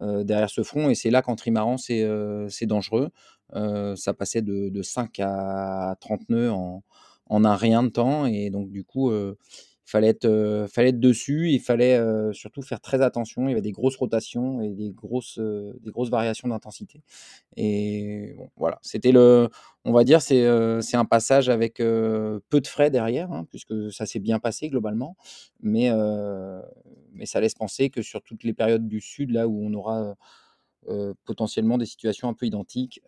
derrière 0.00 0.50
ce 0.50 0.62
front 0.62 0.88
et 0.88 0.94
c'est 0.94 1.10
là 1.10 1.22
qu'en 1.22 1.34
trimaran 1.34 1.78
c'est 1.78 2.66
dangereux. 2.66 3.10
ça 3.96 4.14
passait 4.14 4.42
de, 4.42 4.68
de, 4.68 4.82
5 4.82 5.18
à 5.18 5.96
30 6.00 6.28
nœuds 6.28 6.52
en, 6.52 6.84
en 7.26 7.44
un 7.44 7.56
rien 7.56 7.82
de 7.82 7.88
temps. 7.88 8.26
Et 8.26 8.50
donc, 8.50 8.70
du 8.70 8.84
coup, 8.84 9.12
il 9.12 9.34
fallait 9.86 10.08
être, 10.08 10.66
fallait 10.70 10.88
être 10.90 11.00
dessus. 11.00 11.50
Il 11.50 11.60
fallait 11.60 12.00
surtout 12.32 12.62
faire 12.62 12.80
très 12.80 13.02
attention. 13.02 13.46
Il 13.48 13.50
y 13.50 13.52
avait 13.52 13.62
des 13.62 13.72
grosses 13.72 13.96
rotations 13.96 14.60
et 14.62 14.70
des 14.70 14.90
grosses, 14.92 15.38
des 15.38 15.90
grosses 15.90 16.10
variations 16.10 16.48
d'intensité. 16.48 17.02
Et 17.56 18.36
voilà, 18.56 18.78
c'était 18.82 19.12
le, 19.12 19.48
on 19.84 19.92
va 19.92 20.04
dire, 20.04 20.22
c'est 20.22 20.44
c'est 20.82 20.96
un 20.96 21.04
passage 21.04 21.48
avec 21.48 21.76
peu 21.78 22.40
de 22.60 22.66
frais 22.66 22.90
derrière, 22.90 23.32
hein, 23.32 23.46
puisque 23.50 23.92
ça 23.92 24.06
s'est 24.06 24.20
bien 24.20 24.38
passé 24.38 24.68
globalement. 24.68 25.16
Mais, 25.62 25.90
mais 27.12 27.26
ça 27.26 27.40
laisse 27.40 27.54
penser 27.54 27.90
que 27.90 28.02
sur 28.02 28.22
toutes 28.22 28.44
les 28.44 28.54
périodes 28.54 28.88
du 28.88 29.00
sud, 29.00 29.30
là 29.30 29.48
où 29.48 29.64
on 29.64 29.72
aura 29.74 30.14
potentiellement 31.24 31.78
des 31.78 31.86
situations 31.86 32.28
un 32.28 32.34
peu 32.34 32.46
identiques, 32.46 33.00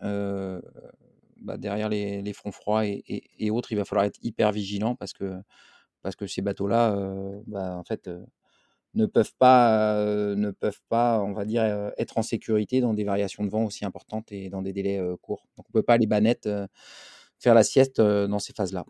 bah, 1.41 1.57
derrière 1.57 1.89
les, 1.89 2.23
les, 2.23 2.33
fronts 2.33 2.53
froids 2.53 2.87
et, 2.87 3.51
autres, 3.51 3.73
il 3.73 3.77
va 3.77 3.85
falloir 3.85 4.07
être 4.07 4.19
hyper 4.23 4.53
vigilant 4.53 4.95
parce 4.95 5.13
que, 5.13 5.35
parce 6.03 6.17
que 6.17 6.27
ces 6.27 6.43
bateaux-là, 6.43 6.97
euh, 6.97 7.41
bah, 7.47 7.77
en 7.77 7.85
fait, 7.85 8.09
euh, 8.09 8.25
ne 8.95 9.07
peuvent 9.07 9.35
pas, 9.39 9.99
euh, 9.99 10.37
ne 10.37 10.51
peuvent 10.51 10.81
pas, 10.89 11.21
on 11.23 11.33
va 11.33 11.45
dire, 11.45 11.65
être 11.99 12.19
en 12.19 12.23
sécurité 12.23 12.81
dans 12.81 12.95
des 12.95 13.05
variations 13.05 13.45
de 13.45 13.51
vent 13.51 13.65
aussi 13.65 13.85
importantes 13.85 14.33
et 14.33 14.51
dans 14.51 14.63
des 14.63 14.73
délais 14.73 15.01
courts. 15.23 15.47
Donc, 15.57 15.67
on 15.69 15.73
peut 15.73 15.83
pas 15.83 15.95
aller 15.95 16.07
banette 16.07 16.49
faire 17.39 17.55
la 17.55 17.65
sieste 17.65 18.01
dans 18.01 18.39
ces 18.39 18.53
phases-là. 18.55 18.87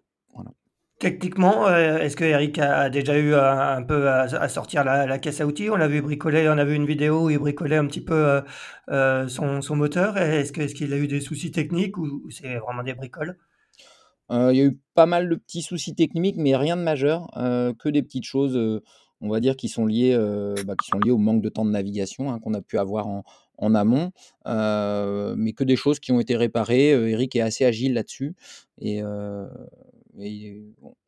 Techniquement, 0.99 1.69
est-ce 1.69 2.17
que 2.17 2.25
Eric 2.25 2.59
a 2.59 2.89
déjà 2.89 3.19
eu 3.19 3.35
un, 3.35 3.83
peu 3.83 4.09
à, 4.09 4.49
sortir 4.49 4.83
la, 4.83 5.19
caisse 5.19 5.43
à 5.43 5.47
outils? 5.47 5.69
On 5.69 5.77
l'a 5.77 5.89
vu 5.89 6.01
bricoler, 6.01 6.49
on 6.49 6.57
a 6.57 6.65
vu 6.65 6.75
une 6.75 6.87
vidéo 6.87 7.27
où 7.27 7.31
il 7.31 7.39
bricolait 7.39 7.77
un 7.77 7.87
petit 7.87 8.01
peu 8.01 8.41
euh, 8.89 9.29
son, 9.29 9.61
son, 9.61 9.77
moteur. 9.77 10.17
Est-ce 10.17 10.53
qu'il 10.53 10.95
a 10.95 10.97
eu 10.97 11.07
des 11.07 11.21
soucis 11.21 11.51
techniques 11.51 11.99
ou, 11.99 12.31
c'est 12.31 12.57
vraiment 12.57 12.83
des 12.83 12.95
bricoles? 12.95 13.37
Euh, 14.31 14.55
Il 14.55 14.59
y 14.59 14.63
a 14.63 14.65
eu 14.65 14.81
pas 14.95 15.05
mal 15.05 15.29
de 15.29 15.35
petits 15.35 15.61
soucis 15.61 15.95
techniques, 15.95 16.39
mais 16.39 16.57
rien 16.57 16.79
de 16.79 16.83
majeur, 16.83 17.29
euh, 17.37 17.75
que 17.75 17.91
des 17.91 18.03
petites 18.03 18.25
choses, 18.25 18.59
on 19.21 19.29
va 19.29 19.41
dire, 19.41 19.57
qui 19.57 19.69
sont 19.69 19.85
liées, 19.85 20.17
bah, 20.67 20.77
qui 20.83 20.89
sont 20.89 20.99
liées 20.99 21.11
au 21.11 21.19
manque 21.19 21.43
de 21.43 21.51
temps 21.51 21.67
de 21.67 21.73
navigation 21.73 22.33
hein, 22.33 22.41
qu'on 22.41 22.55
a 22.55 22.63
pu 22.63 22.79
avoir 22.79 23.07
en 23.59 23.75
amont, 23.75 24.13
mais 24.47 25.53
que 25.53 25.63
des 25.63 25.77
choses 25.77 26.01
qui 26.01 26.13
ont 26.13 26.21
été 26.21 26.37
réparées. 26.37 27.11
Eric 27.11 27.37
est 27.37 27.43
assez 27.43 27.67
agile 27.67 27.93
là-dessus 27.93 28.35
et 28.81 29.03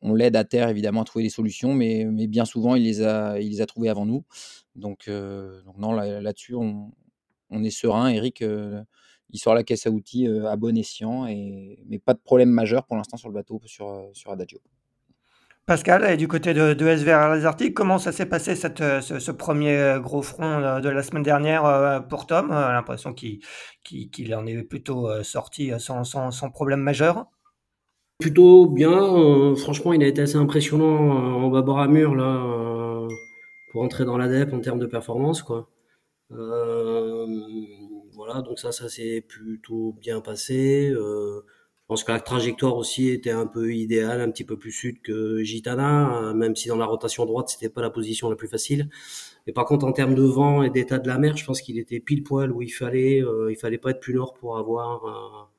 on 0.01 0.13
l'aide 0.13 0.35
à 0.35 0.43
terre 0.43 0.69
évidemment 0.69 1.01
à 1.01 1.05
trouver 1.05 1.23
des 1.23 1.29
solutions, 1.29 1.73
mais, 1.73 2.05
mais, 2.05 2.27
bien 2.27 2.45
souvent 2.45 2.75
il 2.75 2.83
les 2.83 3.01
a, 3.01 3.39
il 3.39 3.49
les 3.49 3.61
a 3.61 3.65
trouvées 3.65 3.89
avant 3.89 4.05
nous. 4.05 4.23
Donc, 4.75 5.07
euh, 5.07 5.61
non, 5.77 5.93
là-dessus 5.93 6.53
là 6.53 6.59
on, 6.59 6.91
on, 7.49 7.63
est 7.63 7.69
serein. 7.69 8.09
Eric, 8.09 8.41
euh, 8.41 8.81
il 9.31 9.39
sort 9.39 9.55
la 9.55 9.63
caisse 9.63 9.87
à 9.87 9.89
outils 9.89 10.27
euh, 10.27 10.49
à 10.49 10.55
bon 10.55 10.77
escient, 10.77 11.25
et, 11.27 11.79
mais 11.87 11.99
pas 11.99 12.13
de 12.13 12.19
problème 12.19 12.49
majeur 12.49 12.85
pour 12.85 12.97
l'instant 12.97 13.17
sur 13.17 13.29
le 13.29 13.33
bateau 13.33 13.61
sur, 13.65 14.09
sur 14.13 14.31
Adagio. 14.31 14.59
Pascal, 15.65 16.03
et 16.09 16.17
du 16.17 16.27
côté 16.27 16.55
de, 16.55 16.73
de 16.73 16.87
SVR 16.87 17.35
les 17.35 17.73
comment 17.73 17.99
ça 17.99 18.11
s'est 18.11 18.25
passé 18.25 18.55
cette, 18.55 18.79
ce, 18.79 19.31
premier 19.31 19.97
gros 20.01 20.23
front 20.23 20.79
de 20.79 20.89
la 20.89 21.03
semaine 21.03 21.21
dernière 21.21 22.03
pour 22.09 22.25
Tom? 22.25 22.49
L'impression 22.49 23.13
qu'il 23.13 23.39
qu'il 23.83 24.33
en 24.33 24.47
est 24.47 24.63
plutôt 24.63 25.23
sorti 25.23 25.71
sans, 25.77 26.03
sans, 26.03 26.31
sans 26.31 26.49
problème 26.49 26.79
majeur 26.79 27.27
Plutôt 28.19 28.65
bien. 28.67 29.55
franchement, 29.55 29.93
il 29.93 30.03
a 30.03 30.07
été 30.07 30.21
assez 30.21 30.35
impressionnant 30.35 30.85
en 31.45 31.49
bas 31.49 31.61
bord 31.61 31.79
à 31.79 31.87
mur 31.87 32.15
là, 32.15 33.07
pour 33.71 33.81
entrer 33.81 34.03
dans 34.03 34.17
l'ADEP 34.17 34.53
en 34.53 34.59
termes 34.59 34.79
de 34.79 34.85
performance. 34.85 35.41
Quoi. 35.41 35.69
Euh, 36.31 37.25
voilà, 38.11 38.41
donc 38.41 38.59
ça, 38.59 38.71
ça 38.73 38.89
s'est 38.89 39.23
plutôt 39.27 39.95
bien 40.01 40.19
passé. 40.21 40.89
Euh, 40.91 41.41
je 41.45 41.85
pense 41.87 42.03
que 42.03 42.11
la 42.11 42.19
trajectoire 42.19 42.75
aussi 42.75 43.09
était 43.09 43.31
un 43.31 43.47
peu 43.47 43.73
idéale, 43.73 44.21
un 44.21 44.29
petit 44.29 44.43
peu 44.43 44.57
plus 44.57 44.71
sud 44.71 45.01
que 45.01 45.41
Gitana, 45.43 45.87
hein, 45.87 46.33
même 46.33 46.55
si 46.57 46.67
dans 46.67 46.75
la 46.75 46.85
rotation 46.85 47.25
droite, 47.25 47.49
c'était 47.49 47.69
pas 47.69 47.81
la 47.81 47.89
position 47.89 48.29
la 48.29 48.35
plus 48.35 48.49
facile. 48.49 48.89
Et 49.47 49.53
par 49.53 49.65
contre, 49.65 49.85
en 49.85 49.93
termes 49.93 50.13
de 50.13 50.23
vent 50.23 50.61
et 50.61 50.69
d'état 50.69 50.99
de 50.99 51.07
la 51.07 51.17
mer, 51.17 51.37
je 51.37 51.45
pense 51.45 51.61
qu'il 51.61 51.79
était 51.79 51.99
pile 51.99 52.23
poil 52.23 52.51
où 52.51 52.61
il 52.61 52.69
fallait. 52.69 53.23
Euh, 53.23 53.51
il 53.51 53.55
fallait 53.55 53.77
pas 53.77 53.91
être 53.91 54.01
plus 54.01 54.13
nord 54.13 54.33
pour 54.33 54.57
avoir. 54.57 55.49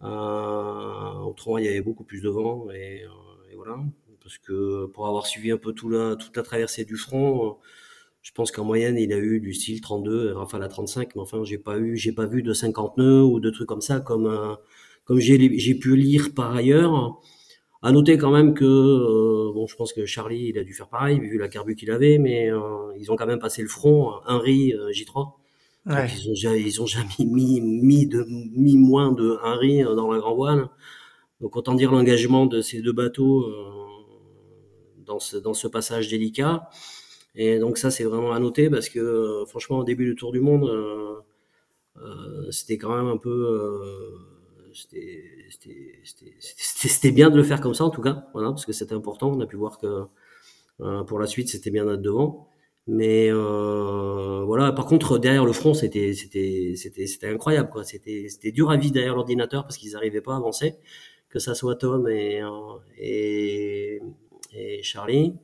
Un, 0.00 1.22
autrement, 1.26 1.58
il 1.58 1.64
y 1.64 1.68
avait 1.68 1.80
beaucoup 1.80 2.04
plus 2.04 2.20
de 2.20 2.28
vent 2.28 2.70
et, 2.70 3.04
et, 3.50 3.56
voilà. 3.56 3.78
Parce 4.22 4.38
que 4.38 4.86
pour 4.86 5.06
avoir 5.06 5.26
suivi 5.26 5.52
un 5.52 5.56
peu 5.56 5.72
tout 5.72 5.88
la, 5.88 6.16
toute 6.16 6.36
la 6.36 6.42
traversée 6.42 6.84
du 6.84 6.96
front, 6.96 7.58
je 8.26 8.32
pense 8.32 8.50
qu'en 8.50 8.64
moyenne, 8.64 8.98
il 8.98 9.12
a 9.12 9.18
eu 9.18 9.38
du 9.38 9.54
style 9.54 9.80
32, 9.80 10.32
Rafale 10.32 10.64
à 10.64 10.68
35, 10.68 11.14
mais 11.14 11.22
enfin, 11.22 11.44
j'ai 11.44 11.58
pas 11.58 11.78
eu, 11.78 11.96
j'ai 11.96 12.10
pas 12.10 12.26
vu 12.26 12.42
de 12.42 12.52
50 12.52 12.98
nœuds 12.98 13.22
ou 13.22 13.38
de 13.38 13.50
trucs 13.50 13.68
comme 13.68 13.80
ça, 13.80 14.00
comme, 14.00 14.26
euh, 14.26 14.56
comme 15.04 15.20
j'ai, 15.20 15.38
pu 15.76 15.94
lire 15.94 16.34
par 16.34 16.56
ailleurs. 16.56 17.20
À 17.82 17.92
noter 17.92 18.18
quand 18.18 18.32
même 18.32 18.54
que, 18.54 18.64
euh, 18.64 19.52
bon, 19.54 19.68
je 19.68 19.76
pense 19.76 19.92
que 19.92 20.06
Charlie, 20.06 20.48
il 20.48 20.58
a 20.58 20.64
dû 20.64 20.74
faire 20.74 20.88
pareil, 20.88 21.20
vu 21.20 21.38
la 21.38 21.46
carbu 21.48 21.76
qu'il 21.76 21.92
avait, 21.92 22.18
mais 22.18 22.50
euh, 22.50 22.92
ils 22.98 23.12
ont 23.12 23.16
quand 23.16 23.26
même 23.26 23.38
passé 23.38 23.62
le 23.62 23.68
front, 23.68 24.14
Henry 24.26 24.72
J3. 24.90 25.34
Ouais. 25.86 26.08
Ils, 26.24 26.48
ont, 26.48 26.54
ils 26.54 26.82
ont 26.82 26.86
jamais 26.86 27.24
mis, 27.24 27.60
mis, 27.60 28.06
de, 28.06 28.24
mis 28.28 28.76
moins 28.76 29.12
de 29.12 29.38
Henry 29.42 29.82
dans 29.82 30.10
la 30.10 30.18
grand 30.18 30.34
voile. 30.34 30.68
Donc 31.40 31.56
autant 31.56 31.74
dire 31.74 31.92
l'engagement 31.92 32.46
de 32.46 32.60
ces 32.60 32.82
deux 32.82 32.92
bateaux 32.92 33.46
dans, 35.06 35.20
ce, 35.20 35.36
dans 35.36 35.54
ce 35.54 35.68
passage 35.68 36.08
délicat. 36.08 36.68
Et 37.34 37.58
donc 37.58 37.78
ça, 37.78 37.90
c'est 37.90 38.04
vraiment 38.04 38.32
à 38.32 38.38
noter 38.38 38.70
parce 38.70 38.88
que 38.88 38.98
euh, 38.98 39.44
franchement, 39.46 39.78
au 39.78 39.84
début 39.84 40.06
du 40.06 40.14
Tour 40.14 40.32
du 40.32 40.40
Monde, 40.40 40.68
euh, 40.68 41.16
euh, 41.98 42.50
c'était 42.50 42.78
quand 42.78 42.96
même 42.96 43.08
un 43.08 43.18
peu... 43.18 44.12
c'était 46.52 47.12
bien 47.12 47.30
de 47.30 47.36
le 47.36 47.42
faire 47.42 47.60
comme 47.60 47.74
ça 47.74 47.84
en 47.84 47.90
tout 47.90 48.02
cas, 48.02 48.26
voilà, 48.32 48.48
parce 48.50 48.66
que 48.66 48.72
c'était 48.72 48.94
important. 48.94 49.30
On 49.30 49.40
a 49.40 49.46
pu 49.46 49.56
voir 49.56 49.78
que 49.78 50.04
pour 51.06 51.18
la 51.18 51.26
suite, 51.26 51.48
c'était 51.48 51.70
bien 51.70 51.86
d'être 51.86 52.02
devant. 52.02 52.48
Mais 52.88 53.28
euh, 53.30 54.44
voilà. 54.44 54.72
Par 54.72 54.86
contre, 54.86 55.18
derrière 55.18 55.44
le 55.44 55.52
front, 55.52 55.74
c'était 55.74 56.14
c'était 56.14 56.74
c'était 56.76 57.06
c'était 57.06 57.26
incroyable 57.28 57.68
quoi. 57.70 57.82
C'était 57.84 58.28
c'était 58.28 58.52
dur 58.52 58.70
à 58.70 58.76
vivre 58.76 58.92
derrière 58.94 59.14
l'ordinateur 59.16 59.64
parce 59.64 59.76
qu'ils 59.76 59.92
n'arrivaient 59.92 60.20
pas 60.20 60.34
à 60.34 60.36
avancer, 60.36 60.76
que 61.28 61.38
ça 61.40 61.54
soit 61.54 61.76
Tom 61.76 62.08
et 62.08 62.42
et, 62.98 64.00
et 64.52 64.82
Charlie. 64.84 65.34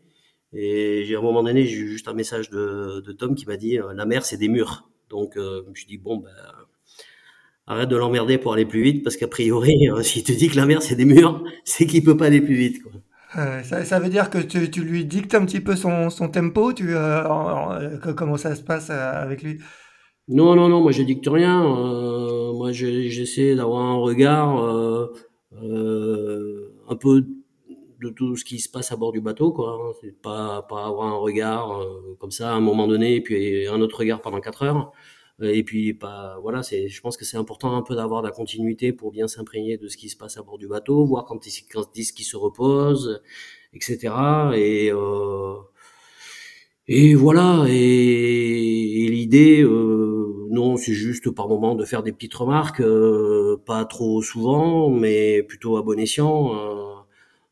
Et 0.54 1.04
j'ai 1.06 1.16
à 1.16 1.18
un 1.18 1.22
moment 1.22 1.42
donné, 1.42 1.66
j'ai 1.66 1.76
eu 1.78 1.88
juste 1.88 2.08
un 2.08 2.14
message 2.14 2.50
de, 2.50 3.00
de 3.00 3.12
Tom 3.12 3.34
qui 3.34 3.46
m'a 3.46 3.56
dit 3.56 3.78
euh, 3.80 3.92
la 3.94 4.06
mer 4.06 4.24
c'est 4.24 4.36
des 4.38 4.48
murs. 4.48 4.88
Donc 5.10 5.36
euh, 5.36 5.62
je 5.66 5.70
me 5.70 5.74
suis 5.74 5.86
dit 5.86 5.98
bon 5.98 6.18
ben 6.18 6.30
arrête 7.66 7.88
de 7.88 7.96
l'emmerder 7.96 8.38
pour 8.38 8.52
aller 8.52 8.64
plus 8.66 8.82
vite 8.82 9.02
parce 9.04 9.16
qu'a 9.16 9.28
priori 9.28 9.88
euh, 9.90 10.02
s'il 10.02 10.22
te 10.24 10.32
dit 10.32 10.48
que 10.48 10.56
la 10.56 10.66
mer 10.66 10.82
c'est 10.82 10.94
des 10.96 11.04
murs, 11.04 11.42
c'est 11.64 11.86
qu'il 11.86 12.04
peut 12.04 12.16
pas 12.16 12.26
aller 12.26 12.40
plus 12.40 12.54
vite 12.54 12.82
quoi. 12.82 12.92
Euh, 13.36 13.62
ça, 13.62 13.84
ça, 13.84 13.98
veut 13.98 14.08
dire 14.10 14.28
que 14.30 14.38
tu, 14.38 14.70
tu, 14.70 14.82
lui 14.82 15.04
dictes 15.04 15.34
un 15.34 15.44
petit 15.46 15.60
peu 15.60 15.74
son, 15.74 16.10
son 16.10 16.28
tempo 16.28 16.72
tu, 16.72 16.88
euh, 16.90 17.96
comment 18.16 18.36
ça 18.36 18.54
se 18.54 18.62
passe 18.62 18.90
avec 18.90 19.42
lui? 19.42 19.58
Non, 20.28 20.54
non, 20.54 20.68
non, 20.68 20.80
moi 20.82 20.92
je 20.92 21.02
dicte 21.02 21.26
rien. 21.26 21.64
Euh, 21.64 22.52
moi 22.52 22.72
j'essaie 22.72 23.54
d'avoir 23.54 23.82
un 23.82 23.96
regard 23.96 24.56
un 25.52 26.96
peu 26.96 27.24
de 28.02 28.10
tout 28.10 28.36
ce 28.36 28.44
qui 28.44 28.58
se 28.58 28.68
passe 28.68 28.92
à 28.92 28.96
bord 28.96 29.12
du 29.12 29.20
bateau, 29.20 29.52
quoi. 29.52 29.78
Hein. 29.80 30.08
Pas, 30.22 30.62
pas 30.62 30.86
avoir 30.86 31.08
un 31.08 31.16
regard 31.16 31.80
euh, 31.80 32.16
comme 32.18 32.30
ça 32.30 32.50
à 32.52 32.54
un 32.54 32.60
moment 32.60 32.88
donné, 32.88 33.16
et 33.16 33.20
puis 33.20 33.66
un 33.68 33.80
autre 33.80 33.98
regard 33.98 34.20
pendant 34.20 34.40
quatre 34.40 34.64
heures. 34.64 34.92
Euh, 35.42 35.52
et 35.54 35.62
puis, 35.62 35.94
pas, 35.94 36.38
voilà, 36.40 36.62
c'est, 36.62 36.88
je 36.88 37.00
pense 37.00 37.16
que 37.16 37.24
c'est 37.24 37.36
important 37.36 37.76
un 37.76 37.82
peu 37.82 37.94
d'avoir 37.96 38.22
de 38.22 38.28
la 38.28 38.32
continuité 38.32 38.92
pour 38.92 39.12
bien 39.12 39.28
s'imprégner 39.28 39.76
de 39.76 39.88
ce 39.88 39.96
qui 39.96 40.08
se 40.08 40.16
passe 40.16 40.36
à 40.36 40.42
bord 40.42 40.58
du 40.58 40.68
bateau, 40.68 41.04
voir 41.04 41.24
quand 41.24 41.46
ils, 41.46 41.62
quand 41.70 41.92
disent 41.92 42.12
qu'ils 42.12 42.26
se 42.26 42.36
reposent, 42.36 43.22
etc. 43.74 44.14
Et, 44.54 44.90
euh, 44.92 45.54
et 46.88 47.14
voilà. 47.14 47.64
Et, 47.68 49.08
l'idée, 49.08 49.62
euh, 49.62 50.46
non, 50.50 50.76
c'est 50.76 50.92
juste 50.92 51.30
par 51.30 51.48
moment 51.48 51.74
de 51.74 51.84
faire 51.84 52.02
des 52.02 52.12
petites 52.12 52.34
remarques, 52.34 52.80
euh, 52.80 53.56
pas 53.64 53.84
trop 53.84 54.20
souvent, 54.22 54.90
mais 54.90 55.42
plutôt 55.42 55.76
à 55.76 55.82
bon 55.82 55.98
escient 55.98 56.52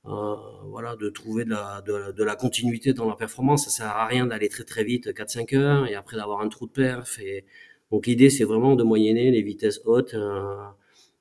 euh, 0.06 0.34
voilà, 0.66 0.96
de 0.96 1.08
trouver 1.10 1.44
de 1.44 1.50
la, 1.50 1.82
de, 1.82 2.24
la 2.24 2.36
continuité 2.36 2.92
dans 2.92 3.08
la 3.08 3.16
performance. 3.16 3.64
Ça 3.64 3.70
sert 3.70 3.86
à 3.86 4.06
rien 4.06 4.26
d'aller 4.26 4.48
très 4.48 4.64
très 4.64 4.84
vite, 4.84 5.08
4-5 5.08 5.56
heures, 5.56 5.86
et 5.86 5.94
après 5.94 6.16
d'avoir 6.16 6.40
un 6.40 6.48
trou 6.48 6.66
de 6.66 6.72
perf. 6.72 7.18
Et... 7.20 7.44
Donc 7.90 8.06
l'idée, 8.06 8.30
c'est 8.30 8.44
vraiment 8.44 8.76
de 8.76 8.84
moyenner 8.84 9.30
les 9.30 9.42
vitesses 9.42 9.80
hautes 9.84 10.14
euh, 10.14 10.56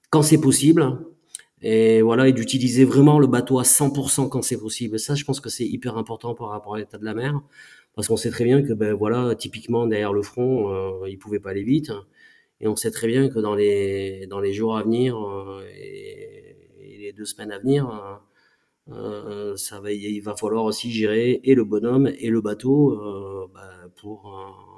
quand 0.09 0.21
c'est 0.21 0.41
possible. 0.41 0.99
Et 1.61 2.01
voilà, 2.01 2.27
et 2.27 2.33
d'utiliser 2.33 2.85
vraiment 2.85 3.19
le 3.19 3.27
bateau 3.27 3.59
à 3.59 3.63
100% 3.63 4.29
quand 4.29 4.41
c'est 4.41 4.59
possible. 4.59 4.97
Ça, 4.99 5.15
je 5.15 5.25
pense 5.25 5.41
que 5.41 5.49
c'est 5.49 5.65
hyper 5.65 5.97
important 5.97 6.33
par 6.33 6.49
rapport 6.49 6.75
à 6.75 6.79
l'état 6.79 6.97
de 6.97 7.05
la 7.05 7.13
mer. 7.13 7.41
Parce 7.95 8.07
qu'on 8.07 8.17
sait 8.17 8.29
très 8.29 8.45
bien 8.45 8.61
que, 8.63 8.73
ben 8.73 8.93
voilà, 8.93 9.35
typiquement 9.35 9.85
derrière 9.87 10.13
le 10.13 10.21
front, 10.21 10.73
euh, 10.73 11.09
il 11.09 11.17
pouvait 11.19 11.39
pas 11.39 11.49
aller 11.51 11.63
vite. 11.63 11.91
Et 12.61 12.67
on 12.67 12.75
sait 12.75 12.91
très 12.91 13.07
bien 13.07 13.29
que 13.29 13.39
dans 13.39 13.55
les, 13.55 14.25
dans 14.27 14.39
les 14.39 14.53
jours 14.53 14.77
à 14.77 14.83
venir 14.83 15.17
euh, 15.17 15.61
et, 15.75 16.55
les 16.99 17.13
deux 17.13 17.25
semaines 17.25 17.51
à 17.51 17.59
venir, 17.59 18.21
euh, 18.91 19.55
ça 19.57 19.79
va, 19.79 19.91
il 19.91 20.19
va 20.21 20.35
falloir 20.35 20.63
aussi 20.65 20.91
gérer 20.91 21.41
et 21.43 21.55
le 21.55 21.63
bonhomme 21.63 22.07
et 22.07 22.29
le 22.29 22.41
bateau 22.41 23.49
bah, 23.53 23.69
pour 23.95 24.68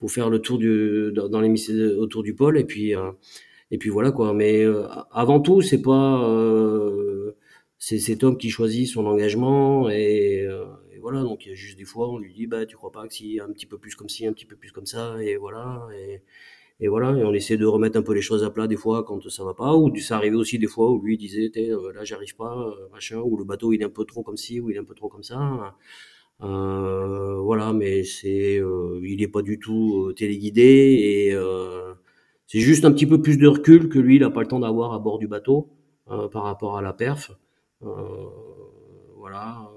pour 0.00 0.10
faire 0.10 0.30
le 0.30 0.40
tour 0.40 0.58
du 0.58 1.12
dans 1.12 1.40
les 1.40 1.70
autour 1.94 2.22
du 2.24 2.34
pôle 2.34 2.58
et 2.58 2.64
puis 2.64 2.94
et 3.70 3.78
puis 3.78 3.90
voilà 3.90 4.10
quoi. 4.12 4.34
Mais 4.34 4.64
avant 5.12 5.40
tout, 5.40 5.62
c'est 5.62 5.82
pas 5.82 6.26
c'est 7.78 7.98
cet 7.98 8.24
homme 8.24 8.36
qui 8.36 8.50
choisit 8.50 8.88
son 8.88 9.06
engagement 9.06 9.88
et, 9.90 10.46
et, 10.92 10.98
voilà. 11.00 11.22
Donc 11.22 11.46
il 11.46 11.50
y 11.50 11.52
a 11.52 11.54
juste 11.54 11.78
des 11.78 11.84
fois, 11.84 12.10
on 12.10 12.18
lui 12.18 12.34
dit 12.34 12.46
bah 12.46 12.66
tu 12.66 12.76
crois 12.76 12.92
pas 12.92 13.06
que 13.06 13.14
si 13.14 13.40
un 13.40 13.50
petit 13.52 13.66
peu 13.66 13.78
plus 13.78 13.94
comme 13.94 14.08
ci, 14.08 14.26
un 14.26 14.32
petit 14.32 14.46
peu 14.46 14.56
plus 14.56 14.72
comme 14.72 14.86
ça 14.86 15.22
et 15.22 15.36
voilà 15.36 15.86
et 16.80 16.88
voilà, 16.88 17.10
et 17.18 17.24
on 17.24 17.34
essaie 17.34 17.58
de 17.58 17.66
remettre 17.66 17.98
un 17.98 18.02
peu 18.02 18.14
les 18.14 18.22
choses 18.22 18.42
à 18.42 18.50
plat 18.50 18.66
des 18.66 18.76
fois 18.76 19.04
quand 19.04 19.28
ça 19.28 19.44
va 19.44 19.52
pas, 19.52 19.76
ou 19.76 19.94
ça 19.96 20.16
arrivait 20.16 20.36
aussi 20.36 20.58
des 20.58 20.66
fois 20.66 20.90
où 20.90 21.02
lui 21.02 21.18
disait, 21.18 21.52
euh, 21.58 21.92
là 21.92 22.04
j'arrive 22.04 22.34
pas, 22.36 22.56
euh, 22.56 22.88
machin, 22.90 23.18
ou 23.18 23.36
le 23.36 23.44
bateau 23.44 23.72
il 23.74 23.82
est 23.82 23.84
un 23.84 23.90
peu 23.90 24.06
trop 24.06 24.22
comme 24.22 24.38
ci, 24.38 24.60
ou 24.60 24.70
il 24.70 24.76
est 24.76 24.78
un 24.78 24.84
peu 24.84 24.94
trop 24.94 25.08
comme 25.10 25.22
ça. 25.22 25.76
Euh, 26.42 27.40
voilà, 27.40 27.72
mais 27.72 28.04
c'est, 28.04 28.58
euh, 28.58 29.00
il 29.02 29.22
est 29.22 29.28
pas 29.28 29.42
du 29.42 29.58
tout 29.58 30.12
téléguidé 30.16 30.62
et 30.62 31.36
c'est 32.46 32.60
juste 32.60 32.84
un 32.84 32.92
petit 32.92 33.06
peu 33.06 33.22
plus 33.22 33.36
de 33.38 33.46
recul 33.46 33.88
que 33.88 33.98
lui, 33.98 34.16
il 34.16 34.24
a 34.24 34.30
pas 34.30 34.40
le 34.40 34.48
temps 34.48 34.60
d'avoir 34.60 34.92
à 34.92 34.98
bord 34.98 35.18
du 35.18 35.28
bateau 35.28 35.68
par 36.06 36.42
rapport 36.44 36.76
à 36.76 36.82
la 36.82 36.92
perf. 36.92 37.32
voilà. 37.80 39.70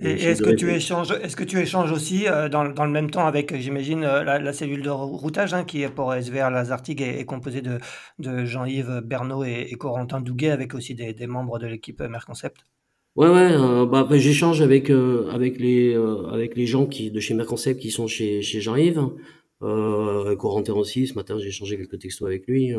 Et, 0.00 0.10
est-ce 0.10 0.42
que 0.42 0.50
tu 0.50 0.72
échanges, 0.72 1.12
est-ce 1.12 1.36
que 1.36 1.44
tu 1.44 1.58
échanges 1.60 1.92
aussi 1.92 2.26
euh, 2.26 2.48
dans, 2.48 2.64
dans, 2.64 2.84
le 2.84 2.90
même 2.90 3.10
temps 3.10 3.26
avec, 3.26 3.54
j'imagine, 3.54 4.02
euh, 4.02 4.24
la, 4.24 4.40
la, 4.40 4.52
cellule 4.52 4.82
de 4.82 4.90
routage 4.90 5.54
hein, 5.54 5.64
qui 5.64 5.82
est 5.82 5.88
pour 5.88 6.12
SVR 6.12 6.50
Lazartigue 6.50 7.00
est, 7.00 7.20
est 7.20 7.24
composée 7.24 7.62
de, 7.62 7.78
de 8.18 8.44
Jean-Yves 8.44 9.02
Bernot 9.04 9.44
et, 9.44 9.68
et, 9.70 9.74
Corentin 9.76 10.20
Douguet 10.20 10.50
avec 10.50 10.74
aussi 10.74 10.96
des, 10.96 11.14
des 11.14 11.26
membres 11.28 11.60
de 11.60 11.68
l'équipe 11.68 12.00
Merconcept? 12.00 12.64
Ouais 13.16 13.28
ouais, 13.28 13.52
euh, 13.52 13.86
bah, 13.86 14.04
bah, 14.08 14.18
j'échange 14.18 14.60
avec 14.60 14.90
euh, 14.90 15.28
avec 15.30 15.58
les 15.60 15.94
avec 16.32 16.56
les 16.56 16.66
gens 16.66 16.86
qui 16.86 17.10
de 17.12 17.20
chez 17.20 17.34
Merconcept 17.34 17.80
qui 17.80 17.90
sont 17.92 18.08
chez 18.08 18.42
chez 18.42 18.60
Jean-Yves, 18.60 19.08
Corentin 20.38 20.74
aussi. 20.74 21.06
Ce 21.06 21.14
matin 21.14 21.38
j'ai 21.38 21.48
échangé 21.48 21.76
quelques 21.76 21.98
textos 21.98 22.26
avec 22.26 22.46
lui. 22.48 22.72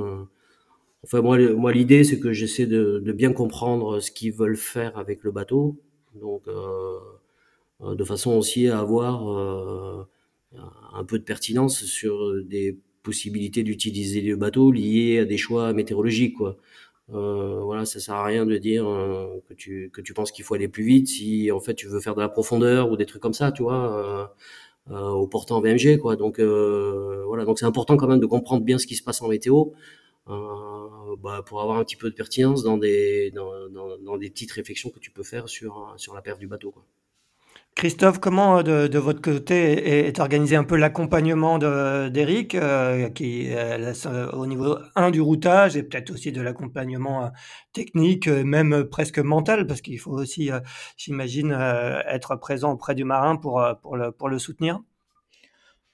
Enfin 1.04 1.22
moi 1.22 1.38
moi 1.54 1.72
l'idée 1.72 2.04
c'est 2.04 2.20
que 2.20 2.34
j'essaie 2.34 2.66
de, 2.66 3.00
de 3.04 3.12
bien 3.12 3.32
comprendre 3.34 4.00
ce 4.00 4.12
qu'ils 4.12 4.34
veulent 4.34 4.58
faire 4.58 4.98
avec 4.98 5.24
le 5.24 5.32
bateau 5.32 5.78
donc 6.16 6.48
euh, 6.48 6.98
euh, 7.82 7.96
de 7.96 8.04
façon 8.04 8.32
aussi 8.38 8.68
à 8.68 8.80
avoir 8.80 9.30
euh, 9.30 10.04
un 10.94 11.04
peu 11.06 11.20
de 11.20 11.24
pertinence 11.24 11.84
sur 11.86 12.34
des 12.44 12.78
possibilités 13.04 13.64
d'utiliser 13.64 14.22
le 14.22 14.36
bateau 14.36 14.72
liées 14.72 15.20
à 15.20 15.26
des 15.26 15.38
choix 15.38 15.74
météorologiques 15.74 16.36
quoi. 16.36 16.58
Euh, 17.12 17.62
voilà, 17.64 17.86
ça 17.86 18.00
sert 18.00 18.16
à 18.16 18.26
rien 18.26 18.46
de 18.48 18.58
dire 18.58 18.88
euh, 18.88 19.40
que 19.48 19.54
tu 19.54 19.92
que 19.94 20.02
tu 20.02 20.14
penses 20.14 20.32
qu'il 20.32 20.44
faut 20.44 20.56
aller 20.56 20.68
plus 20.68 20.84
vite 20.84 21.08
si 21.08 21.52
en 21.52 21.60
fait 21.60 21.76
tu 21.76 21.88
veux 21.88 22.00
faire 22.00 22.16
de 22.16 22.22
la 22.22 22.30
profondeur 22.30 22.90
ou 22.92 22.98
des 22.98 23.06
trucs 23.06 23.22
comme 23.22 23.34
ça, 23.34 23.52
tu 23.52 23.62
vois, 23.64 24.32
euh, 24.90 25.10
au 25.10 25.28
portant 25.28 25.62
VMG 25.62 26.00
quoi. 26.00 26.16
Donc 26.16 26.40
voilà, 26.40 27.46
donc 27.46 27.60
c'est 27.60 27.66
important 27.66 27.98
quand 27.98 28.08
même 28.08 28.20
de 28.20 28.26
comprendre 28.26 28.64
bien 28.66 28.78
ce 28.80 28.88
qui 28.88 28.96
se 28.96 29.04
passe 29.04 29.22
en 29.22 29.28
météo 29.28 29.66
bah, 30.28 31.44
pour 31.46 31.62
avoir 31.62 31.78
un 31.78 31.84
petit 31.84 31.96
peu 31.96 32.10
de 32.10 32.16
pertinence 32.16 32.64
dans 32.64 32.78
des, 32.78 33.32
dans, 33.32 33.70
dans, 34.00 34.18
des 34.18 34.30
petites 34.30 34.52
réflexions 34.52 34.90
que 34.90 35.00
tu 35.00 35.12
peux 35.12 35.24
faire 35.24 35.48
sur, 35.50 35.94
sur 35.98 36.14
la 36.14 36.22
perte 36.22 36.40
du 36.40 36.48
bateau. 36.48 36.72
Quoi. 36.72 36.84
Christophe, 37.76 38.20
comment 38.20 38.64
de, 38.64 38.88
de, 38.88 39.00
votre 39.00 39.22
côté 39.22 40.08
est, 40.08 40.20
organisé 40.22 40.56
un 40.56 40.64
peu 40.64 40.78
l'accompagnement 40.78 41.60
d'Eric, 41.60 42.56
euh, 42.56 43.10
qui 43.10 43.50
euh, 43.54 44.32
au 44.32 44.48
niveau 44.48 44.78
1 44.96 45.12
du 45.12 45.20
routage 45.20 45.76
et 45.76 45.84
peut-être 45.84 46.10
aussi 46.10 46.32
de 46.32 46.40
l'accompagnement 46.40 47.26
euh, 47.26 47.30
technique, 47.74 48.30
même 48.30 48.86
presque 48.86 49.20
mental, 49.20 49.68
parce 49.68 49.82
qu'il 49.82 50.00
faut 50.00 50.14
aussi, 50.14 50.52
j'imagine, 50.96 51.52
être 51.52 52.38
présent 52.38 52.72
auprès 52.72 52.96
du 52.96 53.04
marin 53.04 53.36
pour, 53.36 53.62
pour, 53.82 53.98
le, 53.98 54.14
pour 54.14 54.30
le 54.30 54.40
soutenir 54.40 54.80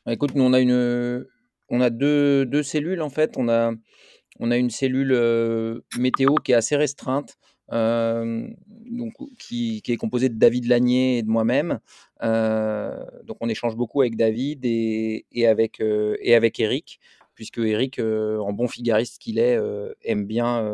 bah, 0.06 0.14
Écoute, 0.14 0.36
nous 0.36 0.44
on 0.44 0.54
a, 0.54 0.60
une, 0.60 1.26
on 1.70 1.82
a 1.82 1.90
deux, 1.90 2.46
deux 2.46 2.62
cellules 2.62 3.02
en 3.02 3.10
fait. 3.10 3.34
On 3.38 3.50
a, 3.50 3.72
on 4.40 4.52
a 4.52 4.58
une 4.58 4.70
cellule 4.70 5.82
météo 5.98 6.36
qui 6.36 6.52
est 6.52 6.56
assez 6.56 6.76
restreinte. 6.76 7.40
Euh, 7.74 8.48
donc, 8.92 9.14
qui, 9.40 9.82
est 9.88 9.98
composé 9.98 10.30
de 10.30 10.36
David 10.36 10.68
Lanier 10.68 11.18
et 11.18 11.24
de 11.24 11.30
moi-même. 11.30 11.80
Euh, 12.22 13.04
donc 13.24 13.38
on 13.40 13.50
échange 13.50 13.76
beaucoup 13.76 14.02
avec 14.02 14.16
David 14.16 14.62
et, 14.64 15.26
avec, 15.48 15.82
euh, 15.82 16.16
avec 16.28 16.60
Eric, 16.60 17.00
puisque 17.34 17.58
Eric, 17.60 18.00
en 18.00 18.54
bon 18.54 18.68
figariste 18.68 19.20
qu'il 19.20 19.40
est, 19.40 19.58
aime 20.04 20.26
bien 20.26 20.70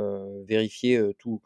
vérifier 0.46 1.02
tout 1.18 1.42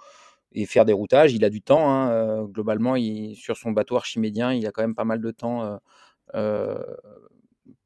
et 0.53 0.65
faire 0.65 0.85
des 0.85 0.93
routages. 0.93 1.33
Il 1.33 1.45
a 1.45 1.49
du 1.49 1.61
temps. 1.61 1.89
Hein, 1.89 2.45
globalement, 2.45 2.95
sur 3.35 3.57
son 3.57 3.71
bateau 3.71 3.97
archimédien, 3.97 4.53
il 4.53 4.65
a 4.65 4.71
quand 4.71 4.81
même 4.81 4.95
pas 4.95 5.05
mal 5.05 5.21
de 5.21 5.31
temps 5.31 5.79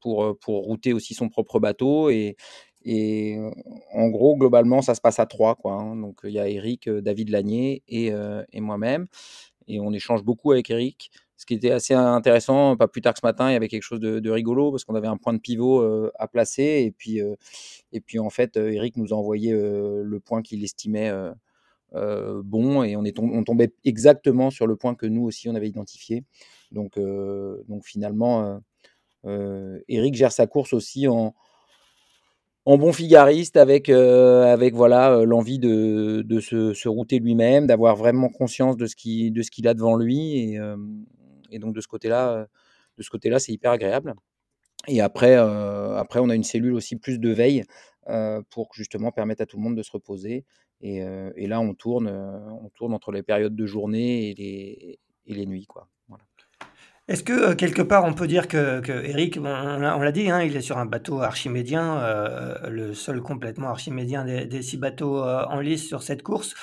pour, 0.00 0.38
pour 0.38 0.64
router 0.64 0.92
aussi 0.92 1.14
son 1.14 1.28
propre 1.28 1.60
bateau. 1.60 2.08
Et, 2.10 2.36
et 2.88 3.36
en 3.92 4.08
gros, 4.08 4.36
globalement, 4.36 4.80
ça 4.80 4.94
se 4.94 5.00
passe 5.00 5.18
à 5.18 5.26
trois. 5.26 5.56
Quoi, 5.56 5.72
hein. 5.72 5.96
Donc, 5.96 6.20
il 6.22 6.30
y 6.30 6.38
a 6.38 6.48
Eric, 6.48 6.88
David 6.88 7.30
Lanier 7.30 7.82
et, 7.88 8.12
et 8.52 8.60
moi-même. 8.60 9.08
Et 9.66 9.80
on 9.80 9.92
échange 9.92 10.22
beaucoup 10.22 10.52
avec 10.52 10.70
Eric. 10.70 11.10
Ce 11.36 11.44
qui 11.44 11.54
était 11.54 11.72
assez 11.72 11.94
intéressant, 11.94 12.76
pas 12.76 12.86
plus 12.86 13.02
tard 13.02 13.12
que 13.12 13.18
ce 13.20 13.26
matin, 13.26 13.50
il 13.50 13.54
y 13.54 13.56
avait 13.56 13.66
quelque 13.66 13.82
chose 13.82 13.98
de, 13.98 14.30
rigolo 14.30 14.70
parce 14.70 14.84
qu'on 14.84 14.94
avait 14.94 15.08
un 15.08 15.16
point 15.16 15.34
de 15.34 15.40
pivot 15.40 15.82
à 16.14 16.28
placer. 16.28 16.84
Et 16.86 16.92
puis, 16.92 17.20
et 17.90 18.00
puis, 18.00 18.20
en 18.20 18.30
fait, 18.30 18.56
Eric 18.56 18.96
nous 18.96 19.12
a 19.12 19.16
envoyé 19.16 19.50
le 19.50 20.20
point 20.24 20.40
qu'il 20.42 20.62
estimait 20.62 21.12
bon. 21.92 22.84
Et 22.84 22.94
on, 22.94 23.04
est 23.04 23.18
on 23.18 23.42
tombait 23.42 23.74
exactement 23.84 24.50
sur 24.50 24.68
le 24.68 24.76
point 24.76 24.94
que 24.94 25.06
nous 25.06 25.24
aussi, 25.24 25.48
on 25.48 25.56
avait 25.56 25.68
identifié. 25.68 26.22
Donc, 26.70 27.00
donc 27.68 27.84
finalement, 27.84 28.60
Eric 29.24 30.14
gère 30.14 30.30
sa 30.30 30.46
course 30.46 30.72
aussi 30.72 31.08
en 31.08 31.34
en 32.66 32.78
bon 32.78 32.92
figariste 32.92 33.56
avec, 33.56 33.88
euh, 33.88 34.52
avec 34.52 34.74
voilà 34.74 35.12
euh, 35.12 35.24
l'envie 35.24 35.60
de, 35.60 36.40
se, 36.40 36.88
router 36.88 37.20
lui-même, 37.20 37.66
d'avoir 37.68 37.94
vraiment 37.94 38.28
conscience 38.28 38.76
de 38.76 38.86
ce 38.86 38.96
qu'il 38.96 39.32
de 39.32 39.42
ce 39.42 39.52
qu'il 39.52 39.68
a 39.68 39.74
devant 39.74 39.96
lui 39.96 40.50
et, 40.50 40.58
euh, 40.58 40.76
donc 41.52 41.74
de 41.74 41.80
ce 41.80 41.86
côté-là, 41.86 42.46
de 42.98 43.02
ce 43.02 43.08
côté-là, 43.08 43.38
c'est 43.38 43.52
hyper 43.52 43.70
agréable. 43.70 44.14
Et 44.88 45.00
après, 45.00 45.36
après, 45.36 46.20
on 46.20 46.28
a 46.28 46.34
une 46.34 46.44
cellule 46.44 46.74
aussi 46.74 46.96
plus 46.96 47.18
de 47.18 47.30
veille 47.30 47.64
pour 48.50 48.68
justement 48.74 49.12
permettre 49.12 49.42
à 49.42 49.46
tout 49.46 49.56
le 49.56 49.62
monde 49.62 49.76
de 49.76 49.82
se 49.82 49.92
reposer. 49.92 50.44
Et, 50.80 50.98
et 51.36 51.46
là, 51.46 51.60
on 51.60 51.72
tourne, 51.74 52.08
on 52.08 52.68
tourne 52.70 52.92
entre 52.92 53.12
les 53.12 53.22
périodes 53.22 53.54
de 53.56 53.66
journée 53.66 54.30
et 54.30 54.34
les, 54.34 54.98
et 55.26 55.34
les 55.34 55.46
nuits, 55.46 55.66
quoi. 55.66 55.88
Est-ce 57.08 57.22
que 57.22 57.32
euh, 57.32 57.54
quelque 57.54 57.82
part 57.82 58.04
on 58.04 58.14
peut 58.14 58.26
dire 58.26 58.48
que, 58.48 58.80
que 58.80 58.90
Eric, 58.92 59.38
on, 59.38 59.42
l'a 59.44 60.12
dit, 60.12 60.28
hein, 60.28 60.42
il 60.42 60.56
est 60.56 60.60
sur 60.60 60.76
un 60.76 60.86
bateau 60.86 61.20
archimédien, 61.20 61.98
euh, 61.98 62.68
le 62.68 62.94
seul 62.94 63.20
complètement 63.20 63.68
archimédien 63.68 64.24
des, 64.24 64.62
six 64.62 64.76
bateaux 64.76 65.22
euh, 65.22 65.44
en 65.44 65.60
lice 65.60 65.86
sur 65.86 66.02
cette 66.02 66.24
course, 66.24 66.56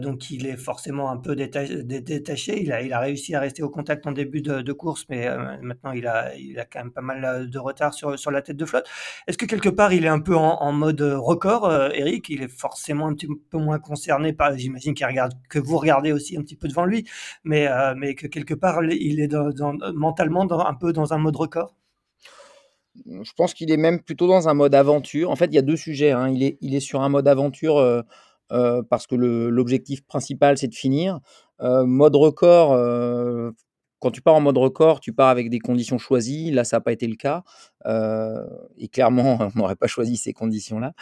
donc 0.00 0.30
il 0.30 0.46
est 0.46 0.56
forcément 0.56 1.10
un 1.10 1.16
peu 1.16 1.36
détaché. 1.36 2.62
Il 2.62 2.72
a, 2.72 3.00
réussi 3.00 3.34
à 3.34 3.40
rester 3.40 3.62
au 3.62 3.70
contact 3.70 4.06
en 4.06 4.12
début 4.12 4.42
de, 4.42 4.72
course, 4.72 5.06
mais 5.08 5.28
maintenant 5.62 5.92
il 5.92 6.06
a, 6.06 6.32
quand 6.70 6.80
même 6.80 6.92
pas 6.92 7.00
mal 7.00 7.50
de 7.50 7.58
retard 7.58 7.94
sur, 7.94 8.30
la 8.30 8.42
tête 8.42 8.56
de 8.56 8.64
flotte. 8.64 8.88
Est-ce 9.26 9.38
que 9.38 9.46
quelque 9.46 9.68
part 9.68 9.92
il 9.92 10.04
est 10.04 10.08
un 10.08 10.20
peu 10.20 10.36
en, 10.36 10.72
mode 10.72 11.00
record, 11.00 11.72
Eric? 11.92 12.28
Il 12.28 12.42
est 12.42 12.48
forcément 12.48 13.06
un 13.06 13.14
petit 13.14 13.28
peu 13.50 13.58
moins 13.58 13.78
concerné 13.78 14.32
par, 14.32 14.56
j'imagine 14.56 14.94
qu'il 14.94 15.06
regarde 15.06 15.32
que 15.48 15.58
vous 15.58 15.78
regardez 15.78 16.12
aussi 16.12 16.36
un 16.36 16.42
petit 16.42 16.56
peu 16.56 16.68
devant 16.68 16.84
lui, 16.84 17.06
mais 17.44 17.66
que 18.16 18.26
quelque 18.26 18.54
part 18.54 18.82
il 18.84 19.20
est 19.20 19.34
mentalement 19.94 20.46
un 20.50 20.74
peu 20.74 20.92
dans 20.92 21.12
un 21.12 21.18
mode 21.18 21.36
record? 21.36 21.74
Je 23.04 23.32
pense 23.36 23.54
qu'il 23.54 23.70
est 23.70 23.76
même 23.76 24.00
plutôt 24.02 24.26
dans 24.26 24.48
un 24.48 24.54
mode 24.54 24.74
aventure. 24.74 25.30
En 25.30 25.36
fait, 25.36 25.46
il 25.46 25.54
y 25.54 25.58
a 25.58 25.62
deux 25.62 25.76
sujets. 25.76 26.12
Hein. 26.12 26.30
Il, 26.30 26.74
est, 26.74 26.80
sur 26.80 27.02
un 27.02 27.08
mode 27.08 27.28
aventure 27.28 27.78
euh, 27.78 28.02
parce 28.48 29.06
que 29.06 29.14
l'objectif 29.14 30.04
principal, 30.06 30.58
c'est 30.58 30.68
de 30.68 30.74
finir. 30.74 31.20
Mode 31.60 32.16
record, 32.16 32.76
quand 33.98 34.10
tu 34.10 34.22
pars 34.22 34.34
en 34.34 34.40
mode 34.40 34.58
record, 34.58 35.00
tu 35.00 35.12
pars 35.12 35.28
avec 35.28 35.50
des 35.50 35.58
conditions 35.58 35.98
choisies. 35.98 36.50
Là, 36.50 36.64
ça 36.64 36.76
n'a 36.76 36.80
pas 36.80 36.92
été 36.92 37.06
le 37.06 37.16
cas. 37.16 37.42
et 38.76 38.88
clairement, 38.88 39.38
on 39.54 39.58
n'aurait 39.58 39.76
pas 39.76 39.86
choisi 39.86 40.16
ces 40.16 40.32
conditions-là 40.32 40.92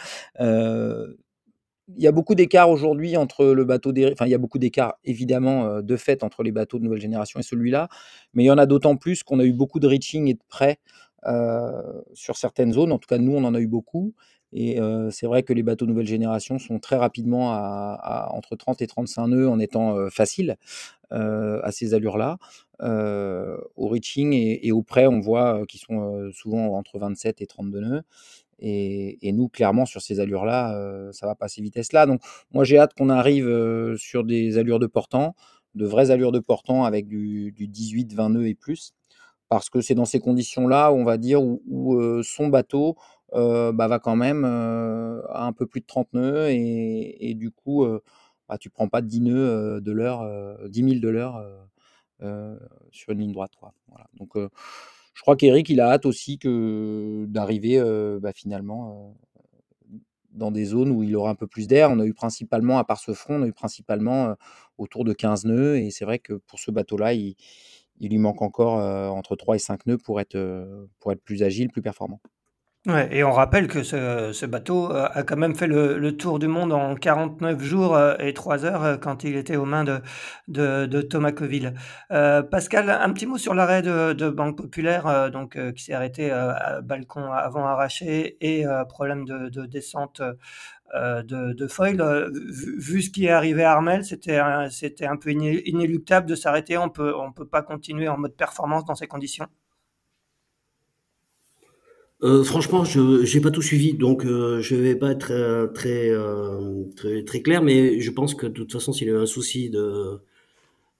il 1.93 2.01
y 2.01 2.07
a 2.07 2.11
beaucoup 2.11 2.35
d'écart 2.35 2.69
aujourd'hui 2.69 3.15
entre 3.15 3.45
le 3.45 3.63
bateau 3.63 3.91
des... 3.91 4.11
Enfin, 4.11 4.25
il 4.25 4.31
y 4.31 4.35
a 4.35 4.39
beaucoup 4.39 4.57
d'écart, 4.57 4.95
évidemment, 5.03 5.81
de 5.81 5.97
fait, 5.97 6.23
entre 6.23 6.43
les 6.43 6.51
bateaux 6.51 6.79
de 6.79 6.83
nouvelle 6.83 7.01
génération 7.01 7.39
et 7.39 7.43
celui-là. 7.43 7.89
Mais 8.33 8.43
il 8.43 8.47
y 8.47 8.51
en 8.51 8.57
a 8.57 8.65
d'autant 8.65 8.95
plus 8.95 9.23
qu'on 9.23 9.39
a 9.39 9.45
eu 9.45 9.53
beaucoup 9.53 9.79
de 9.79 9.87
reaching 9.87 10.27
et 10.27 10.33
de 10.33 10.43
prêts 10.47 10.79
sur 12.13 12.37
certaines 12.37 12.73
zones. 12.73 12.91
En 12.91 12.97
tout 12.97 13.07
cas, 13.07 13.17
nous, 13.17 13.35
on 13.35 13.43
en 13.43 13.53
a 13.53 13.59
eu 13.59 13.67
beaucoup. 13.67 14.13
Et 14.57 14.79
euh, 14.79 15.11
c'est 15.11 15.27
vrai 15.27 15.43
que 15.43 15.53
les 15.53 15.63
bateaux 15.63 15.85
nouvelle 15.85 16.07
génération 16.07 16.57
sont 16.59 16.79
très 16.79 16.95
rapidement 16.95 17.51
à, 17.51 18.29
entre 18.31 18.55
30 18.55 18.81
et 18.81 18.87
35 18.87 19.27
nœuds 19.27 19.49
en 19.49 19.59
étant 19.59 20.09
faciles 20.09 20.55
à 21.11 21.71
ces 21.71 21.93
allures-là. 21.93 22.37
au 22.81 23.87
reaching 23.87 24.33
et, 24.33 24.71
au 24.71 24.81
prêt, 24.81 25.07
on 25.07 25.19
voit 25.19 25.65
qu'ils 25.67 25.81
sont 25.81 26.31
souvent 26.33 26.75
entre 26.77 26.99
27 26.99 27.41
et 27.41 27.47
32 27.47 27.79
nœuds. 27.81 28.03
Et, 28.59 29.31
nous, 29.33 29.49
clairement, 29.49 29.85
sur 29.85 30.01
ces 30.01 30.19
allures-là, 30.19 30.75
euh, 30.77 31.11
ça 31.11 31.27
va 31.27 31.35
pas 31.35 31.45
à 31.45 31.49
ces 31.49 31.61
vitesses-là. 31.61 32.05
Donc, 32.05 32.21
moi, 32.51 32.63
j'ai 32.63 32.77
hâte 32.77 32.93
qu'on 32.93 33.09
arrive 33.09 33.47
euh, 33.47 33.97
sur 33.97 34.23
des 34.23 34.57
allures 34.57 34.79
de 34.79 34.87
portant, 34.87 35.35
de 35.75 35.85
vraies 35.85 36.11
allures 36.11 36.31
de 36.31 36.39
portant 36.39 36.85
avec 36.85 37.07
du, 37.07 37.53
18, 37.57 38.13
20 38.13 38.29
nœuds 38.29 38.47
et 38.47 38.55
plus. 38.55 38.93
Parce 39.55 39.69
que 39.69 39.79
c'est 39.79 39.95
dans 39.95 40.03
ces 40.03 40.19
conditions-là, 40.19 40.91
on 40.91 41.05
va 41.05 41.17
dire, 41.17 41.41
où, 41.41 41.95
euh, 41.95 42.21
son 42.23 42.47
bateau 42.49 42.97
bah, 43.31 43.87
va 43.87 43.99
quand 43.99 44.15
même 44.17 44.43
à 44.43 45.45
un 45.45 45.53
peu 45.53 45.65
plus 45.65 45.81
de 45.81 45.85
30 45.85 46.13
nœuds. 46.13 46.49
Et, 46.49 47.33
du 47.35 47.51
coup, 47.51 47.85
bah, 48.49 48.57
tu 48.57 48.69
prends 48.69 48.89
pas 48.89 49.01
10 49.01 49.21
nœuds 49.21 49.81
de 49.81 49.91
l'heure, 49.91 50.27
10 50.69 50.83
000 50.83 50.99
de 50.99 51.09
l'heure 51.09 51.41
sur 52.91 53.11
une 53.13 53.19
ligne 53.19 53.31
droite. 53.33 53.51
Donc, 54.13 54.33
je 54.35 55.21
crois 55.21 55.35
qu'Eric, 55.37 55.69
il 55.69 55.79
a 55.81 55.91
hâte 55.91 56.05
aussi 56.05 56.37
que 56.37 57.25
d'arriver 57.27 57.81
bah, 58.21 58.31
finalement 58.33 59.15
dans 60.31 60.51
des 60.51 60.65
zones 60.65 60.91
où 60.91 61.01
il 61.03 61.15
aura 61.15 61.29
un 61.29 61.35
peu 61.35 61.47
plus 61.47 61.67
d'air. 61.67 61.89
On 61.91 61.99
a 61.99 62.05
eu 62.05 62.13
principalement, 62.13 62.77
à 62.77 62.83
part 62.83 62.99
ce 62.99 63.13
front, 63.13 63.35
on 63.35 63.43
a 63.43 63.47
eu 63.47 63.53
principalement 63.53 64.35
autour 64.77 65.05
de 65.05 65.13
15 65.13 65.45
nœuds. 65.45 65.77
Et 65.77 65.91
c'est 65.91 66.05
vrai 66.05 66.19
que 66.19 66.33
pour 66.33 66.59
ce 66.59 66.71
bateau-là, 66.71 67.13
il, 67.13 67.35
lui 67.99 68.17
manque 68.17 68.41
encore 68.41 68.75
entre 69.15 69.35
3 69.35 69.55
et 69.55 69.59
5 69.59 69.85
nœuds 69.85 69.97
pour 69.97 70.19
être, 70.19 70.37
pour 70.99 71.11
être 71.11 71.21
plus 71.23 71.43
agile, 71.43 71.69
plus 71.69 71.81
performant. 71.81 72.19
Ouais, 72.87 73.07
et 73.11 73.23
on 73.23 73.31
rappelle 73.31 73.67
que 73.67 73.81
ce, 73.81 74.45
bateau 74.45 74.91
euh, 74.91 75.09
a 75.11 75.23
quand 75.23 75.37
même 75.37 75.55
fait 75.55 75.65
le, 75.65 76.11
tour 76.17 76.37
du 76.37 76.47
monde 76.47 76.71
en 76.71 76.93
49 76.93 77.59
jours 77.63 77.95
euh, 77.95 78.13
et 78.19 78.31
3 78.31 78.63
heures 78.63 78.83
euh, 78.83 78.95
quand 78.97 79.23
il 79.23 79.37
était 79.37 79.55
aux 79.55 79.65
mains 79.65 79.83
de, 79.83 80.01
de, 80.47 81.01
Thomas 81.01 81.31
Coville. 81.31 81.73
Pascal, 82.09 82.91
un 82.91 83.11
petit 83.11 83.25
mot 83.25 83.39
sur 83.39 83.55
l'arrêt 83.55 83.81
de, 83.81 84.29
Banque 84.29 84.57
Populaire, 84.57 85.31
donc 85.31 85.57
qui 85.73 85.83
s'est 85.83 85.93
arrêté 85.93 86.29
à 86.29 86.81
balcon 86.83 87.31
avant 87.31 87.65
arraché 87.65 88.37
et 88.41 88.65
problème 88.87 89.25
de 89.25 89.65
descente 89.65 90.21
de, 90.93 91.53
de 91.53 91.67
foil. 91.67 91.97
Vu, 92.31 92.79
vu, 92.79 93.01
ce 93.01 93.09
qui 93.09 93.25
est 93.25 93.29
arrivé 93.29 93.63
à 93.63 93.73
Armel, 93.73 94.05
c'était 94.05 94.37
un 94.37 95.17
peu 95.17 95.31
inéluctable 95.31 96.27
de 96.27 96.35
s'arrêter. 96.35 96.77
On 96.77 96.89
peut 96.89 97.13
on 97.15 97.31
peut 97.31 97.47
pas 97.47 97.61
continuer 97.61 98.07
en 98.07 98.17
mode 98.17 98.35
performance 98.35 98.85
dans 98.85 98.95
ces 98.95 99.07
conditions. 99.07 99.47
Euh, 102.23 102.43
franchement, 102.43 102.83
je 102.85 102.99
n'ai 103.35 103.41
pas 103.41 103.51
tout 103.51 103.61
suivi, 103.61 103.93
donc 103.93 104.25
euh, 104.25 104.61
je 104.61 104.75
vais 104.75 104.95
pas 104.95 105.11
être 105.11 105.31
euh, 105.31 105.67
très, 105.67 106.11
très, 106.95 107.23
très 107.23 107.41
clair, 107.41 107.61
mais 107.61 107.99
je 107.99 108.11
pense 108.11 108.33
que 108.35 108.47
de 108.47 108.53
toute 108.53 108.71
façon, 108.71 108.93
s'il 108.93 109.07
y 109.07 109.11
a 109.11 109.19
un 109.19 109.25
souci 109.25 109.69
de 109.69 110.21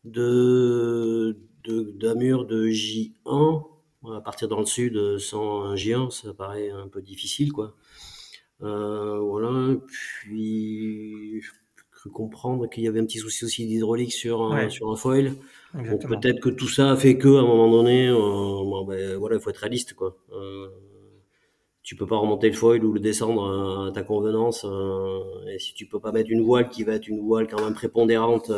de 0.04 1.38
d'amur 1.65 2.45
de, 2.45 2.67
J1 2.67 3.63
à 4.15 4.21
partir 4.21 4.48
dans 4.48 4.60
le 4.60 4.65
sud 4.65 5.17
sans 5.17 5.63
un 5.63 5.76
J1, 5.76 6.12
ça 6.12 6.34
paraît 6.34 6.69
un 6.69 6.88
peu 6.88 7.02
difficile, 7.02 7.52
quoi. 7.52 7.76
Voilà. 8.60 9.76
Puis 9.88 11.41
comprendre 12.10 12.70
qu'il 12.70 12.84
y 12.84 12.88
avait 12.88 13.00
un 13.00 13.06
petit 13.06 13.18
souci 13.18 13.46
aussi 13.46 13.65
d'hydraulique 13.65 14.13
sur 14.13 14.44
un, 14.44 14.70
sur 14.70 14.91
un 14.91 14.96
foil. 14.96 15.34
peut-être 15.74 16.39
que 16.39 16.50
tout 16.50 16.68
ça 16.68 16.91
a 16.91 16.96
fait 16.96 17.18
que 17.18 17.28
à 17.28 17.39
un 17.39 17.46
moment 17.46 17.70
donné, 17.70 18.08
ben, 18.08 19.18
voilà, 19.18 19.36
il 19.36 19.41
faut 19.41 19.50
être 19.50 19.58
réaliste, 19.58 19.94
quoi 19.94 20.18
tu 21.86 21.96
peux 21.96 22.08
pas 22.08 22.18
remonter 22.18 22.50
le 22.50 22.56
foil 22.56 22.84
ou 22.84 22.94
le 22.94 23.00
descendre 23.00 23.88
à 23.88 23.91
ta 23.91 24.02
convenance. 24.02 24.65
et 25.48 25.60
si 25.60 25.76
tu 25.76 25.86
peux 25.86 26.00
pas 26.00 26.12
mettre 26.12 26.32
une 26.32 26.41
voile 26.41 26.68
qui 26.70 26.84
va 26.84 26.94
être 26.94 27.08
une 27.08 27.22
voile 27.22 27.48
quand 27.48 27.63
même 27.63 27.76
prépondérante 27.76 28.52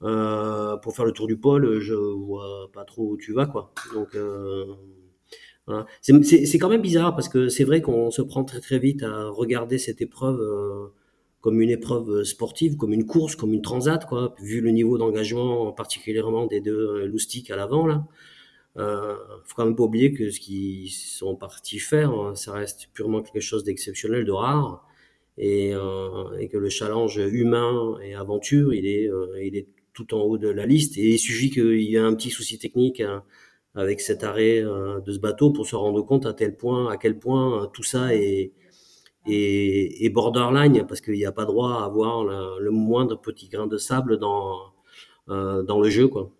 pour 0.00 0.96
faire 0.96 1.04
le 1.04 1.12
tour 1.12 1.26
du 1.26 1.36
pôle, 1.36 1.78
je 1.80 1.94
vois 1.94 2.70
pas 2.72 2.84
trop 2.84 3.10
où 3.10 3.16
tu 3.18 3.34
vas 3.34 3.44
quoi. 3.44 3.74
Donc 3.92 4.16
c'est 6.02 6.58
quand 6.58 6.68
même 6.68 6.82
bizarre 6.82 7.14
parce 7.14 7.28
que 7.28 7.48
c'est 7.48 7.64
vrai 7.64 7.80
qu'on 7.80 8.10
se 8.10 8.22
prend 8.22 8.44
très 8.44 8.60
très 8.60 8.78
vite 8.78 9.02
à 9.02 9.28
regarder 9.28 9.78
cette 9.78 10.00
épreuve 10.00 10.40
comme 11.40 11.60
une 11.60 11.70
épreuve 11.70 12.22
sportive, 12.24 12.76
comme 12.76 12.92
une 12.92 13.06
course, 13.06 13.34
comme 13.34 13.54
une 13.54 13.62
transat, 13.62 14.04
quoi, 14.06 14.34
vu 14.42 14.60
le 14.60 14.70
niveau 14.70 14.98
d'engagement 14.98 15.72
particulièrement 15.72 16.46
des 16.46 16.60
deux 16.60 17.06
loustiques 17.06 17.50
à 17.50 17.56
l'avant 17.56 17.86
là. 17.86 18.04
Euh, 18.76 19.16
faut 19.44 19.56
quand 19.56 19.64
même 19.64 19.76
pas 19.76 19.82
oublier 19.82 20.12
que 20.12 20.30
ce 20.30 20.40
qu'ils 20.40 20.90
sont 20.90 21.36
partis 21.36 21.78
faire, 21.78 22.12
hein, 22.12 22.34
ça 22.34 22.52
reste 22.52 22.88
purement 22.94 23.22
quelque 23.22 23.40
chose 23.40 23.64
d'exceptionnel, 23.64 24.24
de 24.24 24.32
rare, 24.32 24.86
et, 25.38 25.74
euh, 25.74 26.46
que 26.48 26.58
le 26.58 26.68
challenge 26.70 27.16
humain 27.18 27.96
et 28.02 28.14
aventure, 28.14 28.74
il 28.74 28.86
est, 28.86 29.08
euh, 29.08 29.42
il 29.42 29.56
est 29.56 29.66
tout 29.92 30.14
en 30.14 30.20
haut 30.20 30.38
de 30.38 30.48
la 30.48 30.66
liste. 30.66 30.98
Et 30.98 31.10
il 31.10 31.18
suffit 31.18 31.50
qu'il 31.50 31.82
y 31.82 31.96
ait 31.96 31.98
un 31.98 32.14
petit 32.14 32.30
souci 32.30 32.58
technique 32.58 33.02
avec 33.74 34.00
cet 34.00 34.24
arrêt 34.24 34.62
euh, 34.62 35.00
de 35.00 35.12
ce 35.12 35.18
bateau 35.18 35.50
pour 35.50 35.66
se 35.66 35.76
rendre 35.76 36.02
compte 36.02 36.26
à 36.26 36.32
tel 36.34 36.56
point, 36.56 36.90
à 36.90 36.96
quel 36.96 37.18
point 37.18 37.70
tout 37.72 37.82
ça 37.82 38.14
est, 38.14 38.52
borderline 40.12 40.84
parce 40.88 41.00
qu'il 41.00 41.14
n'y 41.14 41.24
a 41.26 41.32
pas 41.32 41.44
droit 41.44 41.74
à 41.82 41.84
avoir 41.84 42.24
le, 42.24 42.70
moindre 42.70 43.20
petit 43.20 43.48
grain 43.48 43.66
de 43.66 43.76
sable 43.76 44.18
dans 44.18 44.56
euh, 45.28 45.62
dans 45.62 45.80
le 45.80 45.88
jeu 45.90 46.08
quoi. 46.08 46.30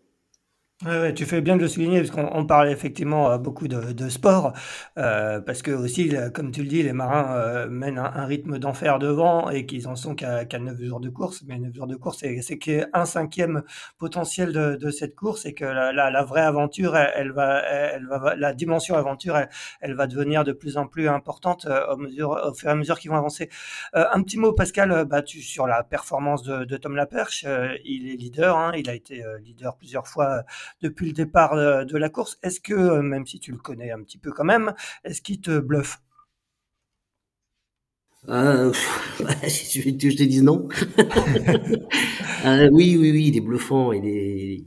Ouais, 0.86 1.12
tu 1.12 1.26
fais 1.26 1.42
bien 1.42 1.56
de 1.56 1.60
le 1.60 1.68
souligner 1.68 2.00
parce 2.00 2.10
qu'on 2.10 2.46
parle 2.46 2.70
effectivement 2.70 3.30
euh, 3.30 3.36
beaucoup 3.36 3.68
de, 3.68 3.92
de 3.92 4.08
sport 4.08 4.54
euh, 4.96 5.38
parce 5.38 5.60
que 5.60 5.72
aussi, 5.72 6.10
comme 6.32 6.52
tu 6.52 6.62
le 6.62 6.68
dis, 6.68 6.82
les 6.82 6.94
marins 6.94 7.36
euh, 7.36 7.68
mènent 7.68 7.98
un, 7.98 8.24
rythme 8.24 8.58
d'enfer 8.58 8.98
devant 8.98 9.50
et 9.50 9.66
qu'ils 9.66 9.88
en 9.88 9.94
sont 9.94 10.14
qu'à 10.14 10.46
9 10.58 10.82
jours 10.82 11.00
de 11.00 11.10
course. 11.10 11.42
Mais 11.46 11.58
9 11.58 11.74
jours 11.74 11.86
de 11.86 11.96
course, 11.96 12.24
c'est 12.40 12.56
qu'un 12.56 13.04
cinquième 13.04 13.62
potentiel 13.98 14.54
de, 14.54 14.76
de, 14.76 14.90
cette 14.90 15.14
course 15.14 15.44
et 15.44 15.52
que 15.52 15.66
la, 15.66 15.92
la, 15.92 16.24
vraie 16.24 16.40
aventure, 16.40 16.96
elle, 16.96 17.32
va, 17.32 17.58
elle 17.58 18.06
va, 18.06 18.34
la 18.36 18.54
dimension 18.54 18.94
aventure, 18.96 19.38
elle, 19.82 19.94
va 19.94 20.06
devenir 20.06 20.44
de 20.44 20.52
plus 20.52 20.78
en 20.78 20.86
plus 20.86 21.08
importante 21.08 21.68
au, 21.90 21.98
mesure, 21.98 22.40
au 22.42 22.54
fur 22.54 22.70
et 22.70 22.72
à 22.72 22.74
mesure 22.74 22.98
qu'ils 22.98 23.10
vont 23.10 23.18
avancer. 23.18 23.50
un 23.92 24.22
petit 24.22 24.38
mot, 24.38 24.54
Pascal, 24.54 25.04
bah, 25.04 25.20
tu, 25.20 25.42
sur 25.42 25.66
la 25.66 25.82
performance 25.82 26.42
de, 26.42 26.64
de 26.64 26.76
Tom 26.78 26.96
Laperche. 26.96 27.44
il 27.84 28.08
est 28.10 28.16
leader, 28.16 28.56
hein, 28.56 28.72
il 28.74 28.88
a 28.88 28.94
été 28.94 29.22
leader 29.44 29.76
plusieurs 29.76 30.06
fois 30.06 30.42
depuis 30.80 31.06
le 31.06 31.12
départ 31.12 31.54
euh, 31.54 31.84
de 31.84 31.96
la 31.96 32.08
course. 32.08 32.38
Est-ce 32.42 32.60
que, 32.60 32.74
euh, 32.74 33.02
même 33.02 33.26
si 33.26 33.40
tu 33.40 33.52
le 33.52 33.58
connais 33.58 33.90
un 33.90 34.02
petit 34.02 34.18
peu 34.18 34.32
quand 34.32 34.44
même, 34.44 34.74
est-ce 35.04 35.22
qu'il 35.22 35.40
te 35.40 35.58
bluffe? 35.58 36.00
Euh, 38.28 38.72
je, 39.42 39.80
je 39.80 40.16
te 40.16 40.22
dis 40.22 40.42
non. 40.42 40.68
oui, 42.72 42.96
oui, 42.96 43.10
oui, 43.10 43.28
il 43.28 43.36
est 43.36 43.40
bluffant. 43.40 43.92
Il 43.92 44.06
est, 44.06 44.62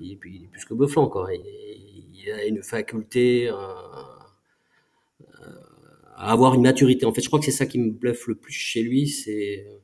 il 0.00 0.12
est, 0.12 0.16
plus 0.16 0.64
que 0.64 0.74
bluffant, 0.74 1.08
quoi. 1.08 1.28
Il, 1.32 2.30
a 2.30 2.46
une 2.46 2.62
faculté 2.62 3.48
à 3.48 6.28
avoir 6.30 6.54
une 6.54 6.62
maturité. 6.62 7.04
En 7.04 7.12
fait, 7.12 7.20
je 7.20 7.26
crois 7.26 7.40
que 7.40 7.44
c'est 7.44 7.50
ça 7.50 7.66
qui 7.66 7.80
me 7.80 7.90
bluffe 7.90 8.28
le 8.28 8.36
plus 8.36 8.52
chez 8.52 8.82
lui, 8.82 9.08
c'est 9.08 9.81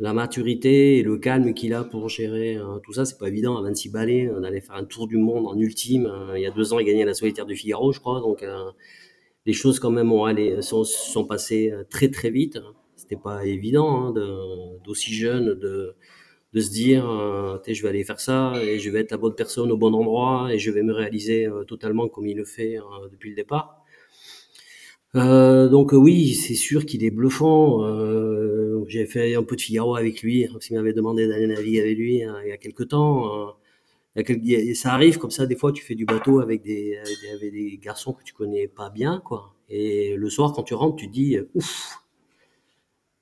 la 0.00 0.14
maturité 0.14 0.98
et 0.98 1.02
le 1.02 1.18
calme 1.18 1.52
qu'il 1.52 1.74
a 1.74 1.84
pour 1.84 2.08
gérer 2.08 2.56
euh, 2.56 2.78
tout 2.82 2.94
ça, 2.94 3.04
c'est 3.04 3.18
pas 3.18 3.28
évident. 3.28 3.58
À 3.58 3.62
26 3.62 3.90
balais, 3.90 4.30
on 4.34 4.42
allait 4.42 4.62
faire 4.62 4.76
un 4.76 4.84
tour 4.84 5.06
du 5.06 5.18
monde 5.18 5.46
en 5.46 5.58
ultime. 5.58 6.06
Euh, 6.06 6.38
il 6.38 6.42
y 6.42 6.46
a 6.46 6.50
deux 6.50 6.72
ans, 6.72 6.78
il 6.78 6.86
gagnait 6.86 7.04
la 7.04 7.12
solitaire 7.12 7.44
du 7.44 7.54
Figaro, 7.54 7.92
je 7.92 8.00
crois. 8.00 8.20
Donc, 8.20 8.42
euh, 8.42 8.70
les 9.44 9.52
choses 9.52 9.78
quand 9.78 9.90
même 9.90 10.10
ont 10.10 10.24
allé, 10.24 10.62
sont, 10.62 10.84
sont 10.84 11.26
passées 11.26 11.72
très 11.90 12.08
très 12.10 12.30
vite. 12.30 12.58
C'était 12.96 13.16
pas 13.16 13.44
évident 13.44 14.06
hein, 14.06 14.14
d'aussi 14.84 15.12
jeune 15.12 15.54
de, 15.54 15.94
se 16.54 16.70
dire, 16.70 17.04
je 17.66 17.82
vais 17.82 17.88
aller 17.88 18.04
faire 18.04 18.20
ça 18.20 18.52
et 18.62 18.78
je 18.78 18.90
vais 18.90 19.00
être 19.00 19.10
la 19.10 19.16
bonne 19.16 19.34
personne 19.34 19.70
au 19.70 19.76
bon 19.76 19.94
endroit 19.94 20.48
et 20.52 20.58
je 20.58 20.70
vais 20.70 20.82
me 20.82 20.92
réaliser 20.92 21.48
totalement 21.66 22.08
comme 22.08 22.26
il 22.26 22.36
le 22.36 22.44
fait 22.44 22.76
depuis 23.12 23.30
le 23.30 23.36
départ. 23.36 23.79
Euh, 25.16 25.68
donc 25.68 25.92
oui, 25.92 26.34
c'est 26.34 26.54
sûr 26.54 26.86
qu'il 26.86 27.04
est 27.04 27.10
bluffant. 27.10 27.84
Euh, 27.84 28.84
J'ai 28.88 29.06
fait 29.06 29.34
un 29.34 29.42
peu 29.42 29.56
de 29.56 29.60
Figaro 29.60 29.96
avec 29.96 30.22
lui, 30.22 30.46
parce 30.52 30.66
qu'il 30.66 30.76
m'avait 30.76 30.92
demandé 30.92 31.26
d'aller 31.26 31.46
naviguer 31.46 31.80
avec 31.80 31.98
lui 31.98 32.22
hein, 32.22 32.36
il 32.44 32.50
y 32.50 32.52
a 32.52 32.56
quelques 32.58 32.88
temps. 32.88 33.48
Euh, 33.48 33.52
il 34.16 34.76
ça 34.76 34.92
arrive 34.94 35.18
comme 35.18 35.30
ça, 35.30 35.46
des 35.46 35.56
fois, 35.56 35.72
tu 35.72 35.84
fais 35.84 35.94
du 35.94 36.04
bateau 36.04 36.40
avec 36.40 36.62
des, 36.62 36.98
avec 36.98 37.52
des, 37.52 37.78
garçons 37.82 38.12
que 38.12 38.22
tu 38.24 38.34
connais 38.34 38.68
pas 38.68 38.90
bien, 38.90 39.20
quoi. 39.24 39.54
Et 39.68 40.16
le 40.16 40.30
soir, 40.30 40.52
quand 40.52 40.64
tu 40.64 40.74
rentres, 40.74 40.96
tu 40.96 41.06
dis, 41.06 41.38
ouf, 41.54 42.00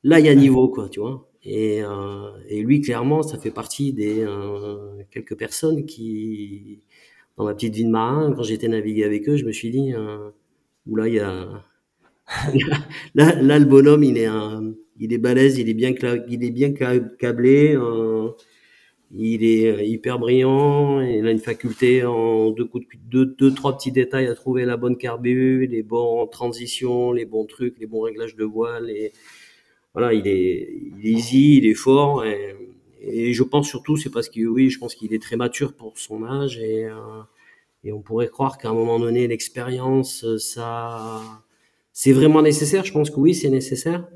là, 0.03 0.19
il 0.21 0.27
y 0.27 0.29
a 0.29 0.35
niveau, 0.35 0.69
quoi, 0.69 0.89
tu 0.89 1.01
vois. 1.01 1.29
Et, 1.45 1.83
euh, 1.83 2.31
et 2.49 2.63
lui, 2.63 2.81
clairement, 2.81 3.23
ça 3.23 3.39
fait 3.39 3.51
partie 3.51 3.93
des 3.93 4.21
euh, 4.23 5.03
quelques 5.11 5.37
personnes 5.37 5.87
qui, 5.87 6.81
dans 7.37 7.45
ma 7.45 7.55
petite 7.55 7.75
vie 7.75 7.85
de 7.85 7.91
marin, 7.91 8.33
quand 8.35 8.43
j'étais 8.43 8.69
navigué 8.69 9.05
avec 9.05 9.29
eux, 9.29 9.37
je 9.37 9.45
me 9.45 9.53
suis 9.53 9.71
dit, 9.71 9.95
euh, 9.95 10.31
là, 10.87 11.09
il 11.09 11.15
y 11.15 11.21
a, 11.21 11.65
là, 13.15 13.35
là, 13.41 13.59
le 13.59 13.65
bonhomme, 13.65 14.05
il 14.05 14.19
est, 14.19 14.27
un, 14.27 14.75
il 14.99 15.13
est 15.13 15.19
balèze, 15.19 15.59
il 15.59 15.69
est 15.69 15.75
bien, 15.75 15.93
il 16.29 16.45
est 16.45 16.51
bien 16.51 16.73
câblé, 16.73 17.75
euh, 17.75 18.31
il 19.13 19.45
est 19.45 19.71
euh, 19.73 19.83
hyper 19.83 20.19
brillant, 20.19 21.01
il 21.01 21.27
a 21.27 21.31
une 21.31 21.39
faculté 21.39 22.05
en 22.05 22.51
deux, 22.51 22.69
deux, 23.11 23.27
deux, 23.27 23.55
trois 23.55 23.77
petits 23.77 23.93
détails 23.93 24.27
à 24.27 24.35
trouver 24.35 24.65
la 24.67 24.77
bonne 24.77 24.99
carbu, 24.99 25.67
les 25.67 25.83
bons 25.83 26.27
transitions, 26.27 27.13
les 27.13 27.25
bons 27.25 27.47
trucs, 27.47 27.79
les 27.79 27.87
bons 27.87 28.03
réglages 28.03 28.37
de 28.37 28.45
voile. 28.45 28.91
Et 28.91 29.13
voilà, 29.95 30.13
il 30.13 30.27
est, 30.29 30.71
il 30.99 31.07
est 31.07 31.13
easy, 31.13 31.57
il 31.59 31.67
est 31.67 31.75
fort. 31.75 32.25
Et, 32.25 32.55
et 33.01 33.33
je 33.33 33.43
pense 33.43 33.69
surtout, 33.69 33.97
c'est 33.97 34.11
parce 34.11 34.29
que 34.29 34.41
oui, 34.47 34.71
je 34.71 34.79
pense 34.79 34.95
qu'il 34.95 35.15
est 35.15 35.23
très 35.23 35.37
mature 35.37 35.73
pour 35.75 35.99
son 35.99 36.25
âge 36.25 36.59
et, 36.59 36.85
euh, 36.87 37.23
et 37.85 37.93
on 37.93 38.03
pourrait 38.03 38.29
croire 38.29 38.59
qu'à 38.59 38.69
un 38.71 38.75
moment 38.75 38.99
donné, 38.99 39.29
l'expérience, 39.29 40.27
ça 40.39 41.23
c'est 42.01 42.13
vraiment 42.13 42.43
nécessaire? 42.43 42.85
Je 42.85 42.93
pense 42.93 43.11
que 43.11 43.19
oui, 43.19 43.35
c'est 43.35 43.51
nécessaire. 43.51 44.07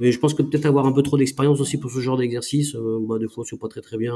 Mais 0.00 0.12
je 0.12 0.18
pense 0.18 0.34
que 0.34 0.42
peut-être 0.42 0.66
avoir 0.66 0.84
un 0.84 0.92
peu 0.92 1.02
trop 1.02 1.16
d'expérience 1.16 1.62
aussi 1.62 1.80
pour 1.80 1.90
ce 1.90 2.00
genre 2.00 2.18
d'exercice, 2.18 2.74
euh, 2.74 2.98
bah, 3.08 3.18
des 3.18 3.26
fois, 3.26 3.42
c'est 3.48 3.58
pas 3.58 3.68
très 3.68 3.80
très 3.80 3.96
bien. 3.96 4.14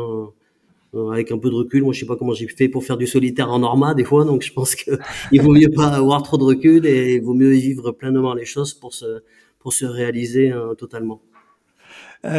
Euh, 0.94 1.10
avec 1.10 1.32
un 1.32 1.38
peu 1.38 1.48
de 1.48 1.54
recul, 1.54 1.82
moi, 1.82 1.94
je 1.94 2.00
sais 2.00 2.06
pas 2.06 2.16
comment 2.16 2.34
j'ai 2.34 2.46
fait 2.46 2.68
pour 2.68 2.84
faire 2.84 2.98
du 2.98 3.06
solitaire 3.06 3.50
en 3.50 3.60
Norma, 3.60 3.94
des 3.94 4.04
fois, 4.04 4.26
donc 4.26 4.42
je 4.42 4.52
pense 4.52 4.74
que 4.74 4.90
il 5.32 5.40
vaut 5.40 5.54
mieux 5.54 5.70
pas 5.74 5.86
avoir 5.86 6.22
trop 6.22 6.36
de 6.36 6.44
recul 6.44 6.84
et 6.84 7.14
il 7.14 7.22
vaut 7.22 7.32
mieux 7.32 7.52
vivre 7.52 7.90
pleinement 7.92 8.34
les 8.34 8.44
choses 8.44 8.74
pour 8.74 8.92
se, 8.92 9.22
pour 9.60 9.72
se 9.72 9.86
réaliser 9.86 10.52
euh, 10.52 10.74
totalement. 10.74 11.22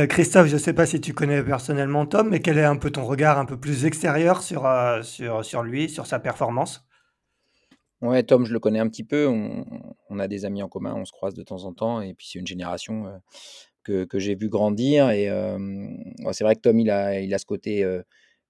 Christophe, 0.10 0.46
je 0.46 0.54
ne 0.54 0.60
sais 0.60 0.74
pas 0.74 0.86
si 0.86 1.02
tu 1.02 1.16
connais 1.16 1.42
personnellement 1.42 2.06
Tom, 2.06 2.30
mais 2.30 2.40
quel 2.40 2.60
est 2.60 2.64
un 2.64 2.76
peu 2.76 2.92
ton 2.92 3.04
regard 3.04 3.40
un 3.40 3.46
peu 3.46 3.58
plus 3.58 3.86
extérieur 3.86 4.44
sur, 4.44 4.70
sur, 5.02 5.44
sur 5.44 5.64
lui, 5.64 5.90
sur 5.90 6.06
sa 6.06 6.20
performance? 6.20 6.86
Ouais, 8.02 8.24
Tom, 8.24 8.46
je 8.46 8.54
le 8.54 8.60
connais 8.60 8.80
un 8.80 8.88
petit 8.90 9.04
peu. 9.04 9.28
On, 9.28 10.20
a 10.20 10.28
des 10.28 10.46
amis 10.46 10.64
en 10.64 10.70
commun, 10.70 10.96
on 10.96 11.06
se 11.06 11.12
croise 11.12 11.34
de 11.36 11.44
temps 11.44 11.66
en 11.66 11.74
temps. 11.74 12.02
Et 12.02 12.14
puis, 12.14 12.28
c'est 12.32 12.40
une 12.40 12.48
génération 12.48 13.22
que, 13.84 14.08
j'ai 14.16 14.36
vu 14.36 14.50
grandir. 14.50 15.10
Et 15.12 15.30
c'est 16.32 16.44
vrai 16.44 16.56
que 16.56 16.62
Tom, 16.62 16.80
il 16.80 16.90
a, 16.90 17.20
il 17.20 17.34
a 17.34 17.38
ce 17.38 17.46
côté 17.46 17.86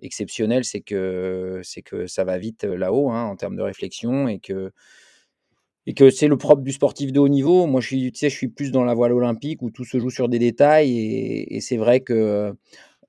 exceptionnel 0.01 0.63
c'est 0.65 0.81
que, 0.81 1.61
c'est 1.63 1.81
que 1.81 2.07
ça 2.07 2.23
va 2.23 2.37
vite 2.37 2.63
là-haut 2.63 3.11
hein, 3.11 3.23
en 3.23 3.35
termes 3.35 3.55
de 3.55 3.61
réflexion 3.61 4.27
et 4.27 4.39
que, 4.39 4.71
et 5.85 5.93
que 5.93 6.09
c'est 6.09 6.27
le 6.27 6.37
propre 6.37 6.61
du 6.61 6.71
sportif 6.71 7.11
de 7.11 7.19
haut 7.19 7.27
niveau. 7.27 7.65
Moi, 7.65 7.81
je 7.81 7.87
suis, 7.87 8.11
tu 8.11 8.19
sais, 8.19 8.29
je 8.29 8.35
suis 8.35 8.47
plus 8.47 8.71
dans 8.71 8.83
la 8.83 8.93
voile 8.93 9.13
olympique 9.13 9.61
où 9.61 9.71
tout 9.71 9.85
se 9.85 9.99
joue 9.99 10.11
sur 10.11 10.29
des 10.29 10.39
détails. 10.39 10.97
Et 11.49 11.59
c'est 11.61 11.77
vrai 11.77 12.01
que 12.01 12.53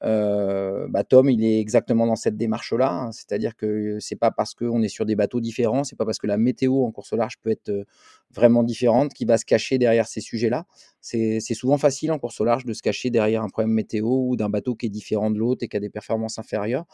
euh, 0.05 0.89
bah, 0.89 1.05
Tom, 1.05 1.31
il 1.31 1.45
est 1.45 1.61
exactement 1.61 2.07
dans 2.07 2.17
cette 2.17 2.37
démarche-là. 2.37 2.91
Hein. 2.91 3.13
C'est-à-dire 3.13 3.55
que 3.57 3.99
c'est 4.01 4.17
pas 4.17 4.31
parce 4.31 4.55
qu'on 4.55 4.83
est 4.83 4.89
sur 4.89 5.07
des 5.07 5.15
bateaux 5.15 5.41
différents, 5.41 5.85
c'est 5.85 5.97
pas 5.97 6.05
parce 6.05 6.19
que 6.19 6.27
la 6.27 6.37
météo 6.37 6.85
en 6.85 6.91
course 6.91 7.13
large 7.13 7.35
peut 7.41 7.51
être 7.51 7.69
euh, 7.69 7.85
vraiment 8.33 8.63
différente 8.63 9.13
qu'il 9.13 9.29
va 9.29 9.39
se 9.39 9.45
cacher 9.45 9.79
derrière 9.79 10.07
ces 10.09 10.21
sujets-là. 10.21 10.67
C'est 11.01 11.41
souvent 11.41 11.79
facile 11.79 12.13
en 12.13 12.19
course 12.19 12.41
au 12.41 12.45
large 12.45 12.65
de 12.65 12.73
se 12.73 12.83
cacher 12.83 13.11
derrière 13.11 13.43
un 13.43 13.49
problème 13.49 13.73
météo 13.73 14.07
ou 14.07 14.37
d'un 14.37 14.49
bateau 14.49 14.75
qui 14.75 14.87
est 14.87 14.89
différent 14.91 15.31
de 15.31 15.39
l'autre 15.39 15.65
et 15.65 15.69
qui 15.69 15.77
a 15.77 15.81
des 15.81 15.91
performances 15.91 16.39
inférieures. 16.39 16.85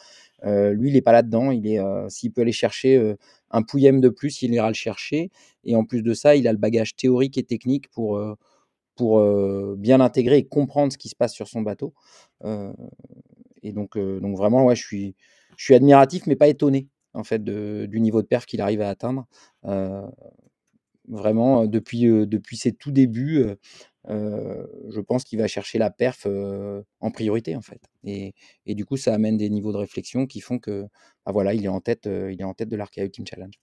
Euh, 0.44 0.72
lui, 0.72 0.88
il 0.88 0.94
n'est 0.94 1.02
pas 1.02 1.12
là-dedans. 1.12 1.50
Il 1.50 1.66
est, 1.66 1.80
s'il 2.08 2.32
peut 2.32 2.40
aller 2.40 2.52
chercher 2.52 3.14
un 3.50 3.62
pouillème 3.62 4.00
de 4.00 4.08
plus, 4.08 4.42
il 4.42 4.52
ira 4.52 4.68
le 4.68 4.74
chercher. 4.74 5.30
Et 5.64 5.76
en 5.76 5.84
plus 5.84 6.02
de 6.02 6.14
ça, 6.14 6.36
il 6.36 6.48
a 6.48 6.52
le 6.52 6.58
bagage 6.58 6.96
théorique 6.96 7.38
et 7.38 7.44
technique 7.44 7.88
pour 7.90 8.18
pour 8.98 9.22
bien 9.76 10.00
intégrer 10.00 10.38
et 10.38 10.46
comprendre 10.46 10.92
ce 10.92 10.98
qui 10.98 11.08
se 11.08 11.14
passe 11.16 11.32
sur 11.32 11.48
son 11.48 11.62
bateau. 11.62 11.94
et 13.62 13.72
donc, 13.72 13.96
donc 13.96 14.36
vraiment, 14.36 14.64
ouais, 14.66 14.76
je 14.76 14.84
suis, 14.84 15.74
admiratif, 15.74 16.26
mais 16.26 16.36
pas 16.36 16.48
étonné 16.48 16.88
en 17.14 17.24
fait 17.24 17.42
du 17.42 18.00
niveau 18.00 18.20
de 18.22 18.26
perf 18.26 18.44
qu'il 18.44 18.60
arrive 18.60 18.82
à 18.82 18.90
atteindre. 18.90 19.26
vraiment, 21.08 21.66
depuis, 21.66 22.06
ses 22.56 22.72
tout 22.72 22.90
débuts, 22.90 23.44
je 24.08 25.00
pense 25.00 25.24
qu'il 25.24 25.38
va 25.38 25.46
chercher 25.46 25.78
la 25.78 25.90
perf 25.90 26.26
en 27.00 27.10
priorité 27.10 27.56
en 27.56 27.62
fait. 27.62 27.80
Et, 28.04 28.34
du 28.74 28.84
coup, 28.84 28.96
ça 28.96 29.14
amène 29.14 29.36
des 29.36 29.48
niveaux 29.48 29.72
de 29.72 29.78
réflexion 29.78 30.26
qui 30.26 30.40
font 30.40 30.58
que, 30.58 30.86
bah 31.24 31.32
voilà, 31.32 31.54
il 31.54 31.64
est 31.64 31.68
en 31.68 31.80
tête, 31.80 32.06
il 32.06 32.40
est 32.40 32.44
en 32.44 32.54
tête 32.54 32.68
de 32.68 32.76
l'Arkea 32.76 33.08
Team 33.08 33.26
Challenge. 33.26 33.54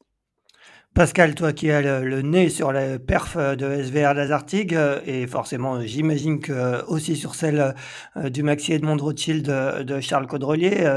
Pascal, 0.95 1.35
toi 1.35 1.51
qui 1.51 1.71
as 1.71 1.81
le, 1.81 2.21
nez 2.21 2.47
sur 2.47 2.71
la 2.71 2.97
perf 2.99 3.35
de 3.35 3.83
SVR 3.83 4.13
Lazartigue 4.13 4.73
euh, 4.73 5.01
et 5.05 5.27
forcément 5.27 5.81
j'imagine 5.81 6.39
que 6.39 6.53
euh, 6.53 6.81
aussi 6.87 7.17
sur 7.17 7.35
celle 7.35 7.75
euh, 8.15 8.29
du 8.29 8.43
Maxi 8.43 8.71
Edmond 8.71 8.95
Rothschild 8.95 9.45
de, 9.45 9.99
Charles 9.99 10.25
Caudrelier, 10.25 10.89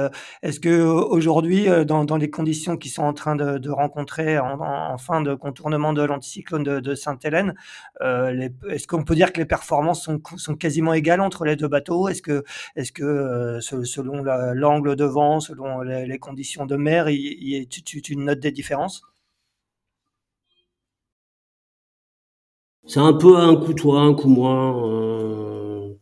est-ce 0.45 0.61
que 0.61 0.83
aujourd'hui 0.83 1.66
dans, 1.85 2.16
les 2.16 2.31
conditions 2.31 2.77
qui 2.77 2.91
sont 2.91 3.03
en 3.03 3.12
train 3.12 3.35
de, 3.35 3.71
rencontrer 3.71 4.39
en, 4.39 4.99
fin 4.99 5.21
de 5.21 5.35
contournement 5.35 5.93
de 5.93 6.03
l'anticyclone 6.03 6.62
de, 6.62 6.95
Sainte-Hélène, 6.95 7.55
est-ce 8.01 8.87
qu'on 8.87 9.03
peut 9.03 9.16
dire 9.16 9.33
que 9.33 9.39
les 9.39 9.47
performances 9.47 10.05
sont, 10.37 10.55
quasiment 10.55 10.95
égales 10.95 11.21
entre 11.21 11.45
les 11.45 11.57
deux 11.57 11.69
bateaux? 11.69 12.09
Est-ce 12.09 12.23
que, 12.23 12.45
est 12.77 12.93
que 12.93 13.59
selon 13.61 14.23
l'angle 14.23 14.95
de 14.95 15.05
vent, 15.05 15.41
selon 15.41 15.81
les, 15.81 16.19
conditions 16.21 16.66
de 16.66 16.77
mer, 16.77 17.09
tu 17.09 18.16
notes 18.16 18.41
des 18.41 18.53
différences? 18.53 19.08
C'est 22.89 23.01
un 23.01 23.12
peu 23.12 23.36
un 23.36 23.55
coup 23.57 23.74
toi, 23.74 24.01
un 24.01 24.14
coup 24.14 24.28
moi. 24.28 24.89
Euh, 24.89 25.95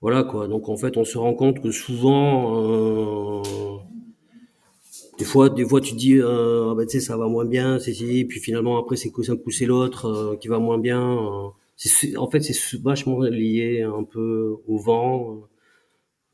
voilà 0.00 0.22
quoi. 0.24 0.48
Donc 0.48 0.68
en 0.68 0.76
fait, 0.76 0.96
on 0.96 1.04
se 1.04 1.18
rend 1.18 1.34
compte 1.34 1.60
que 1.60 1.70
souvent, 1.72 2.62
euh, 2.62 3.78
des 5.18 5.24
fois, 5.24 5.50
des 5.50 5.66
fois, 5.66 5.80
tu 5.80 5.92
te 5.92 5.98
dis, 5.98 6.18
euh, 6.18 6.70
ah 6.70 6.74
bah, 6.74 6.86
tu 6.86 6.92
sais, 6.92 7.00
ça 7.00 7.16
va 7.16 7.26
moins 7.26 7.44
bien, 7.44 7.78
c'est 7.78 7.92
si, 7.92 8.24
puis 8.24 8.40
finalement 8.40 8.78
après, 8.78 8.96
c'est 8.96 9.08
un 9.08 9.36
coup 9.36 9.50
c'est 9.50 9.66
l'autre 9.66 10.36
qui 10.40 10.48
va 10.48 10.58
moins 10.58 10.78
bien. 10.78 11.02
en 11.02 12.30
fait, 12.30 12.40
c'est 12.40 12.80
vachement 12.80 13.20
lié 13.22 13.82
un 13.82 14.04
peu 14.04 14.56
au 14.68 14.78
vent. 14.78 15.48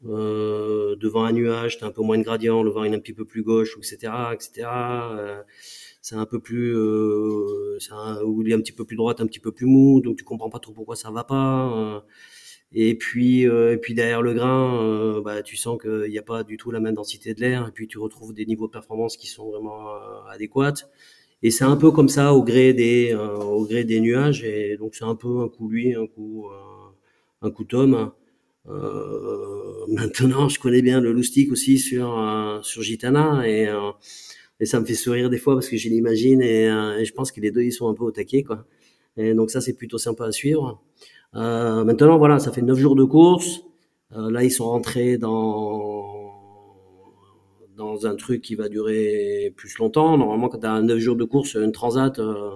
devant 0.02 1.24
un 1.24 1.32
nuage, 1.32 1.78
t'as 1.78 1.86
un 1.86 1.90
peu 1.92 2.02
moins 2.02 2.18
de 2.18 2.24
gradient, 2.24 2.62
le 2.62 2.70
vent 2.70 2.84
est 2.84 2.94
un 2.94 2.98
petit 2.98 3.14
peu 3.14 3.24
plus 3.24 3.42
gauche, 3.42 3.76
etc., 3.78 4.12
etc 4.34 4.66
c'est 6.02 6.14
un 6.16 6.26
peu 6.26 6.40
plus, 6.40 6.74
euh, 6.76 7.78
un, 7.90 8.22
ou 8.22 8.42
il 8.42 8.50
est 8.50 8.54
un 8.54 8.60
petit 8.60 8.72
peu 8.72 8.84
plus 8.84 8.96
droite, 8.96 9.20
un 9.20 9.26
petit 9.26 9.40
peu 9.40 9.52
plus 9.52 9.66
mou, 9.66 10.00
donc 10.00 10.16
tu 10.16 10.24
comprends 10.24 10.50
pas 10.50 10.58
trop 10.58 10.72
pourquoi 10.72 10.96
ça 10.96 11.10
va 11.10 11.24
pas. 11.24 11.72
Euh. 11.76 12.00
et 12.72 12.94
puis, 12.96 13.48
euh, 13.48 13.74
et 13.74 13.78
puis 13.78 13.94
derrière 13.94 14.22
le 14.22 14.34
grain, 14.34 14.82
euh, 14.82 15.20
bah, 15.22 15.42
tu 15.42 15.56
sens 15.56 15.78
qu'il 15.80 16.10
n'y 16.10 16.18
a 16.18 16.22
pas 16.22 16.44
du 16.44 16.56
tout 16.56 16.70
la 16.70 16.80
même 16.80 16.94
densité 16.94 17.34
de 17.34 17.40
l'air, 17.40 17.68
et 17.68 17.72
puis 17.72 17.86
tu 17.88 17.98
retrouves 17.98 18.32
des 18.34 18.46
niveaux 18.46 18.66
de 18.66 18.72
performance 18.72 19.16
qui 19.16 19.26
sont 19.26 19.50
vraiment 19.50 19.88
adéquats. 20.30 20.74
Et 21.42 21.50
c'est 21.50 21.64
un 21.64 21.76
peu 21.76 21.90
comme 21.90 22.08
ça 22.08 22.34
au 22.34 22.42
gré 22.44 22.74
des, 22.74 23.14
au 23.14 23.64
gré 23.66 23.84
des 23.84 24.00
nuages, 24.00 24.44
et 24.44 24.76
donc 24.76 24.94
c'est 24.94 25.04
un 25.04 25.14
peu 25.16 25.40
un 25.40 25.48
coup 25.48 25.68
lui, 25.68 25.94
un 25.94 26.06
coup, 26.06 26.48
un 27.42 27.50
coup 27.50 27.64
Tom. 27.64 28.12
maintenant, 29.88 30.48
je 30.48 30.60
connais 30.60 30.82
bien 30.82 31.00
le 31.00 31.12
loustic 31.12 31.50
aussi 31.50 31.78
sur 31.78 32.60
sur 32.62 32.82
Gitana 32.82 33.48
et 33.48 33.68
et 34.60 34.66
ça 34.66 34.78
me 34.78 34.84
fait 34.84 34.94
sourire 34.94 35.30
des 35.30 35.38
fois 35.38 35.54
parce 35.54 35.68
que 35.68 35.76
je 35.76 35.88
l'imagine 35.88 36.42
et, 36.42 36.68
euh, 36.68 36.98
et, 36.98 37.04
je 37.04 37.12
pense 37.12 37.32
que 37.32 37.40
les 37.40 37.50
deux 37.50 37.62
ils 37.62 37.72
sont 37.72 37.88
un 37.88 37.94
peu 37.94 38.04
au 38.04 38.10
taquet 38.10 38.42
quoi. 38.42 38.66
Et 39.16 39.34
donc 39.34 39.50
ça 39.50 39.60
c'est 39.60 39.72
plutôt 39.74 39.98
sympa 39.98 40.26
à 40.26 40.32
suivre. 40.32 40.82
Euh, 41.34 41.84
maintenant 41.84 42.18
voilà, 42.18 42.38
ça 42.38 42.52
fait 42.52 42.62
neuf 42.62 42.78
jours 42.78 42.96
de 42.96 43.04
course. 43.04 43.62
Euh, 44.12 44.30
là 44.30 44.44
ils 44.44 44.50
sont 44.50 44.66
rentrés 44.66 45.18
dans 45.18 46.30
dans 47.76 48.06
un 48.06 48.14
truc 48.14 48.42
qui 48.42 48.54
va 48.54 48.68
durer 48.68 49.52
plus 49.56 49.78
longtemps. 49.78 50.18
Normalement 50.18 50.48
quand 50.48 50.58
tu 50.58 50.66
as 50.66 50.80
neuf 50.82 50.98
jours 50.98 51.16
de 51.16 51.24
course, 51.24 51.54
une 51.54 51.72
transat, 51.72 52.18
euh, 52.18 52.50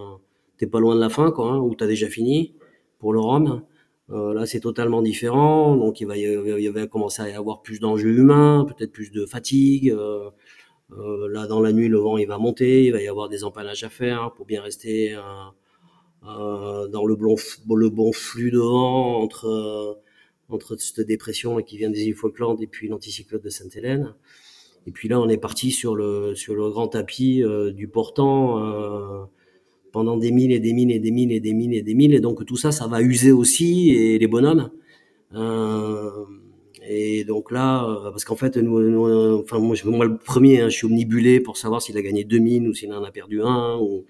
t'es 0.58 0.66
pas 0.66 0.80
loin 0.80 0.94
de 0.94 1.00
la 1.00 1.08
fin 1.08 1.30
quoi, 1.30 1.52
hein, 1.52 1.58
ou 1.58 1.74
t'as 1.74 1.86
déjà 1.86 2.08
fini 2.08 2.54
pour 2.98 3.12
le 3.12 3.20
Rhum. 3.20 3.62
Euh, 4.10 4.34
là, 4.34 4.44
c'est 4.46 4.60
totalement 4.60 5.02
différent. 5.02 5.76
Donc, 5.76 6.00
il 6.00 6.06
va, 6.06 6.16
il 6.16 6.70
va 6.70 6.86
commencer 6.86 7.22
à 7.22 7.30
y 7.30 7.32
avoir 7.32 7.62
plus 7.62 7.80
d'enjeux 7.80 8.18
humains, 8.18 8.66
peut-être 8.68 8.92
plus 8.92 9.10
de 9.10 9.24
fatigue. 9.24 9.90
Euh, 9.90 10.30
euh, 10.98 11.28
là, 11.28 11.46
dans 11.46 11.60
la 11.60 11.72
nuit, 11.72 11.88
le 11.88 11.98
vent 11.98 12.16
il 12.16 12.26
va 12.26 12.38
monter, 12.38 12.84
il 12.84 12.92
va 12.92 13.02
y 13.02 13.08
avoir 13.08 13.28
des 13.28 13.44
empanages 13.44 13.84
à 13.84 13.90
faire 13.90 14.32
pour 14.36 14.46
bien 14.46 14.62
rester 14.62 15.14
euh, 15.14 15.20
euh, 16.28 16.88
dans 16.88 17.04
le 17.04 17.16
bon, 17.16 17.36
le 17.74 17.90
bon 17.90 18.12
flux 18.12 18.50
de 18.50 18.58
vent 18.58 19.20
entre 19.20 20.00
entre 20.50 20.76
cette 20.76 21.06
dépression 21.06 21.56
qui 21.62 21.78
vient 21.78 21.90
des 21.90 22.04
îles 22.04 22.14
Falkland 22.14 22.60
et 22.60 22.66
puis 22.66 22.88
l'anticyclone 22.88 23.40
de 23.40 23.48
Sainte-Hélène. 23.48 24.14
Et 24.86 24.90
puis 24.90 25.08
là, 25.08 25.18
on 25.18 25.28
est 25.28 25.38
parti 25.38 25.70
sur 25.70 25.94
le 25.96 26.34
sur 26.34 26.54
le 26.54 26.68
grand 26.70 26.88
tapis 26.88 27.42
du 27.74 27.88
portant 27.88 28.62
euh, 28.62 29.24
pendant 29.92 30.16
des 30.16 30.32
milles 30.32 30.52
et 30.52 30.60
des 30.60 30.72
milles 30.72 30.90
et 30.92 30.98
des 30.98 31.10
milles 31.10 31.32
et 31.32 31.40
des 31.40 31.54
milles 31.54 31.74
et 31.74 31.82
des 31.82 31.94
milles. 31.94 32.14
Et 32.14 32.20
donc 32.20 32.44
tout 32.44 32.56
ça, 32.56 32.72
ça 32.72 32.86
va 32.86 33.00
user 33.00 33.32
aussi 33.32 33.90
et 33.90 34.18
les 34.18 34.26
bonhommes. 34.26 34.70
Euh, 35.34 36.24
et 36.86 37.24
donc 37.24 37.50
là, 37.50 37.84
euh, 37.84 38.10
parce 38.10 38.24
qu'en 38.24 38.36
fait, 38.36 38.56
nous, 38.56 39.40
enfin 39.40 39.58
moi, 39.58 39.76
moi 39.84 40.04
le 40.04 40.16
premier, 40.16 40.60
hein, 40.60 40.68
je 40.68 40.76
suis 40.76 40.86
omnibulé 40.86 41.40
pour 41.40 41.56
savoir 41.56 41.82
s'il 41.82 41.96
a 41.96 42.02
gagné 42.02 42.24
2000 42.24 42.68
ou 42.68 42.74
s'il 42.74 42.92
en 42.92 43.04
a 43.04 43.10
perdu 43.10 43.42
un. 43.42 43.76
Ou, 43.78 44.04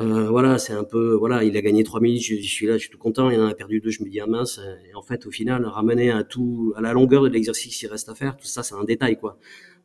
euh, 0.00 0.28
voilà, 0.30 0.58
c'est 0.58 0.72
un 0.72 0.84
peu, 0.84 1.14
voilà, 1.14 1.44
il 1.44 1.56
a 1.56 1.60
gagné 1.60 1.84
3000, 1.84 2.20
je, 2.20 2.36
je 2.36 2.40
suis 2.40 2.66
là, 2.66 2.74
je 2.74 2.82
suis 2.82 2.90
tout 2.90 2.98
content. 2.98 3.30
Il 3.30 3.40
en 3.40 3.46
a 3.46 3.54
perdu 3.54 3.80
deux, 3.80 3.90
je 3.90 4.02
me 4.02 4.08
dis 4.08 4.20
ah 4.20 4.26
mince. 4.26 4.60
Et 4.88 4.94
en 4.94 5.02
fait, 5.02 5.26
au 5.26 5.30
final, 5.30 5.64
ramener 5.66 6.10
à 6.10 6.24
tout, 6.24 6.72
à 6.76 6.80
la 6.80 6.92
longueur 6.92 7.22
de 7.22 7.28
l'exercice 7.28 7.76
qu'il 7.76 7.88
reste 7.88 8.08
à 8.08 8.14
faire, 8.14 8.36
tout 8.36 8.46
ça, 8.46 8.62
c'est 8.62 8.74
un 8.74 8.84
détail 8.84 9.16
quoi. 9.18 9.38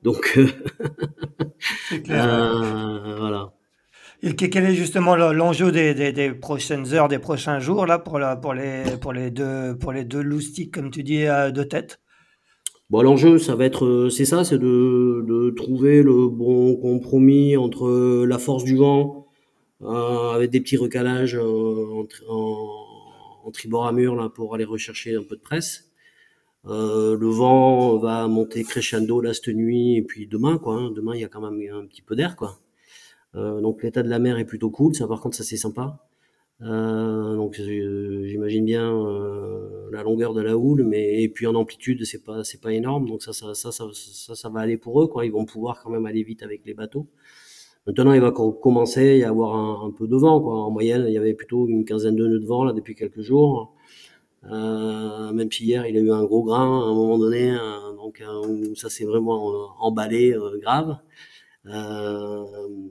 Donc, 0.04 0.34
euh, 0.38 0.48
euh, 2.10 3.16
voilà. 3.18 3.54
Et 4.24 4.34
quel 4.36 4.66
est 4.66 4.74
justement 4.74 5.16
l'enjeu 5.16 5.72
des, 5.72 6.32
prochaines 6.34 6.94
heures, 6.94 7.08
des 7.08 7.20
prochains 7.20 7.60
jours 7.60 7.86
là 7.86 8.00
pour, 8.00 8.18
les, 8.20 9.32
deux, 9.32 9.78
pour 9.78 9.94
loustiques, 9.94 10.74
comme 10.74 10.90
tu 10.90 11.04
dis, 11.04 11.24
de 11.26 11.64
tête? 11.64 12.00
Bon, 12.90 13.02
l'enjeu, 13.02 13.38
ça 13.38 13.56
va 13.56 13.66
être, 13.66 13.86
euh, 13.86 14.10
c'est 14.10 14.24
ça, 14.24 14.46
c'est 14.46 14.58
de, 14.58 15.54
trouver 15.58 16.02
le 16.02 16.30
bon 16.30 16.78
compromis 16.78 17.58
entre 17.58 18.26
la 18.26 18.38
force 18.38 18.64
du 18.64 18.78
vent, 18.78 19.28
euh, 19.82 20.32
avec 20.32 20.52
des 20.52 20.62
petits 20.62 20.78
recalages 20.78 21.36
euh, 21.36 22.06
en, 22.30 23.52
tribord 23.52 23.88
à 23.88 23.92
mur 23.92 24.16
là 24.16 24.30
pour 24.30 24.56
aller 24.56 24.64
rechercher 24.64 25.16
un 25.16 25.24
peu 25.24 25.36
de 25.36 25.42
presse. 25.42 25.92
Euh, 26.66 27.18
le 27.18 27.28
vent 27.28 27.98
va 27.98 28.28
monter 28.28 28.64
crescendo 28.64 29.22
là 29.22 29.34
cette 29.34 29.50
nuit 29.50 29.98
et 29.98 30.02
puis 30.02 30.28
demain 30.28 30.58
quoi. 30.58 30.76
Hein, 30.76 30.92
demain 30.92 31.14
il 31.16 31.22
y 31.22 31.24
a 31.26 31.30
quand 31.30 31.42
même 31.42 31.62
un 31.74 31.86
petit 31.86 32.02
peu 32.02 32.16
d'air 32.16 32.36
quoi. 32.36 32.60
Euh, 33.36 33.62
donc 33.62 33.84
l'état 33.84 34.04
de 34.04 34.10
la 34.10 34.20
mer 34.20 34.38
est 34.40 34.46
plutôt 34.46 34.70
cool, 34.70 34.96
ça 34.96 35.08
par 35.08 35.22
contre 35.22 35.38
ça 35.38 35.44
c'est 35.44 35.58
sympa. 35.58 36.00
Euh, 36.62 37.36
donc 37.36 37.54
j'imagine 37.56 38.66
bien 38.66 38.92
euh, 38.92 39.90
la 39.92 40.02
longueur 40.02 40.34
de 40.34 40.42
la 40.42 40.58
houle, 40.58 40.84
mais 40.84 41.22
et 41.22 41.30
puis 41.30 41.46
en 41.46 41.54
amplitude 41.56 42.04
c'est 42.04 42.24
pas 42.24 42.44
c'est 42.44 42.60
pas 42.62 42.74
énorme, 42.74 43.08
donc 43.08 43.22
ça 43.22 43.32
ça, 43.34 43.54
ça 43.54 43.72
ça, 43.72 43.86
ça 43.94 44.36
ça 44.36 44.50
va 44.50 44.62
aller 44.62 44.78
pour 44.78 45.02
eux 45.02 45.08
quoi. 45.08 45.26
Ils 45.26 45.32
vont 45.32 45.46
pouvoir 45.46 45.82
quand 45.84 45.92
même 45.92 46.06
aller 46.08 46.24
vite 46.24 46.44
avec 46.44 46.66
les 46.66 46.74
bateaux. 46.74 47.08
Maintenant 47.88 48.14
il 48.14 48.22
va 48.22 48.32
commencer 48.32 49.10
à 49.12 49.16
y 49.18 49.24
avoir 49.24 49.84
un, 49.84 49.92
peu 49.92 50.08
de 50.08 50.16
vent 50.16 50.42
quoi. 50.42 50.64
En 50.64 50.72
moyenne 50.72 51.06
il 51.08 51.14
y 51.14 51.18
avait 51.18 51.34
plutôt 51.34 51.68
une 51.68 51.86
quinzaine 51.86 52.16
de 52.16 52.28
nœuds 52.28 52.40
de 52.40 52.46
vent 52.46 52.64
là 52.64 52.74
depuis 52.74 52.96
quelques 52.96 53.22
jours. 53.22 53.76
Euh, 54.46 55.34
même 55.34 55.52
si 55.52 55.66
hier 55.66 55.86
il 55.88 55.98
a 55.98 56.00
eu 56.00 56.12
un 56.12 56.24
gros 56.24 56.44
grain 56.44 56.82
à 56.82 56.86
un 56.86 56.94
moment 56.94 57.18
donné, 57.18 57.56
donc 57.98 58.24
ça 58.76 58.90
s'est 58.90 59.06
vraiment 59.06 59.76
emballé 59.80 60.36
grave. 60.62 60.98
Euh, 61.68 62.46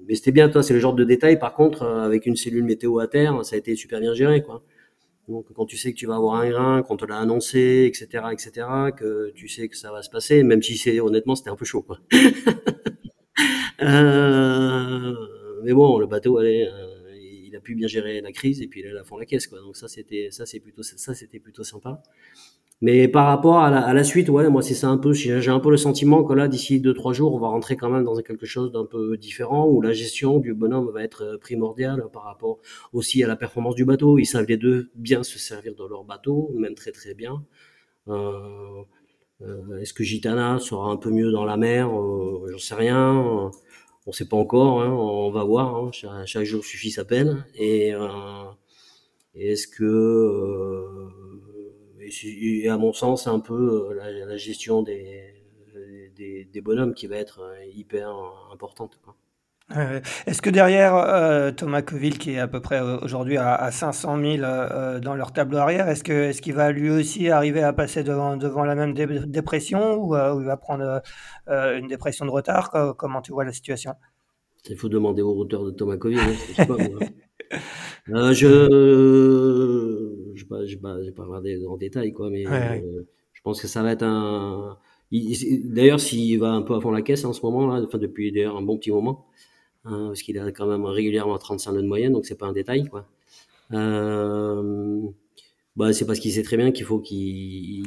mais 0.06 0.14
c'était 0.14 0.32
bien, 0.32 0.48
toi, 0.48 0.62
c'est 0.62 0.74
le 0.74 0.80
genre 0.80 0.94
de 0.94 1.04
détail. 1.04 1.38
Par 1.38 1.54
contre, 1.54 1.82
euh, 1.82 2.04
avec 2.04 2.26
une 2.26 2.36
cellule 2.36 2.64
météo 2.64 2.98
à 2.98 3.08
terre, 3.08 3.44
ça 3.44 3.56
a 3.56 3.58
été 3.58 3.74
super 3.76 4.00
bien 4.00 4.14
géré, 4.14 4.42
quoi. 4.42 4.62
Donc, 5.28 5.46
quand 5.54 5.66
tu 5.66 5.76
sais 5.76 5.92
que 5.92 5.96
tu 5.98 6.06
vas 6.06 6.16
avoir 6.16 6.36
un 6.36 6.48
grain, 6.50 6.82
qu'on 6.82 6.96
te 6.96 7.04
l'a 7.04 7.18
annoncé, 7.18 7.90
etc., 7.92 8.26
etc., 8.32 8.68
que 8.96 9.32
tu 9.34 9.48
sais 9.48 9.68
que 9.68 9.76
ça 9.76 9.90
va 9.92 10.02
se 10.02 10.10
passer, 10.10 10.42
même 10.44 10.62
si 10.62 10.76
c'est 10.78 11.00
honnêtement, 11.00 11.34
c'était 11.34 11.50
un 11.50 11.56
peu 11.56 11.64
chaud, 11.64 11.82
quoi. 11.82 11.98
euh, 13.82 15.14
mais 15.64 15.72
bon, 15.72 15.98
le 15.98 16.06
bateau, 16.06 16.38
allez, 16.38 16.68
il 17.44 17.56
a 17.56 17.60
pu 17.60 17.74
bien 17.74 17.88
gérer 17.88 18.20
la 18.20 18.32
crise 18.32 18.62
et 18.62 18.68
puis 18.68 18.80
il 18.80 18.86
a 18.86 18.92
la 18.92 19.04
fond 19.04 19.16
la 19.16 19.26
caisse, 19.26 19.46
quoi. 19.48 19.60
Donc 19.60 19.76
ça, 19.76 19.88
c'était, 19.88 20.28
ça, 20.30 20.46
c'est 20.46 20.60
plutôt, 20.60 20.82
ça, 20.82 21.14
c'était 21.14 21.40
plutôt 21.40 21.64
sympa. 21.64 22.02
Mais 22.82 23.08
par 23.08 23.26
rapport 23.26 23.58
à 23.60 23.70
la, 23.70 23.80
à 23.80 23.94
la 23.94 24.04
suite, 24.04 24.28
ouais, 24.28 24.48
moi 24.50 24.62
c'est 24.62 24.74
ça 24.74 24.88
un 24.88 24.98
peu. 24.98 25.12
J'ai 25.14 25.48
un 25.50 25.60
peu 25.60 25.70
le 25.70 25.76
sentiment 25.78 26.24
que 26.24 26.34
là, 26.34 26.46
d'ici 26.48 26.80
deux 26.80 26.92
trois 26.94 27.12
jours, 27.14 27.34
on 27.34 27.38
va 27.38 27.48
rentrer 27.48 27.76
quand 27.76 27.88
même 27.88 28.04
dans 28.04 28.14
quelque 28.20 28.46
chose 28.46 28.70
d'un 28.70 28.84
peu 28.84 29.16
différent 29.16 29.66
où 29.66 29.80
la 29.80 29.92
gestion 29.92 30.38
du 30.38 30.52
bonhomme 30.54 30.90
va 30.90 31.02
être 31.02 31.22
euh, 31.24 31.38
primordiale 31.38 32.04
par 32.12 32.24
rapport 32.24 32.58
aussi 32.92 33.24
à 33.24 33.26
la 33.28 33.36
performance 33.36 33.74
du 33.76 33.84
bateau. 33.86 34.18
Ils 34.18 34.26
savent 34.26 34.46
les 34.46 34.58
deux 34.58 34.90
bien 34.94 35.22
se 35.22 35.38
servir 35.38 35.74
de 35.74 35.84
leur 35.88 36.04
bateau, 36.04 36.50
même 36.54 36.74
très 36.74 36.92
très 36.92 37.14
bien. 37.14 37.42
Euh, 38.08 38.82
euh, 39.42 39.78
Est-ce 39.80 39.92
que 39.94 40.04
Gitana 40.04 40.58
sera 40.58 40.90
un 40.90 40.96
peu 40.96 41.10
mieux 41.10 41.30
dans 41.32 41.44
la 41.44 41.56
mer? 41.56 41.88
Euh, 41.90 42.46
J'en 42.50 42.58
sais 42.58 42.74
rien. 42.74 43.50
On 44.06 44.12
sait 44.12 44.28
pas 44.28 44.36
encore. 44.36 44.82
Hein, 44.82 44.90
on 44.90 45.30
va 45.30 45.44
voir. 45.44 45.76
Hein, 45.76 45.90
chaque, 45.92 46.26
chaque, 46.26 46.44
jour 46.44 46.64
suffit 46.64 46.90
sa 46.90 47.04
peine. 47.04 47.44
Et, 47.54 47.94
euh, 47.94 48.44
est-ce 49.34 49.66
que 49.68 50.86
et, 52.06 52.68
à 52.68 52.76
mon 52.76 52.92
sens, 52.92 53.24
c'est 53.24 53.30
un 53.30 53.40
peu 53.40 53.90
euh, 53.90 53.94
la, 53.94 54.10
la 54.26 54.36
gestion 54.36 54.82
des, 54.82 55.34
des, 56.16 56.44
des, 56.44 56.60
bonhommes 56.60 56.94
qui 56.94 57.06
va 57.06 57.16
être 57.16 57.40
euh, 57.40 57.64
hyper 57.66 58.10
importante. 58.52 58.98
Quoi. 59.02 59.16
Est-ce 60.26 60.42
que 60.42 60.50
derrière 60.50 60.94
euh, 60.94 61.50
Thomas 61.50 61.82
Coville, 61.82 62.18
qui 62.18 62.32
est 62.32 62.38
à 62.38 62.46
peu 62.46 62.60
près 62.60 62.80
aujourd'hui 62.80 63.36
à, 63.36 63.54
à, 63.54 63.72
500 63.72 64.20
000 64.20 64.44
euh, 64.44 65.00
dans 65.00 65.16
leur 65.16 65.32
tableau 65.32 65.58
arrière, 65.58 65.88
est-ce 65.88 66.04
que 66.04 66.12
est-ce 66.12 66.40
qu'il 66.40 66.54
va 66.54 66.70
lui 66.70 66.88
aussi 66.88 67.30
arriver 67.30 67.62
à 67.62 67.72
passer 67.72 68.04
devant 68.04 68.36
devant 68.36 68.64
la 68.64 68.76
même 68.76 68.94
dé 68.94 69.06
dépression 69.26 69.94
ou, 69.94 70.14
euh, 70.14 70.34
ou, 70.34 70.40
il 70.40 70.46
va 70.46 70.56
prendre 70.56 71.02
une 71.48 71.88
dépression 71.88 72.26
de 72.26 72.30
retard? 72.30 72.94
Comment 72.96 73.20
tu 73.22 73.32
vois 73.32 73.44
la 73.44 73.52
situation? 73.52 73.94
Il 74.68 74.76
faut 74.76 74.88
demander 74.88 75.22
au 75.22 75.32
routeur 75.32 75.64
de 75.64 75.70
Thomas 75.70 75.96
Covid. 75.96 76.18
Hein, 76.18 76.32
je 76.48 76.54
sais 76.54 76.66
pas, 76.66 76.76
euh, 78.08 78.32
je 78.32 78.46
je 80.36 80.44
pas, 80.44 80.66
je 80.66 80.76
pas, 80.76 80.96
pas 81.14 81.24
regardé 81.24 81.64
en 81.66 81.76
détail 81.76 82.12
quoi, 82.12 82.30
mais 82.30 82.46
euh, 82.46 83.02
je 83.32 83.40
pense 83.42 83.60
que 83.60 83.68
ça 83.68 83.82
va 83.82 83.92
être 83.92 84.02
un. 84.02 84.78
D'ailleurs, 85.12 86.00
s'il 86.00 86.38
va 86.38 86.50
un 86.50 86.62
peu 86.62 86.74
à 86.74 86.80
fond 86.80 86.90
la 86.90 87.02
caisse 87.02 87.24
en 87.24 87.32
ce 87.32 87.40
moment 87.42 87.66
là, 87.66 87.82
enfin 87.84 87.98
depuis 87.98 88.32
d'ailleurs 88.32 88.56
un 88.56 88.62
bon 88.62 88.76
petit 88.76 88.90
moment, 88.90 89.26
hein, 89.84 90.06
parce 90.08 90.22
qu'il 90.22 90.38
a 90.38 90.50
quand 90.52 90.66
même 90.66 90.84
régulièrement 90.84 91.38
35 91.38 91.72
nœuds 91.72 91.82
de 91.82 91.86
moyenne, 91.86 92.12
donc 92.12 92.26
c'est 92.26 92.38
pas 92.38 92.46
un 92.46 92.52
détail 92.52 92.88
quoi. 92.88 93.06
Euh, 93.72 95.00
bah, 95.76 95.92
c'est 95.92 96.06
parce 96.06 96.18
qu'il 96.18 96.32
sait 96.32 96.42
très 96.42 96.56
bien 96.56 96.72
qu'il 96.72 96.84
faut 96.84 97.00
qu'il 97.00 97.86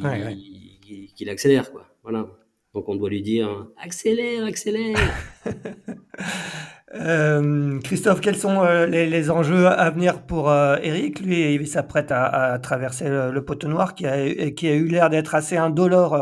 qu'il 1.16 1.30
accélère 1.30 1.72
quoi. 1.72 1.86
Voilà. 2.04 2.30
Donc 2.74 2.88
on 2.88 2.95
doit 2.95 3.10
lui 3.10 3.22
dire 3.22 3.68
accélère, 3.78 4.45
accélère. 4.45 4.97
Euh, 6.96 7.80
Christophe, 7.82 8.20
quels 8.20 8.36
sont 8.36 8.64
euh, 8.64 8.88
les, 8.88 9.30
enjeux 9.30 9.68
à 9.68 9.92
venir 9.92 10.24
pour 10.24 10.50
euh, 10.50 10.78
Eric? 10.82 11.20
Lui, 11.20 11.54
il 11.54 11.68
s'apprête 11.68 12.12
à, 12.12 12.58
traverser 12.58 13.08
le, 13.08 13.46
poteau 13.46 13.68
noir 13.68 13.94
qui 13.94 14.08
a, 14.08 14.50
qui 14.52 14.68
a 14.68 14.74
eu 14.74 14.88
l'air 14.88 15.12
d'être 15.12 15.36
assez 15.36 15.56
indolore, 15.56 16.18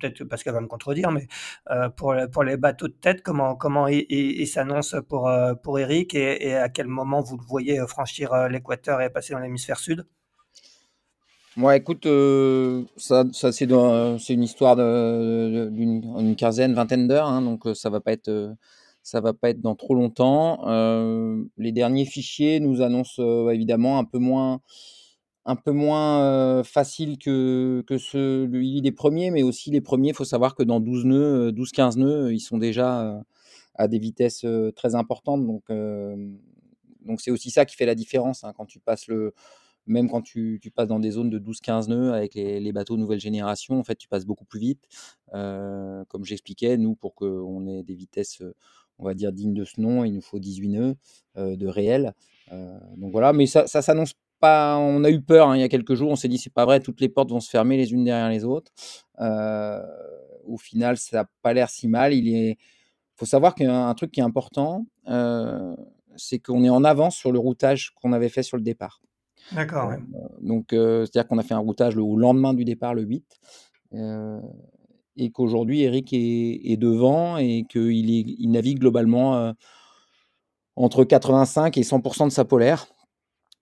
peut-être 0.00 0.24
parce 0.24 0.42
qu'elle 0.42 0.54
va 0.54 0.60
me 0.62 0.68
contredire, 0.68 1.10
mais 1.10 1.26
pour, 1.96 2.14
pour 2.32 2.44
les 2.44 2.56
bateaux 2.56 2.88
de 2.88 2.94
tête, 2.94 3.22
comment, 3.22 3.56
comment 3.56 3.88
il, 3.88 4.46
s'annonce 4.46 4.96
pour, 5.08 5.30
pour 5.62 5.78
Eric 5.78 6.14
et, 6.14 6.54
à 6.54 6.68
quel 6.70 6.86
moment 6.86 7.20
vous 7.20 7.36
le 7.36 7.44
voyez 7.44 7.78
franchir 7.86 8.48
l'équateur 8.48 9.02
et 9.02 9.10
passer 9.10 9.34
dans 9.34 9.40
l'hémisphère 9.40 9.78
sud? 9.78 10.06
Moi, 11.56 11.76
écoute, 11.76 12.06
ça, 12.96 13.24
ça 13.32 13.52
c'est 13.52 13.64
une 13.66 14.42
histoire 14.42 14.76
d'une 14.76 16.36
quinzaine, 16.36 16.72
vingtaine 16.72 17.06
d'heures, 17.06 17.28
hein, 17.28 17.42
donc 17.42 17.64
ça 17.74 17.90
va 17.90 18.00
pas 18.00 18.12
être 18.12 18.56
ça 19.06 19.20
va 19.20 19.32
pas 19.32 19.50
être 19.50 19.60
dans 19.60 19.76
trop 19.76 19.94
longtemps. 19.94 20.66
Euh, 20.66 21.44
les 21.58 21.70
derniers 21.70 22.06
fichiers 22.06 22.58
nous 22.58 22.82
annoncent 22.82 23.22
euh, 23.22 23.50
évidemment 23.50 24.00
un 24.00 24.04
peu 24.04 24.18
moins, 24.18 24.60
un 25.44 25.54
peu 25.54 25.70
moins 25.70 26.22
euh, 26.22 26.64
facile 26.64 27.16
que, 27.16 27.84
que 27.86 27.98
ceux 27.98 28.48
des 28.48 28.90
premiers, 28.90 29.30
mais 29.30 29.44
aussi 29.44 29.70
les 29.70 29.80
premiers, 29.80 30.08
il 30.08 30.14
faut 30.14 30.24
savoir 30.24 30.56
que 30.56 30.64
dans 30.64 30.80
12 30.80 31.04
nœuds, 31.04 31.52
12-15 31.52 31.98
nœuds, 31.98 32.34
ils 32.34 32.40
sont 32.40 32.58
déjà 32.58 33.22
à 33.76 33.86
des 33.86 34.00
vitesses 34.00 34.44
très 34.74 34.96
importantes. 34.96 35.46
Donc, 35.46 35.66
donc 37.04 37.20
c'est 37.20 37.30
aussi 37.30 37.52
ça 37.52 37.64
qui 37.64 37.76
fait 37.76 37.86
la 37.86 37.94
différence 37.94 38.42
hein, 38.42 38.52
quand 38.56 38.66
tu 38.66 38.80
passes 38.80 39.06
le, 39.06 39.34
même 39.86 40.10
quand 40.10 40.22
tu, 40.22 40.58
tu, 40.60 40.72
passes 40.72 40.88
dans 40.88 40.98
des 40.98 41.12
zones 41.12 41.30
de 41.30 41.38
12-15 41.38 41.90
nœuds 41.90 42.12
avec 42.12 42.34
les, 42.34 42.58
les, 42.58 42.72
bateaux 42.72 42.96
nouvelle 42.96 43.20
génération, 43.20 43.78
en 43.78 43.84
fait, 43.84 43.94
tu 43.94 44.08
passes 44.08 44.26
beaucoup 44.26 44.46
plus 44.46 44.58
vite. 44.58 44.82
comme 45.30 46.24
j'expliquais, 46.24 46.76
nous, 46.76 46.96
pour 46.96 47.14
qu'on 47.14 47.68
ait 47.68 47.84
des 47.84 47.94
vitesses 47.94 48.42
on 48.98 49.04
va 49.04 49.14
dire, 49.14 49.32
digne 49.32 49.54
de 49.54 49.64
ce 49.64 49.80
nom. 49.80 50.04
Il 50.04 50.12
nous 50.12 50.20
faut 50.20 50.38
18 50.38 50.68
nœuds 50.68 50.94
euh, 51.36 51.56
de 51.56 51.66
réel. 51.66 52.14
Euh, 52.52 52.78
donc 52.96 53.12
voilà, 53.12 53.32
mais 53.32 53.46
ça, 53.46 53.66
ça 53.66 53.82
s'annonce 53.82 54.14
pas. 54.40 54.76
On 54.78 55.04
a 55.04 55.10
eu 55.10 55.20
peur 55.20 55.48
hein, 55.48 55.56
il 55.56 55.60
y 55.60 55.64
a 55.64 55.68
quelques 55.68 55.94
jours. 55.94 56.10
On 56.10 56.16
s'est 56.16 56.28
dit, 56.28 56.38
c'est 56.38 56.52
pas 56.52 56.64
vrai, 56.64 56.80
toutes 56.80 57.00
les 57.00 57.08
portes 57.08 57.30
vont 57.30 57.40
se 57.40 57.50
fermer 57.50 57.76
les 57.76 57.92
unes 57.92 58.04
derrière 58.04 58.28
les 58.28 58.44
autres. 58.44 58.72
Euh, 59.20 59.82
au 60.46 60.56
final, 60.56 60.96
ça 60.96 61.18
n'a 61.18 61.30
pas 61.42 61.52
l'air 61.52 61.70
si 61.70 61.88
mal. 61.88 62.14
Il 62.14 62.34
est 62.34 62.58
faut 63.14 63.26
savoir 63.26 63.54
qu'un 63.54 63.94
truc 63.94 64.12
qui 64.12 64.20
est 64.20 64.22
important, 64.22 64.84
c'est 66.16 66.38
qu'on 66.38 66.62
est 66.64 66.68
en 66.68 66.84
avance 66.84 67.16
sur 67.16 67.32
le 67.32 67.38
routage 67.38 67.94
qu'on 67.94 68.12
avait 68.12 68.28
fait 68.28 68.42
sur 68.42 68.58
le 68.58 68.62
départ. 68.62 69.00
D'accord. 69.52 69.92
donc, 70.42 70.66
c'est-à-dire 70.70 71.26
qu'on 71.26 71.38
a 71.38 71.42
fait 71.42 71.54
un 71.54 71.60
routage 71.60 71.96
le 71.96 72.02
lendemain 72.02 72.52
du 72.52 72.66
départ, 72.66 72.92
le 72.92 73.04
8 73.04 73.24
et 75.16 75.30
qu'aujourd'hui 75.30 75.82
Eric 75.82 76.12
est, 76.12 76.76
devant 76.76 77.36
et 77.36 77.64
qu'il 77.68 78.10
il 78.10 78.50
navigue 78.50 78.78
globalement 78.78 79.36
euh, 79.36 79.52
entre 80.76 81.04
85 81.04 81.76
et 81.78 81.82
100% 81.82 82.26
de 82.26 82.32
sa 82.32 82.44
polaire. 82.44 82.86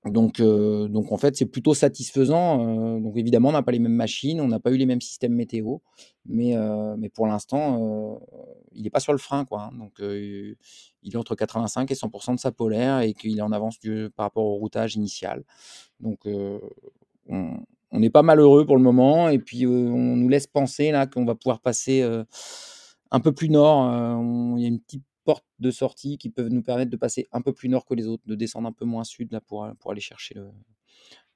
Donc, 0.04 0.40
euh, 0.40 0.86
donc 0.88 1.12
en 1.12 1.16
fait, 1.16 1.34
c'est 1.34 1.46
plutôt 1.46 1.72
satisfaisant. 1.72 2.60
Euh, 2.60 3.00
donc 3.00 3.16
évidemment, 3.16 3.48
on 3.48 3.52
n'a 3.52 3.62
pas 3.62 3.72
les 3.72 3.78
mêmes 3.78 3.94
machines, 3.94 4.40
on 4.40 4.48
n'a 4.48 4.60
pas 4.60 4.70
eu 4.70 4.76
les 4.76 4.84
mêmes 4.84 5.00
systèmes 5.00 5.32
météo, 5.32 5.78
mais, 6.26 6.54
mais 6.98 7.08
pour 7.08 7.26
l'instant, 7.26 8.20
il 8.72 8.82
n'est 8.82 8.90
pas 8.90 9.00
sur 9.00 9.12
le 9.12 9.18
frein. 9.18 9.44
Quoi, 9.46 9.62
hein. 9.62 9.70
donc 9.78 9.92
il 10.00 10.56
est 11.14 11.16
entre 11.16 11.34
85 11.34 11.90
et 11.90 11.94
100% 11.94 12.34
de 12.34 12.40
sa 12.40 12.52
polaire 12.52 13.00
et 13.00 13.14
qu'il 13.14 13.38
est 13.38 13.42
en 13.42 13.52
avance 13.52 13.78
par 14.14 14.24
rapport 14.24 14.44
au 14.44 14.56
routage 14.56 14.96
initial. 14.96 15.42
Donc 16.00 16.26
on, 17.26 17.56
on 17.94 18.00
n'est 18.00 18.10
pas 18.10 18.22
malheureux 18.22 18.66
pour 18.66 18.76
le 18.76 18.82
moment 18.82 19.28
et 19.28 19.38
puis 19.38 19.66
on 19.66 20.16
nous 20.16 20.28
laisse 20.28 20.48
penser 20.48 20.90
là 20.90 21.06
qu'on 21.06 21.24
va 21.24 21.34
pouvoir 21.34 21.60
passer 21.60 22.02
un 23.10 23.20
peu 23.20 23.32
plus 23.32 23.48
nord. 23.48 23.86
Il 24.56 24.62
y 24.62 24.64
a 24.64 24.68
une 24.68 24.80
petite 24.80 25.04
porte 25.24 25.46
de 25.60 25.70
sortie 25.70 26.18
qui 26.18 26.28
peut 26.28 26.48
nous 26.48 26.62
permettre 26.62 26.90
de 26.90 26.96
passer 26.96 27.28
un 27.32 27.40
peu 27.40 27.52
plus 27.52 27.68
nord 27.68 27.86
que 27.86 27.94
les 27.94 28.06
autres, 28.06 28.24
de 28.26 28.34
descendre 28.34 28.68
un 28.68 28.72
peu 28.72 28.84
moins 28.84 29.04
sud 29.04 29.32
là 29.32 29.40
pour, 29.40 29.66
pour 29.78 29.92
aller 29.92 30.00
chercher 30.00 30.34
le 30.34 30.50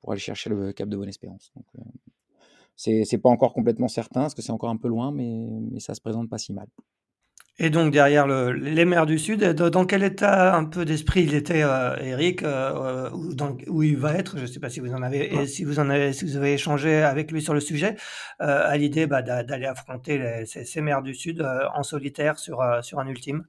pour 0.00 0.12
aller 0.12 0.20
chercher 0.20 0.50
le 0.50 0.72
cap 0.72 0.88
de 0.88 0.96
Bonne-Espérance. 0.96 1.52
Donc 1.54 1.66
c'est 2.76 3.18
pas 3.18 3.30
encore 3.30 3.52
complètement 3.52 3.88
certain 3.88 4.22
parce 4.22 4.34
que 4.34 4.42
c'est 4.42 4.52
encore 4.52 4.70
un 4.70 4.76
peu 4.76 4.88
loin, 4.88 5.12
mais, 5.12 5.48
mais 5.70 5.80
ça 5.80 5.94
se 5.94 6.00
présente 6.00 6.28
pas 6.28 6.38
si 6.38 6.52
mal. 6.52 6.68
Et 7.60 7.70
donc 7.70 7.92
derrière 7.92 8.28
le, 8.28 8.52
les 8.52 8.84
mers 8.84 9.04
du 9.04 9.18
Sud, 9.18 9.42
dans 9.42 9.84
quel 9.84 10.04
état 10.04 10.54
un 10.54 10.64
peu 10.64 10.84
d'esprit 10.84 11.24
il 11.24 11.34
était, 11.34 11.64
euh, 11.64 11.96
Eric, 11.96 12.44
euh, 12.44 13.10
où, 13.10 13.32
où, 13.66 13.82
il 13.82 13.96
va 13.96 14.14
être 14.14 14.36
Je 14.36 14.42
ne 14.42 14.46
sais 14.46 14.60
pas 14.60 14.70
si 14.70 14.78
vous 14.78 14.94
en 14.94 15.02
avez, 15.02 15.34
et 15.34 15.46
si 15.48 15.64
vous 15.64 15.80
en 15.80 15.90
avez, 15.90 16.12
si 16.12 16.24
vous 16.24 16.36
avez 16.36 16.52
échangé 16.52 17.02
avec 17.02 17.32
lui 17.32 17.42
sur 17.42 17.54
le 17.54 17.60
sujet, 17.60 17.96
euh, 18.40 18.62
à 18.64 18.76
l'idée 18.76 19.08
bah, 19.08 19.22
d'aller 19.22 19.66
affronter 19.66 20.44
ces, 20.46 20.64
ces, 20.64 20.80
mers 20.80 21.02
du 21.02 21.14
Sud 21.14 21.40
euh, 21.40 21.66
en 21.74 21.82
solitaire 21.82 22.38
sur 22.38 22.60
euh, 22.60 22.80
sur 22.80 23.00
un 23.00 23.08
ultime? 23.08 23.44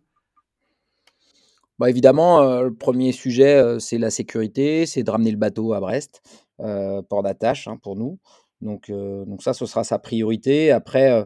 Bah 1.78 1.89
évidemment, 1.89 2.62
le 2.62 2.74
premier 2.74 3.14
sujet, 3.14 3.80
c'est 3.80 3.97
la 3.97 4.10
sécurité, 4.10 4.86
c'est 4.86 5.01
de 5.03 5.10
ramener 5.10 5.32
le 5.32 5.38
bateau 5.38 5.72
à 5.72 5.80
Brest, 5.80 6.22
port 6.57 7.24
d'attache 7.24 7.70
hein, 7.70 7.78
pour 7.82 7.95
nous. 7.95 8.20
Donc, 8.60 8.91
donc 8.91 9.41
ça, 9.41 9.53
ce 9.53 9.66
sera 9.66 9.86
sa 9.86 9.97
priorité. 9.97 10.74
Après 10.74 11.26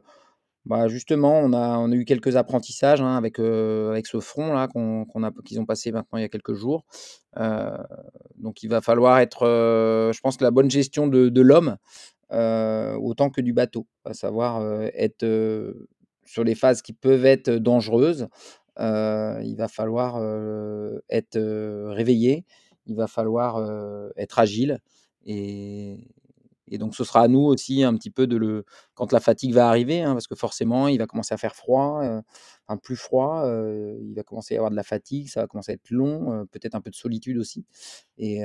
bah, 0.66 0.88
justement, 0.88 1.40
on 1.40 1.54
a 1.54 1.78
on 1.78 1.92
a 1.92 1.96
eu 1.96 2.06
quelques 2.06 2.36
apprentissages, 2.36 3.02
hein, 3.02 3.16
avec, 3.18 3.40
avec 3.40 4.08
ce 4.08 4.20
front 4.20 4.54
là 4.54 4.68
qu'on 4.68 5.24
a 5.24 5.32
qu'ils 5.44 5.60
ont 5.60 5.66
passé 5.66 5.92
maintenant 5.92 6.18
il 6.20 6.22
y 6.22 6.26
a 6.26 6.30
quelques 6.30 6.54
jours. 6.54 6.86
donc 8.38 8.64
il 8.64 8.70
va 8.70 8.82
falloir 8.82 9.20
être, 9.20 9.46
je 10.14 10.20
pense 10.22 10.40
la 10.42 10.52
bonne 10.52 10.72
gestion 10.72 11.08
de 11.08 11.30
de 11.30 11.42
l'homme, 11.42 11.78
autant 12.32 13.30
que 13.30 13.42
du 13.42 13.54
bateau. 13.54 13.88
À 14.06 14.14
savoir, 14.14 14.62
être, 14.94 15.26
sur 16.26 16.44
les 16.44 16.56
phases 16.56 16.82
qui 16.82 16.94
peuvent 16.94 17.26
être 17.26 17.50
dangereuses, 17.52 18.28
il 18.80 19.56
va 19.58 19.68
falloir, 19.68 20.18
être, 21.10 21.38
réveillé, 21.92 22.46
il 22.86 22.96
va 22.96 23.08
falloir, 23.08 23.62
être 24.18 24.40
agile 24.40 24.80
et 25.26 26.00
et 26.74 26.80
donc, 26.80 26.96
ce 26.96 27.04
sera 27.04 27.22
à 27.22 27.28
nous 27.28 27.42
aussi 27.42 27.84
un 27.84 27.96
petit 27.96 28.10
peu 28.10 28.26
de 28.26 28.36
le. 28.36 28.66
Quand 28.96 29.12
la 29.12 29.20
fatigue 29.20 29.54
va 29.54 29.70
arriver, 29.70 30.02
hein, 30.02 30.14
parce 30.14 30.26
que 30.26 30.34
forcément, 30.34 30.88
il 30.88 30.98
va 30.98 31.06
commencer 31.06 31.32
à 31.32 31.38
faire 31.38 31.56
froid, 31.56 32.02
euh, 32.04 32.20
enfin 32.68 32.78
plus 32.78 32.96
froid, 32.96 33.44
euh, 33.46 33.96
il 34.02 34.16
va 34.16 34.24
commencer 34.24 34.56
à 34.56 34.58
avoir 34.58 34.72
de 34.72 34.76
la 34.76 34.82
fatigue, 34.82 35.30
ça 35.30 35.42
va 35.42 35.48
commencer 35.48 35.72
à 35.74 35.76
être 35.76 35.92
long, 35.92 36.34
euh, 36.34 36.46
peut-être 36.46 36.74
un 36.74 36.82
peu 36.82 36.90
de 36.90 36.96
solitude 36.96 37.38
aussi. 37.38 37.64
Et, 38.18 38.40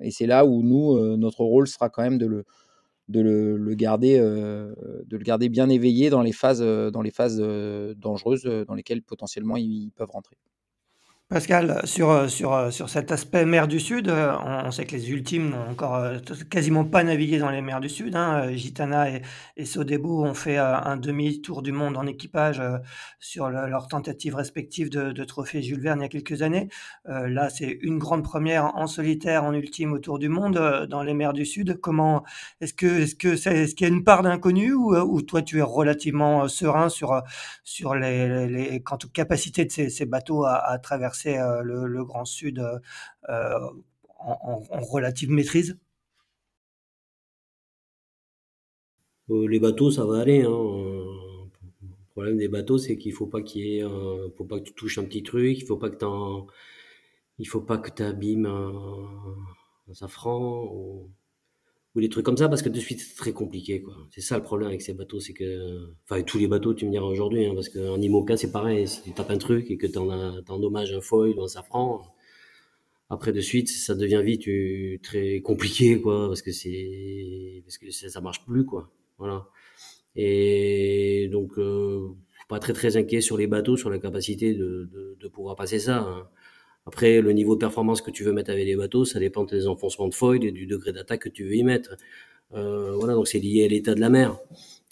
et 0.00 0.10
c'est 0.10 0.26
là 0.26 0.44
où 0.44 0.62
nous, 0.62 1.16
notre 1.16 1.44
rôle 1.44 1.68
sera 1.68 1.90
quand 1.90 2.02
même 2.02 2.18
de 2.18 2.26
le, 2.26 2.44
de 3.08 3.20
le 3.20 3.74
garder, 3.74 4.18
de 4.18 5.16
le 5.16 5.24
garder 5.24 5.48
bien 5.48 5.68
éveillé 5.68 6.10
dans 6.10 6.22
les 6.22 6.32
phases, 6.32 6.62
dans 6.62 7.02
les 7.02 7.12
phases 7.12 7.38
dangereuses 7.96 8.44
dans 8.66 8.74
lesquelles 8.74 9.02
potentiellement 9.02 9.56
ils 9.56 9.92
peuvent 9.94 10.10
rentrer. 10.10 10.36
Pascal, 11.30 11.80
sur, 11.84 12.10
euh, 12.10 12.26
sur, 12.26 12.52
euh, 12.52 12.70
sur 12.72 12.88
cet 12.88 13.12
aspect 13.12 13.44
mer 13.44 13.68
du 13.68 13.78
Sud, 13.78 14.08
euh, 14.08 14.34
on, 14.44 14.72
sait 14.72 14.84
que 14.84 14.96
les 14.96 15.12
ultimes 15.12 15.50
n'ont 15.50 15.70
encore 15.70 16.02
quasiment 16.50 16.84
pas 16.84 17.04
navigué 17.04 17.38
dans 17.38 17.50
les 17.50 17.60
mers 17.60 17.78
du 17.78 17.88
Sud. 17.88 18.16
Hein. 18.16 18.52
Gitana 18.52 19.08
et, 19.10 19.22
et 19.56 19.64
ont 19.78 20.34
fait 20.34 20.56
un 20.56 20.96
demi-tour 20.96 21.62
du 21.62 21.70
monde 21.70 21.96
en 21.96 22.04
équipage 22.06 22.60
sur 23.20 23.48
leurs 23.48 23.86
tentatives 23.86 24.34
respectives 24.34 24.90
de, 24.90 25.24
trophée 25.24 25.62
Jules 25.62 25.80
Verne 25.80 26.00
il 26.00 26.02
y 26.02 26.06
a 26.06 26.08
quelques 26.08 26.42
années. 26.42 26.68
là, 27.04 27.48
c'est 27.48 27.78
une 27.82 27.98
grande 27.98 28.24
première 28.24 28.76
en 28.76 28.88
solitaire, 28.88 29.44
en 29.44 29.52
ultime 29.52 29.92
autour 29.92 30.18
du 30.18 30.28
monde 30.28 30.86
dans 30.88 31.02
les 31.04 31.14
mers 31.14 31.32
du 31.32 31.46
Sud. 31.46 31.78
Comment 31.80 32.24
est-ce 32.60 32.74
que 32.74 33.02
est-ce 33.02 33.14
qu'il 33.74 33.86
y 33.86 33.90
a 33.90 33.92
une 33.92 34.04
part 34.04 34.22
d'inconnu 34.22 34.72
ou, 34.72 34.96
ou, 34.96 35.22
toi 35.22 35.42
tu 35.42 35.58
es 35.58 35.62
relativement 35.62 36.48
serein 36.48 36.88
sur 36.88 37.22
sur 37.62 37.94
les, 37.94 38.48
les, 38.48 38.82
quant 38.82 38.98
aux 39.04 39.08
capacités 39.08 39.64
de 39.64 39.70
ces, 39.70 40.06
bateaux 40.06 40.44
à 40.44 40.78
traverser 40.78 41.19
euh, 41.26 41.62
le, 41.62 42.04
Grand 42.04 42.24
Sud 42.24 42.58
euh, 42.58 42.78
euh, 43.28 43.70
en, 44.18 44.60
relative 44.80 45.30
maîtrise? 45.30 45.78
Les 49.28 49.60
bateaux, 49.60 49.90
ça 49.90 50.04
va 50.04 50.20
aller. 50.20 50.42
Hein. 50.42 50.48
Le 50.50 52.12
problème 52.12 52.36
des 52.36 52.48
bateaux, 52.48 52.78
c'est 52.78 52.96
qu'il 52.98 53.12
faut 53.12 53.26
pas 53.26 53.42
qu'il 53.42 53.86
faut 54.36 54.44
pas 54.44 54.58
que 54.58 54.64
tu 54.64 54.72
touches 54.74 54.98
un 54.98 55.04
petit 55.04 55.22
truc, 55.22 55.58
il 55.58 55.64
faut 55.64 55.76
pas 55.76 55.88
que 55.90 55.96
il 57.38 57.48
faut 57.48 57.60
pas 57.60 57.78
que 57.78 57.90
tu 57.90 58.02
abîmes 58.02 58.46
un, 58.46 59.94
safran 59.94 60.64
ou 60.64 61.10
des 61.96 62.08
trucs 62.08 62.24
comme 62.24 62.36
ça 62.36 62.48
parce 62.48 62.62
que 62.62 62.68
de 62.68 62.78
suite 62.78 63.00
c'est 63.00 63.16
très 63.16 63.32
compliqué 63.32 63.82
quoi. 63.82 63.94
C'est 64.12 64.20
ça 64.20 64.36
le 64.36 64.42
problème 64.44 64.68
avec 64.68 64.82
ces 64.82 64.94
bateaux, 64.94 65.20
c'est 65.20 65.32
que 65.32 65.90
enfin 66.04 66.22
tous 66.22 66.38
les 66.38 66.46
bateaux 66.46 66.72
tu 66.74 66.86
me 66.86 66.90
diras 66.92 67.06
aujourd'hui 67.06 67.46
hein, 67.46 67.52
parce 67.54 67.68
qu'en 67.68 68.00
IMOCA 68.00 68.36
c'est 68.36 68.52
pareil, 68.52 68.86
si 68.86 69.02
tu 69.02 69.12
tapes 69.12 69.30
un 69.30 69.38
truc 69.38 69.70
et 69.70 69.76
que 69.76 69.86
t'en 69.88 70.08
as 70.10 70.42
t'endommages 70.42 70.92
un 70.92 71.00
foil 71.00 71.34
ou 71.36 71.42
un 71.42 71.48
safran, 71.48 72.00
après 73.08 73.32
de 73.32 73.40
suite 73.40 73.68
ça 73.68 73.94
devient 73.94 74.22
vite 74.24 74.46
euh, 74.48 74.98
très 75.02 75.40
compliqué 75.40 76.00
quoi 76.00 76.28
parce 76.28 76.42
que 76.42 76.52
c'est 76.52 77.62
parce 77.64 77.78
que 77.78 77.90
ça, 77.90 78.08
ça 78.08 78.20
marche 78.20 78.44
plus 78.46 78.64
quoi. 78.64 78.90
Voilà. 79.18 79.48
Et 80.16 81.28
donc 81.32 81.58
euh, 81.58 82.08
pas 82.48 82.58
très 82.58 82.72
très 82.72 82.96
inquiet 82.96 83.20
sur 83.20 83.36
les 83.36 83.46
bateaux, 83.46 83.76
sur 83.76 83.90
la 83.90 83.98
capacité 83.98 84.54
de, 84.54 84.88
de, 84.92 85.16
de 85.20 85.28
pouvoir 85.28 85.56
passer 85.56 85.78
ça. 85.78 85.98
Hein. 86.00 86.28
Après, 86.86 87.20
le 87.20 87.32
niveau 87.32 87.54
de 87.54 87.60
performance 87.60 88.02
que 88.02 88.10
tu 88.10 88.24
veux 88.24 88.32
mettre 88.32 88.50
avec 88.50 88.66
les 88.66 88.76
bateaux, 88.76 89.04
ça 89.04 89.18
dépend 89.18 89.44
des 89.44 89.66
enfoncements 89.66 90.08
de 90.08 90.14
foil 90.14 90.44
et 90.44 90.52
du 90.52 90.66
degré 90.66 90.92
d'attaque 90.92 91.22
que 91.22 91.28
tu 91.28 91.44
veux 91.44 91.54
y 91.54 91.62
mettre. 91.62 91.96
Euh, 92.54 92.92
voilà, 92.96 93.14
donc 93.14 93.28
c'est 93.28 93.38
lié 93.38 93.64
à 93.64 93.68
l'état 93.68 93.94
de 93.94 94.00
la 94.00 94.10
mer. 94.10 94.38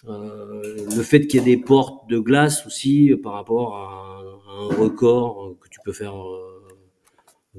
Euh, 0.06 0.76
le 0.96 1.02
fait 1.02 1.26
qu'il 1.26 1.40
y 1.40 1.42
ait 1.42 1.56
des 1.56 1.62
portes 1.62 2.08
de 2.08 2.18
glace 2.18 2.66
aussi 2.66 3.12
par 3.22 3.32
rapport 3.32 3.74
à, 3.76 4.14
un 4.50 4.74
record 4.76 5.56
que 5.60 5.68
tu 5.68 5.78
peux 5.84 5.92
faire 5.92 6.16
euh, 6.16 6.58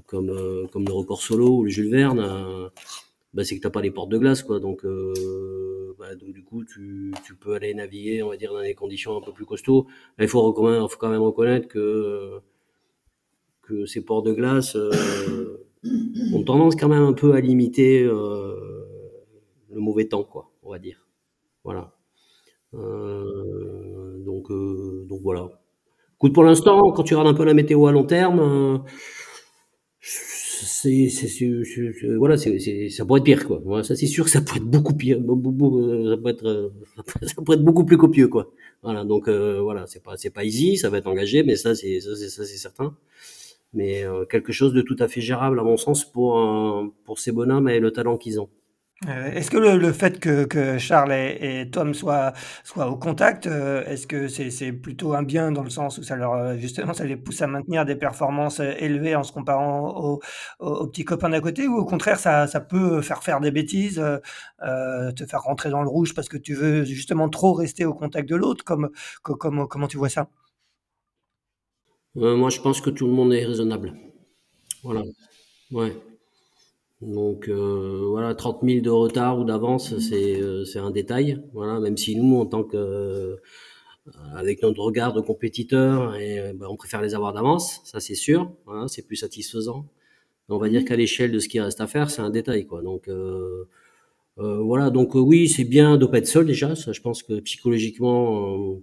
comme 0.06 0.30
euh, 0.30 0.68
comme 0.68 0.86
le 0.86 0.94
record 0.94 1.22
solo 1.22 1.58
ou 1.58 1.64
le 1.64 1.70
Jules 1.70 1.92
Verne, 1.92 2.20
euh, 2.20 2.70
bah, 3.34 3.44
c'est 3.44 3.58
que 3.58 3.62
t'as 3.62 3.70
pas 3.70 3.82
les 3.82 3.92
portes 3.92 4.10
de 4.10 4.18
glace 4.18 4.44
quoi. 4.44 4.60
Donc, 4.60 4.86
euh, 4.86 5.96
bah, 6.00 6.16
du 6.16 6.44
coup 6.44 6.64
tu, 6.64 7.14
tu 7.26 7.36
peux 7.36 7.54
aller 7.54 7.74
naviguer, 7.74 8.24
on 8.24 8.30
va 8.30 8.38
dire 8.38 8.54
dans 8.54 8.62
des 8.62 8.76
conditions 8.76 9.18
un 9.18 9.22
peu 9.22 9.32
plus 9.34 9.46
costauds. 9.46 9.88
Il 10.20 10.28
faut, 10.28 10.54
faut 10.54 10.98
quand 10.98 11.10
même 11.10 11.22
reconnaître 11.22 11.68
que 11.68 12.40
ces 13.86 14.02
ports 14.02 14.24
de 14.24 14.34
glace 14.34 14.76
euh, 14.76 15.66
ont 16.34 16.44
tendance 16.44 16.76
quand 16.76 16.90
même 16.90 17.04
un 17.04 17.14
peu 17.14 17.34
à 17.34 17.42
limiter 17.42 18.04
euh, 18.04 18.56
le 19.72 19.80
mauvais 19.80 20.06
temps, 20.06 20.24
quoi, 20.24 20.52
on 20.64 20.72
va 20.72 20.80
dire. 20.80 21.08
Voilà. 21.64 21.94
Euh, 22.74 24.18
donc, 24.24 24.52
donc 25.08 25.22
voilà. 25.22 25.50
Écoute, 26.18 26.34
pour 26.34 26.44
l'instant, 26.44 26.92
quand 26.92 27.04
tu 27.04 27.16
regardes 27.16 27.34
un 27.34 27.38
peu 27.38 27.46
la 27.46 27.54
météo 27.54 27.88
à 27.88 27.92
long 27.92 28.04
terme, 28.04 28.84
c'est, 30.02 31.08
voilà, 32.18 32.38
c'est, 32.38 32.90
ça 32.90 33.06
pourrait 33.06 33.20
être 33.20 33.26
pire, 33.26 33.48
quoi. 33.48 33.62
Voilà, 33.64 33.84
ça, 33.84 33.96
c'est 33.96 34.08
sûr 34.08 34.26
que 34.26 34.32
ça 34.32 34.42
pourrait 34.42 34.60
être 34.60 34.66
beaucoup 34.66 34.94
pire, 34.94 35.18
ça 35.18 35.24
pourrait 36.18 36.32
être, 36.34 36.72
ça 37.24 37.42
pourrait 37.42 37.58
être 37.58 37.64
beaucoup 37.64 37.86
plus 37.86 37.98
copieux, 37.98 38.28
quoi. 38.28 38.52
Voilà, 38.84 39.06
donc 39.06 39.30
voilà, 39.30 39.88
c'est 39.88 40.04
pas, 40.04 40.18
c'est 40.18 40.30
pas 40.30 40.44
easy, 40.44 40.76
ça 40.78 40.90
va 40.90 40.98
être 40.98 41.08
engagé, 41.08 41.44
mais 41.44 41.56
ça, 41.56 41.74
c'est, 41.74 42.02
ça, 42.02 42.16
c'est 42.16 42.58
certain 42.58 42.96
mais 43.74 44.04
euh, 44.06 44.26
quelque 44.26 44.52
chose 44.54 44.74
de 44.74 44.82
tout 44.82 44.96
à 45.00 45.08
fait 45.08 45.22
gérable 45.22 45.60
à 45.60 45.64
mon 45.64 45.78
sens 45.78 46.06
pour 46.06 46.38
pour 47.06 47.20
ces 47.20 47.32
bonhommes 47.32 47.70
et 47.70 47.80
le 47.80 47.92
talent 47.92 48.18
qu'ils 48.18 48.40
ont. 48.42 48.50
Euh, 49.08 49.32
est-ce 49.32 49.50
que 49.50 49.56
le, 49.58 49.78
le 49.78 49.94
fait 49.94 50.20
que, 50.20 50.44
que 50.44 50.78
Charles 50.78 51.14
et, 51.14 51.62
et 51.62 51.70
Tom 51.72 51.94
soient, 51.94 52.34
soient 52.66 52.90
au 52.90 52.98
contact, 52.98 53.48
euh, 53.48 53.86
est-ce 53.86 54.06
que 54.08 54.28
c'est, 54.28 54.52
c'est 54.52 54.74
plutôt 54.74 55.14
un 55.14 55.24
bien 55.24 55.54
dans 55.54 55.64
le 55.64 55.70
sens 55.70 55.98
où 56.00 56.04
ça 56.04 56.18
leur, 56.18 56.34
euh, 56.34 56.58
justement, 56.58 56.94
ça 56.94 57.06
les 57.06 57.16
pousse 57.16 57.42
à 57.42 57.48
maintenir 57.48 57.86
des 57.86 57.96
performances 57.96 58.60
euh, 58.60 58.74
élevées 58.78 59.16
en 59.16 59.24
se 59.24 59.32
comparant 59.32 59.88
aux, 59.98 60.20
aux- 60.60 60.68
aux 60.68 60.88
petits 60.88 61.06
copains 61.06 61.30
d'à 61.30 61.40
côté, 61.40 61.66
ou 61.70 61.78
au 61.78 61.86
contraire, 61.86 62.20
ça, 62.20 62.46
ça 62.48 62.60
peut 62.60 63.02
faire 63.02 63.24
faire 63.24 63.40
des 63.40 63.52
bêtises, 63.52 64.00
euh, 64.64 65.12
te 65.14 65.26
faire 65.26 65.44
rentrer 65.44 65.70
dans 65.70 65.82
le 65.82 65.88
rouge 65.90 66.14
parce 66.14 66.28
que 66.28 66.38
tu 66.38 66.54
veux 66.54 66.84
justement 66.84 67.30
trop 67.30 67.54
rester 67.54 67.86
au 67.86 67.94
contact 67.94 68.28
de 68.28 68.36
l'autre, 68.36 68.66
comme, 68.66 68.90
co- 69.24 69.38
comme, 69.38 69.66
comment 69.70 69.88
tu 69.88 69.96
vois 69.98 70.10
ça? 70.10 70.28
Euh, 72.20 72.36
moi, 72.36 72.50
je 72.50 72.60
pense 72.62 72.82
que 72.82 72.90
tout 72.90 73.08
le 73.08 73.14
monde 73.14 73.34
est 73.34 73.46
raisonnable. 73.46 73.94
Voilà. 74.84 75.04
Ouais. 75.72 75.94
Donc 77.02 77.48
euh, 77.48 78.08
voilà, 78.10 78.36
30 78.36 78.60
000 78.64 78.82
de 78.82 78.90
retard 78.90 79.40
ou 79.40 79.46
d'avance, 79.46 79.98
c'est 80.00 80.42
euh, 80.42 80.66
c'est 80.66 80.80
un 80.80 80.92
détail. 80.92 81.42
Voilà, 81.54 81.80
même 81.80 81.96
si 81.96 82.16
nous, 82.18 82.38
en 82.38 82.46
tant 82.46 82.64
que 82.64 82.76
euh, 82.78 83.38
avec 84.36 84.62
notre 84.64 84.82
regard 84.82 85.14
de 85.14 85.22
compétiteur, 85.22 86.14
euh, 86.20 86.54
ben, 86.54 86.68
on 86.70 86.76
préfère 86.76 87.02
les 87.02 87.16
avoir 87.16 87.34
d'avance, 87.34 87.82
ça 87.86 88.00
c'est 88.02 88.16
sûr. 88.16 88.52
Voilà, 88.66 88.88
c'est 88.90 89.04
plus 89.08 89.16
satisfaisant. 89.16 89.86
On 90.50 90.58
va 90.58 90.70
dire 90.70 90.84
qu'à 90.84 90.96
l'échelle 90.98 91.32
de 91.32 91.40
ce 91.40 91.48
qui 91.48 91.60
reste 91.60 91.80
à 91.82 91.88
faire, 91.88 92.10
c'est 92.10 92.22
un 92.22 92.32
détail, 92.32 92.66
quoi. 92.66 92.82
Donc 92.82 93.10
voilà, 94.38 94.90
donc 94.90 95.16
oui, 95.16 95.48
c'est 95.50 95.64
bien 95.64 96.00
être 96.00 96.28
seul 96.28 96.46
déjà. 96.48 96.76
Ça, 96.76 96.92
je 96.92 97.02
pense 97.02 97.24
que 97.24 97.40
psychologiquement, 97.42 98.80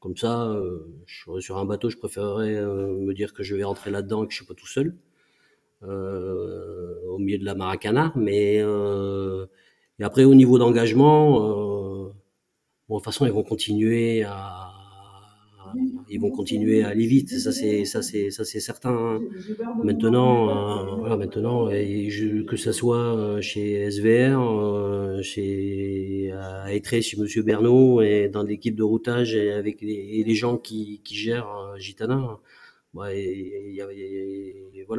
comme 0.00 0.16
ça, 0.16 0.50
euh, 0.52 0.80
je 1.06 1.40
sur 1.40 1.58
un 1.58 1.64
bateau, 1.64 1.90
je 1.90 1.96
préférerais 1.98 2.54
euh, 2.56 2.88
me 2.98 3.14
dire 3.14 3.34
que 3.34 3.42
je 3.42 3.54
vais 3.56 3.64
rentrer 3.64 3.90
là-dedans 3.90 4.24
et 4.24 4.26
que 4.26 4.32
je 4.32 4.38
suis 4.38 4.46
pas 4.46 4.54
tout 4.54 4.66
seul 4.68 4.96
euh, 5.84 6.94
au 7.10 7.18
milieu 7.18 7.38
de 7.38 7.44
la 7.44 7.54
Maracana. 7.54 8.12
Mais 8.16 8.62
et 9.98 10.04
après, 10.04 10.24
au 10.24 10.34
niveau 10.34 10.58
d'engagement, 10.58 11.40
de 12.88 12.94
toute 12.94 13.04
façon, 13.04 13.26
ils 13.26 13.32
vont 13.32 13.42
continuer 13.42 14.24
à 14.24 14.70
ils 16.08 16.20
vont 16.20 16.30
continuer 16.30 16.82
à 16.84 16.88
aller 16.88 17.06
vite. 17.06 17.30
Ça, 17.38 17.52
c'est 17.52 17.84
ça, 17.84 18.02
c'est 18.02 18.30
ça, 18.30 18.44
c'est 18.44 18.60
certain. 18.60 18.90
hein. 18.96 19.20
Maintenant, 19.82 20.96
voilà, 20.98 21.16
maintenant, 21.16 21.70
et 21.70 22.10
je- 22.10 22.42
que 22.42 22.56
ça 22.56 22.72
soit 22.72 23.40
chez 23.40 23.72
SVR, 23.74 24.40
chez 25.22 26.30
à 26.32 26.72
Etré, 26.74 27.00
chez 27.02 27.16
Monsieur 27.16 27.42
Bernot, 27.42 28.02
et 28.02 28.28
dans 28.28 28.42
l'équipe 28.42 28.74
de 28.76 28.82
routage 28.82 29.34
et 29.34 29.52
avec 29.52 29.80
les, 29.80 30.34
gens 30.34 30.58
qui, 30.58 31.00
gèrent 31.10 31.48
euh, 31.48 31.78
Gitana, 31.78 32.38
voilà, 32.92 33.14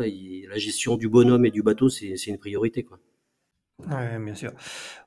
il- 0.08 0.48
la 0.50 0.58
gestion 0.58 0.98
du 0.98 1.10
bonhomme 1.10 1.46
et 1.46 1.52
du 1.52 1.62
bateau, 1.64 1.90
c'est 1.90 2.16
une 2.28 2.38
priorité, 2.38 2.84
quoi. 2.84 3.00
Ouais, 3.86 4.18
bien 4.18 4.34
sûr. 4.34 4.54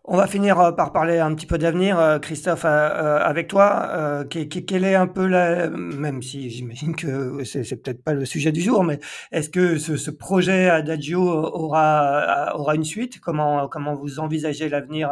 On 0.05 0.17
va 0.17 0.29
finir 0.29 0.61
euh, 0.61 0.73
par 0.73 0.93
parler 0.93 1.19
un 1.19 1.35
petit 1.35 1.47
peu 1.47 1.59
d'avenir, 1.59 1.99
euh, 1.99 2.21
Christophe, 2.21 2.65
euh, 2.65 3.19
avec 3.19 3.49
toi. 3.49 3.89
Euh, 3.91 4.25
que- 4.25 4.45
que- 4.45 4.61
quel 4.61 4.85
est 4.85 4.95
un 4.95 5.09
peu 5.09 5.27
la, 5.27 5.71
même 5.71 6.23
si 6.23 6.51
j'imagine 6.51 6.97
que 6.97 7.45
c'est 7.45 7.65
c'est 7.65 7.77
peut-être 7.79 8.05
pas 8.05 8.15
le 8.15 8.25
sujet 8.27 8.53
du 8.53 8.61
jour, 8.61 8.85
mais 8.85 9.01
est-ce 9.33 9.51
que 9.51 9.79
ce, 9.79 9.97
ce 9.97 10.11
projet 10.13 10.69
Adagio 10.71 11.23
aura 11.23 12.53
aura 12.57 12.77
une 12.77 12.85
suite? 12.85 13.21
Comment 13.21 13.69
comment 13.69 13.95
vous 13.97 14.21
envisagez 14.21 14.69
l'avenir 14.69 15.11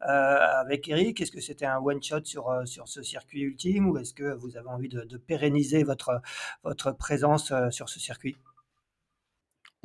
avec 0.00 0.88
Eric? 0.88 1.20
Est-ce 1.20 1.32
que 1.32 1.40
c'était 1.40 1.66
un 1.66 1.78
one 1.78 2.02
shot 2.02 2.24
sur 2.24 2.62
sur 2.66 2.88
ce 2.88 3.02
circuit 3.02 3.40
ultime 3.42 3.88
ou 3.88 3.98
est-ce 3.98 4.14
que 4.14 4.34
vous 4.34 4.56
avez 4.58 4.68
envie 4.68 4.88
de, 4.88 5.02
de 5.02 5.16
pérenniser 5.16 5.82
votre 5.84 6.20
votre 6.64 6.92
présence 6.92 7.52
sur 7.70 7.88
ce 7.88 8.00
circuit? 8.00 8.36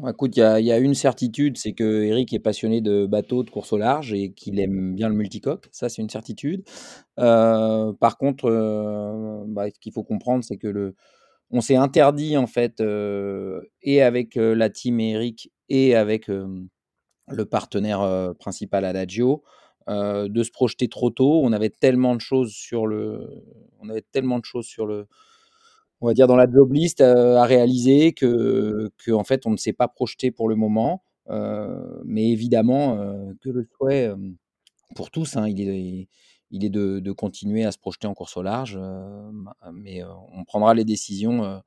Écoute, 0.10 0.36
il 0.36 0.41
y 0.41 0.72
a, 0.72 0.78
une 0.80 0.95
certitude, 0.95 1.58
c'est 1.58 1.72
que 1.74 2.04
Eric 2.04 2.34
est 2.34 2.39
passionné 2.39 2.82
de 2.82 3.06
bateaux, 3.06 3.43
de 3.43 3.49
course 3.49 3.72
au 3.72 3.78
large 3.78 4.12
et 4.12 4.34
qu'il 4.34 4.60
aime 4.60 4.95
bien 4.95 5.08
le 5.08 5.16
multicoque. 5.16 5.70
Ça, 5.72 5.88
c'est 5.88 6.01
une 6.01 6.10
certitude. 6.10 6.64
Euh, 7.20 7.93
par 7.93 8.18
contre, 8.18 8.45
euh, 8.49 9.43
bah, 9.47 9.68
ce 9.74 9.80
qu'il 9.80 9.93
faut 9.93 10.04
comprendre, 10.04 10.43
c'est 10.43 10.58
que 10.58 10.68
le, 10.68 10.95
on 11.51 11.62
s'est 11.62 11.78
interdit 11.78 12.36
en 12.36 12.47
fait, 12.47 12.82
euh, 12.82 13.62
et 13.82 14.01
avec 14.01 14.36
la 14.36 14.70
team 14.70 14.99
Eric 14.99 15.51
et 15.70 15.95
avec 15.95 16.28
le 16.28 17.45
partenaire 17.45 18.34
principal 18.39 18.84
Adagio, 18.84 19.43
de 19.88 20.43
se 20.43 20.51
projeter 20.51 20.89
trop 20.89 21.12
tôt. 21.12 21.41
On 21.43 21.54
avait 21.54 21.70
tellement 21.70 22.16
de 22.16 22.22
choses 22.22 22.51
sur 22.51 22.88
le, 22.88 23.30
on 23.80 23.88
avait 23.89 24.04
tellement 24.12 24.39
de 24.39 24.45
choses 24.45 24.66
sur 24.66 24.86
le, 24.86 25.08
on 26.04 26.08
va 26.08 26.14
dire 26.14 26.28
dans 26.28 26.36
la 26.36 26.51
job 26.51 26.74
list 26.74 26.99
euh, 26.99 27.38
à 27.38 27.45
réaliser 27.45 28.12
que, 28.12 28.91
fait 29.26 29.47
on 29.47 29.51
ne 29.51 29.58
s'est 29.58 29.72
pas 29.72 29.88
projeté 29.88 30.32
pour 30.32 30.49
le 30.49 30.56
moment. 30.56 31.01
Euh, 31.30 32.01
mais 32.04 32.30
évidemment 32.30 32.97
euh, 32.99 33.32
que 33.39 33.49
le 33.49 33.66
souhait 33.78 34.12
pour 34.95 35.12
tous, 35.12 35.38
hein, 35.38 35.47
il 35.47 35.62
est, 35.62 36.10
il 36.51 36.66
est 36.66 36.70
de, 36.70 37.12
continuer 37.14 37.64
à 37.64 37.72
se 37.72 37.78
projeter 37.78 38.06
en 38.06 38.14
course 38.14 38.36
au 38.36 38.41
large, 38.41 38.78
mais 39.72 40.04
on 40.34 40.43
prendra 40.43 40.74
les 40.74 40.84
décisions, 40.84 41.62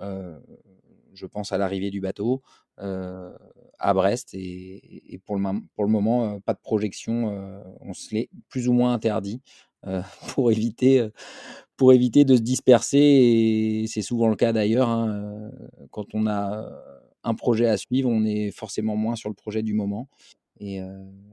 je 0.00 1.26
pense, 1.26 1.52
à 1.52 1.58
l'arrivée 1.58 1.90
du 1.90 2.00
bateau 2.00 2.42
à 2.76 3.94
Brest. 3.94 4.34
Et, 4.34 5.20
pour, 5.24 5.36
le, 5.36 5.40
moment, 5.86 6.40
pas 6.40 6.54
de 6.54 6.60
projection. 6.60 7.62
on 7.80 7.94
se 7.94 8.14
l'est 8.14 8.28
plus 8.48 8.68
ou 8.68 8.72
moins 8.72 8.92
interdit 8.92 9.40
pour 10.34 10.50
éviter, 10.50 11.08
pour 11.76 11.92
éviter 11.92 12.24
de 12.24 12.36
se 12.36 12.40
disperser. 12.42 12.98
Et 12.98 13.86
c'est 13.86 14.02
souvent 14.02 14.28
le 14.28 14.36
cas 14.36 14.52
d'ailleurs. 14.52 14.88
hein, 14.88 15.08
euh, 15.10 15.50
quand 15.90 16.06
on 16.14 16.26
a 16.26 16.64
euh, 16.64 16.70
un 17.24 17.34
projet 17.34 17.66
à 17.66 17.76
suivre, 17.76 18.08
on 18.10 18.24
est 18.24 18.50
forcément 18.50 18.96
moins 18.96 19.16
sur 19.16 19.28
le 19.28 19.34
projet 19.34 19.62
du 19.62 19.74
moment. 19.74 20.08
Et, 20.58 20.80
euh, 20.80 20.86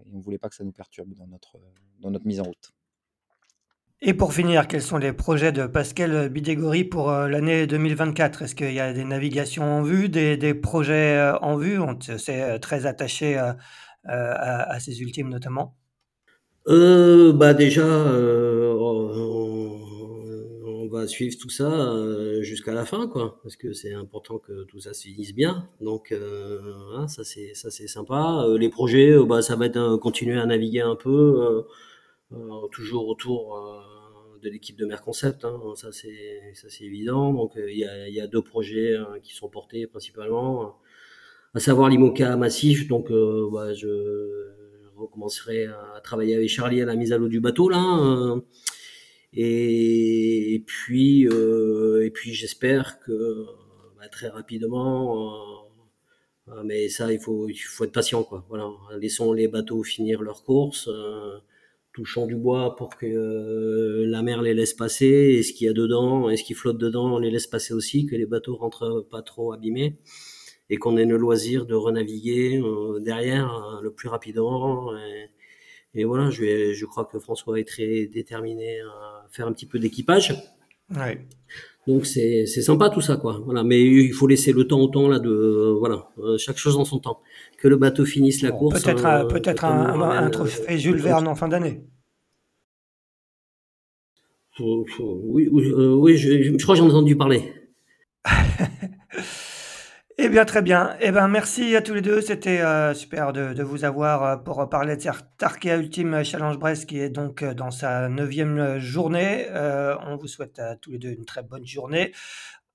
et 0.06 0.12
on 0.14 0.18
ne 0.18 0.24
voulait 0.24 0.38
pas 0.38 0.50
que 0.50 0.56
ça 0.56 0.64
nous 0.64 0.72
perturbe 0.72 1.14
dans 1.14 1.28
notre, 1.28 1.58
dans 2.00 2.12
notre 2.12 2.26
mise 2.26 2.40
en 2.42 2.44
route. 2.44 2.72
Et 4.02 4.14
pour 4.14 4.34
finir, 4.34 4.68
quels 4.68 4.82
sont 4.82 4.98
les 4.98 5.14
projets 5.14 5.54
de 5.54 5.66
Pascal 5.66 6.28
Bidégory 6.28 6.84
pour 6.84 7.10
l'année 7.10 7.68
2024? 7.68 8.42
Est-ce 8.42 8.54
qu'il 8.54 8.74
y 8.74 8.82
a 8.82 8.92
des 8.92 9.06
navigations 9.06 9.64
en 9.64 9.82
vue, 9.82 10.10
des, 10.10 10.36
des 10.36 10.54
projets 10.54 11.32
en 11.42 11.56
vue? 11.56 11.80
On 11.80 11.98
s'est 12.02 12.60
très 12.60 12.86
attaché 12.86 13.38
à, 13.38 13.58
à 14.06 14.80
ces 14.82 15.02
ultimes 15.02 15.30
notamment. 15.30 15.78
Euh, 16.68 17.34
bah 17.34 17.54
déjà, 17.54 17.82
euh, 17.84 18.74
va 20.94 21.08
suivre 21.08 21.36
tout 21.40 21.50
ça 21.50 21.72
euh, 21.72 22.42
jusqu'à 22.44 22.74
la 22.74 22.86
fin, 22.86 23.08
quoi, 23.08 23.40
parce 23.44 23.56
que 23.56 23.74
c'est 23.74 23.94
important 23.94 24.38
que 24.38 24.64
tout 24.66 24.80
ça 24.80 24.94
se 24.94 25.04
finisse 25.08 25.34
bien. 25.34 25.68
Donc, 25.82 26.12
euh, 26.12 26.74
hein, 26.96 27.08
ça 27.08 27.24
c'est 27.24 27.54
ça 27.56 27.72
c'est 27.72 27.88
sympa. 27.88 28.46
Euh, 28.48 28.58
les 28.58 28.70
projets, 28.70 29.18
bah, 29.26 29.42
ça 29.42 29.56
va 29.56 29.66
être 29.66 29.98
continuer 29.98 30.40
à 30.40 30.46
naviguer 30.46 30.82
un 30.82 30.96
peu, 30.96 31.66
toujours 32.72 33.08
autour 33.08 33.60
de 34.42 34.50
l'équipe 34.50 34.78
de 34.78 34.86
Merconcept. 34.86 35.46
Hein, 35.46 35.60
ça 35.76 35.92
c'est 35.92 36.54
ça 36.54 36.68
c'est 36.70 36.84
évident. 36.86 37.34
Donc, 37.34 37.54
il 37.56 37.78
y 37.78 38.22
a 38.22 38.28
deux 38.28 38.42
projets 38.42 38.96
hein, 38.96 39.16
qui 39.24 39.34
sont 39.34 39.50
portés 39.50 39.88
principalement, 39.88 40.76
à 41.54 41.60
savoir 41.60 41.90
l'IMOCA 41.90 42.38
massif. 42.38 42.88
Donc, 42.88 43.12
bah, 43.52 43.74
je 43.74 43.88
recommencerai 44.96 45.66
à 45.66 46.02
travailler 46.04 46.36
avec 46.36 46.50
Charlie 46.50 46.82
à 46.82 46.86
la 46.86 46.96
mise 46.96 47.14
à 47.14 47.18
l'eau 47.18 47.28
du 47.30 47.40
bateau 47.40 47.70
là. 47.70 48.40
Et, 49.36 50.54
et 50.56 50.60
puis, 50.60 51.28
euh, 51.28 52.06
et 52.06 52.12
puis 52.12 52.34
j'espère 52.34 53.00
que 53.00 53.46
bah, 53.98 54.08
très 54.10 54.28
rapidement, 54.28 55.64
euh, 56.48 56.52
euh, 56.54 56.64
mais 56.64 56.90
ça, 56.90 57.12
il 57.12 57.20
faut, 57.20 57.48
il 57.50 57.56
faut 57.56 57.86
être 57.86 57.92
patient, 57.92 58.24
quoi. 58.24 58.46
Voilà, 58.50 58.70
laissons 59.00 59.34
les 59.34 59.48
bateaux 59.48 59.84
finir 59.84 60.22
leur 60.22 60.44
course, 60.44 60.88
euh, 60.88 61.38
touchons 61.94 62.28
du 62.28 62.36
bois 62.36 62.76
pour 62.76 62.90
que 62.98 63.06
euh, 63.06 64.06
la 64.08 64.22
mer 64.22 64.42
les 64.42 64.54
laisse 64.54 64.74
passer, 64.74 65.06
et 65.06 65.44
ce 65.44 65.54
qu'il 65.54 65.68
y 65.68 65.70
a 65.70 65.74
dedans, 65.74 66.30
et 66.30 66.38
ce 66.38 66.44
qui 66.44 66.54
flotte 66.54 66.78
dedans, 66.78 67.16
on 67.16 67.20
les 67.20 67.32
laisse 67.32 67.48
passer 67.48 67.74
aussi, 67.74 68.06
que 68.06 68.16
les 68.16 68.26
bateaux 68.26 68.56
rentrent 68.56 69.08
pas 69.10 69.22
trop 69.22 69.54
abîmés, 69.54 69.98
et 70.70 70.78
qu'on 70.78 70.98
ait 70.98 71.06
le 71.06 71.18
loisir 71.18 71.66
de 71.66 71.76
renaviguer 71.76 72.62
derrière 73.02 73.80
le 73.84 73.92
plus 73.92 74.10
rapidement. 74.10 74.96
Et, 74.98 75.30
et 75.96 76.04
voilà, 76.06 76.30
je, 76.30 76.42
vais, 76.42 76.74
je 76.74 76.86
crois 76.86 77.06
que 77.06 77.20
François 77.20 77.60
est 77.60 77.68
très 77.68 78.08
déterminé 78.08 78.80
à 78.82 79.23
faire 79.34 79.48
un 79.48 79.52
petit 79.52 79.66
peu 79.66 79.80
d'équipage. 79.80 80.34
Ouais. 80.96 81.26
Donc 81.86 82.06
c'est 82.06 82.46
sympa 82.46 82.90
tout 82.90 83.02
ça 83.02 83.18
quoi. 83.18 83.42
Voilà, 83.44 83.64
mais 83.66 83.82
il 83.82 84.14
faut 84.14 84.26
laisser 84.28 84.54
le 84.54 84.66
temps 84.66 84.80
au 84.80 84.88
temps 84.88 85.10
là 85.10 85.20
de 85.20 85.30
euh, 85.30 85.76
voilà, 85.78 86.08
euh, 86.20 86.38
chaque 86.38 86.58
chose 86.58 86.78
en 86.78 86.86
son 86.86 87.00
temps. 87.00 87.20
Que 87.58 87.68
le 87.68 87.76
bateau 87.76 88.06
finisse 88.06 88.42
la 88.42 88.52
Bon, 88.52 88.60
course. 88.60 88.82
peut-être 88.84 89.06
hein, 89.06 89.22
un, 89.22 89.26
peut-être 89.26 89.66
un, 89.66 89.70
un- 89.82 89.92
ramène, 89.92 90.24
un 90.24 90.28
euh, 90.28 90.30
trophée 90.30 90.78
Jules 90.80 91.02
Verne 91.02 91.28
en 91.28 91.36
fin 91.36 91.50
d'année. 91.50 91.82
oui, 94.60 95.50
oui, 95.52 95.64
euh, 95.72 95.96
oui, 95.96 96.16
je, 96.18 96.42
je 96.58 96.64
crois 96.64 96.76
que 96.76 96.80
j'en 96.80 96.88
ai 96.88 96.92
entendu 96.92 97.16
parler. 97.18 97.52
Eh 100.20 100.30
bien, 100.30 100.46
très 100.46 100.62
bien. 100.62 100.96
Eh 101.02 101.12
bien, 101.12 101.28
merci 101.28 101.76
à 101.76 101.82
tous 101.82 101.96
les 101.96 102.02
deux. 102.02 102.22
C'était 102.22 102.62
euh, 102.62 102.94
super 102.94 103.34
de, 103.34 103.54
de 103.54 103.64
vous 103.64 103.84
avoir 103.84 104.24
euh, 104.24 104.36
pour 104.38 104.70
parler 104.70 104.96
de 104.96 105.02
cette 105.02 105.42
Arkea 105.42 105.76
Ultime 105.76 106.24
Challenge 106.24 106.58
Brest 106.60 106.86
qui 106.86 107.00
est 107.00 107.10
donc 107.10 107.42
euh, 107.42 107.56
dans 107.56 107.72
sa 107.72 108.10
neuvième 108.10 108.78
journée. 108.78 109.48
Euh, 109.50 109.96
on 110.06 110.16
vous 110.16 110.28
souhaite 110.28 110.60
à 110.60 110.76
tous 110.76 110.92
les 110.92 111.00
deux 111.00 111.10
une 111.10 111.26
très 111.26 111.42
bonne 111.42 111.66
journée. 111.66 112.12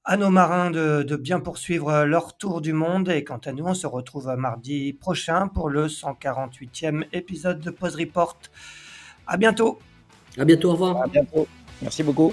À 0.05 0.17
nos 0.17 0.31
marins 0.31 0.73
de, 0.73 1.05
de 1.05 1.17
bien 1.17 1.39
poursuivre 1.39 2.05
leur 2.05 2.37
tour 2.37 2.61
du 2.61 2.73
monde. 2.73 3.09
Et 3.09 3.23
quant 3.23 3.41
à 3.45 3.53
nous, 3.53 3.67
on 3.67 3.75
se 3.75 3.87
retrouve 3.87 4.35
mardi 4.37 4.93
prochain 4.93 5.47
pour 5.47 5.69
le 5.69 5.87
148e 5.87 7.05
épisode 7.13 7.61
de 7.61 7.71
Pause 7.71 7.95
Report. 7.95 8.39
À 9.29 9.37
bientôt. 9.37 9.79
À 10.39 10.45
bientôt, 10.45 10.71
au 10.71 10.73
revoir. 10.73 11.03
À 11.03 11.07
bientôt. 11.07 11.47
Merci 11.83 12.03
beaucoup. 12.03 12.33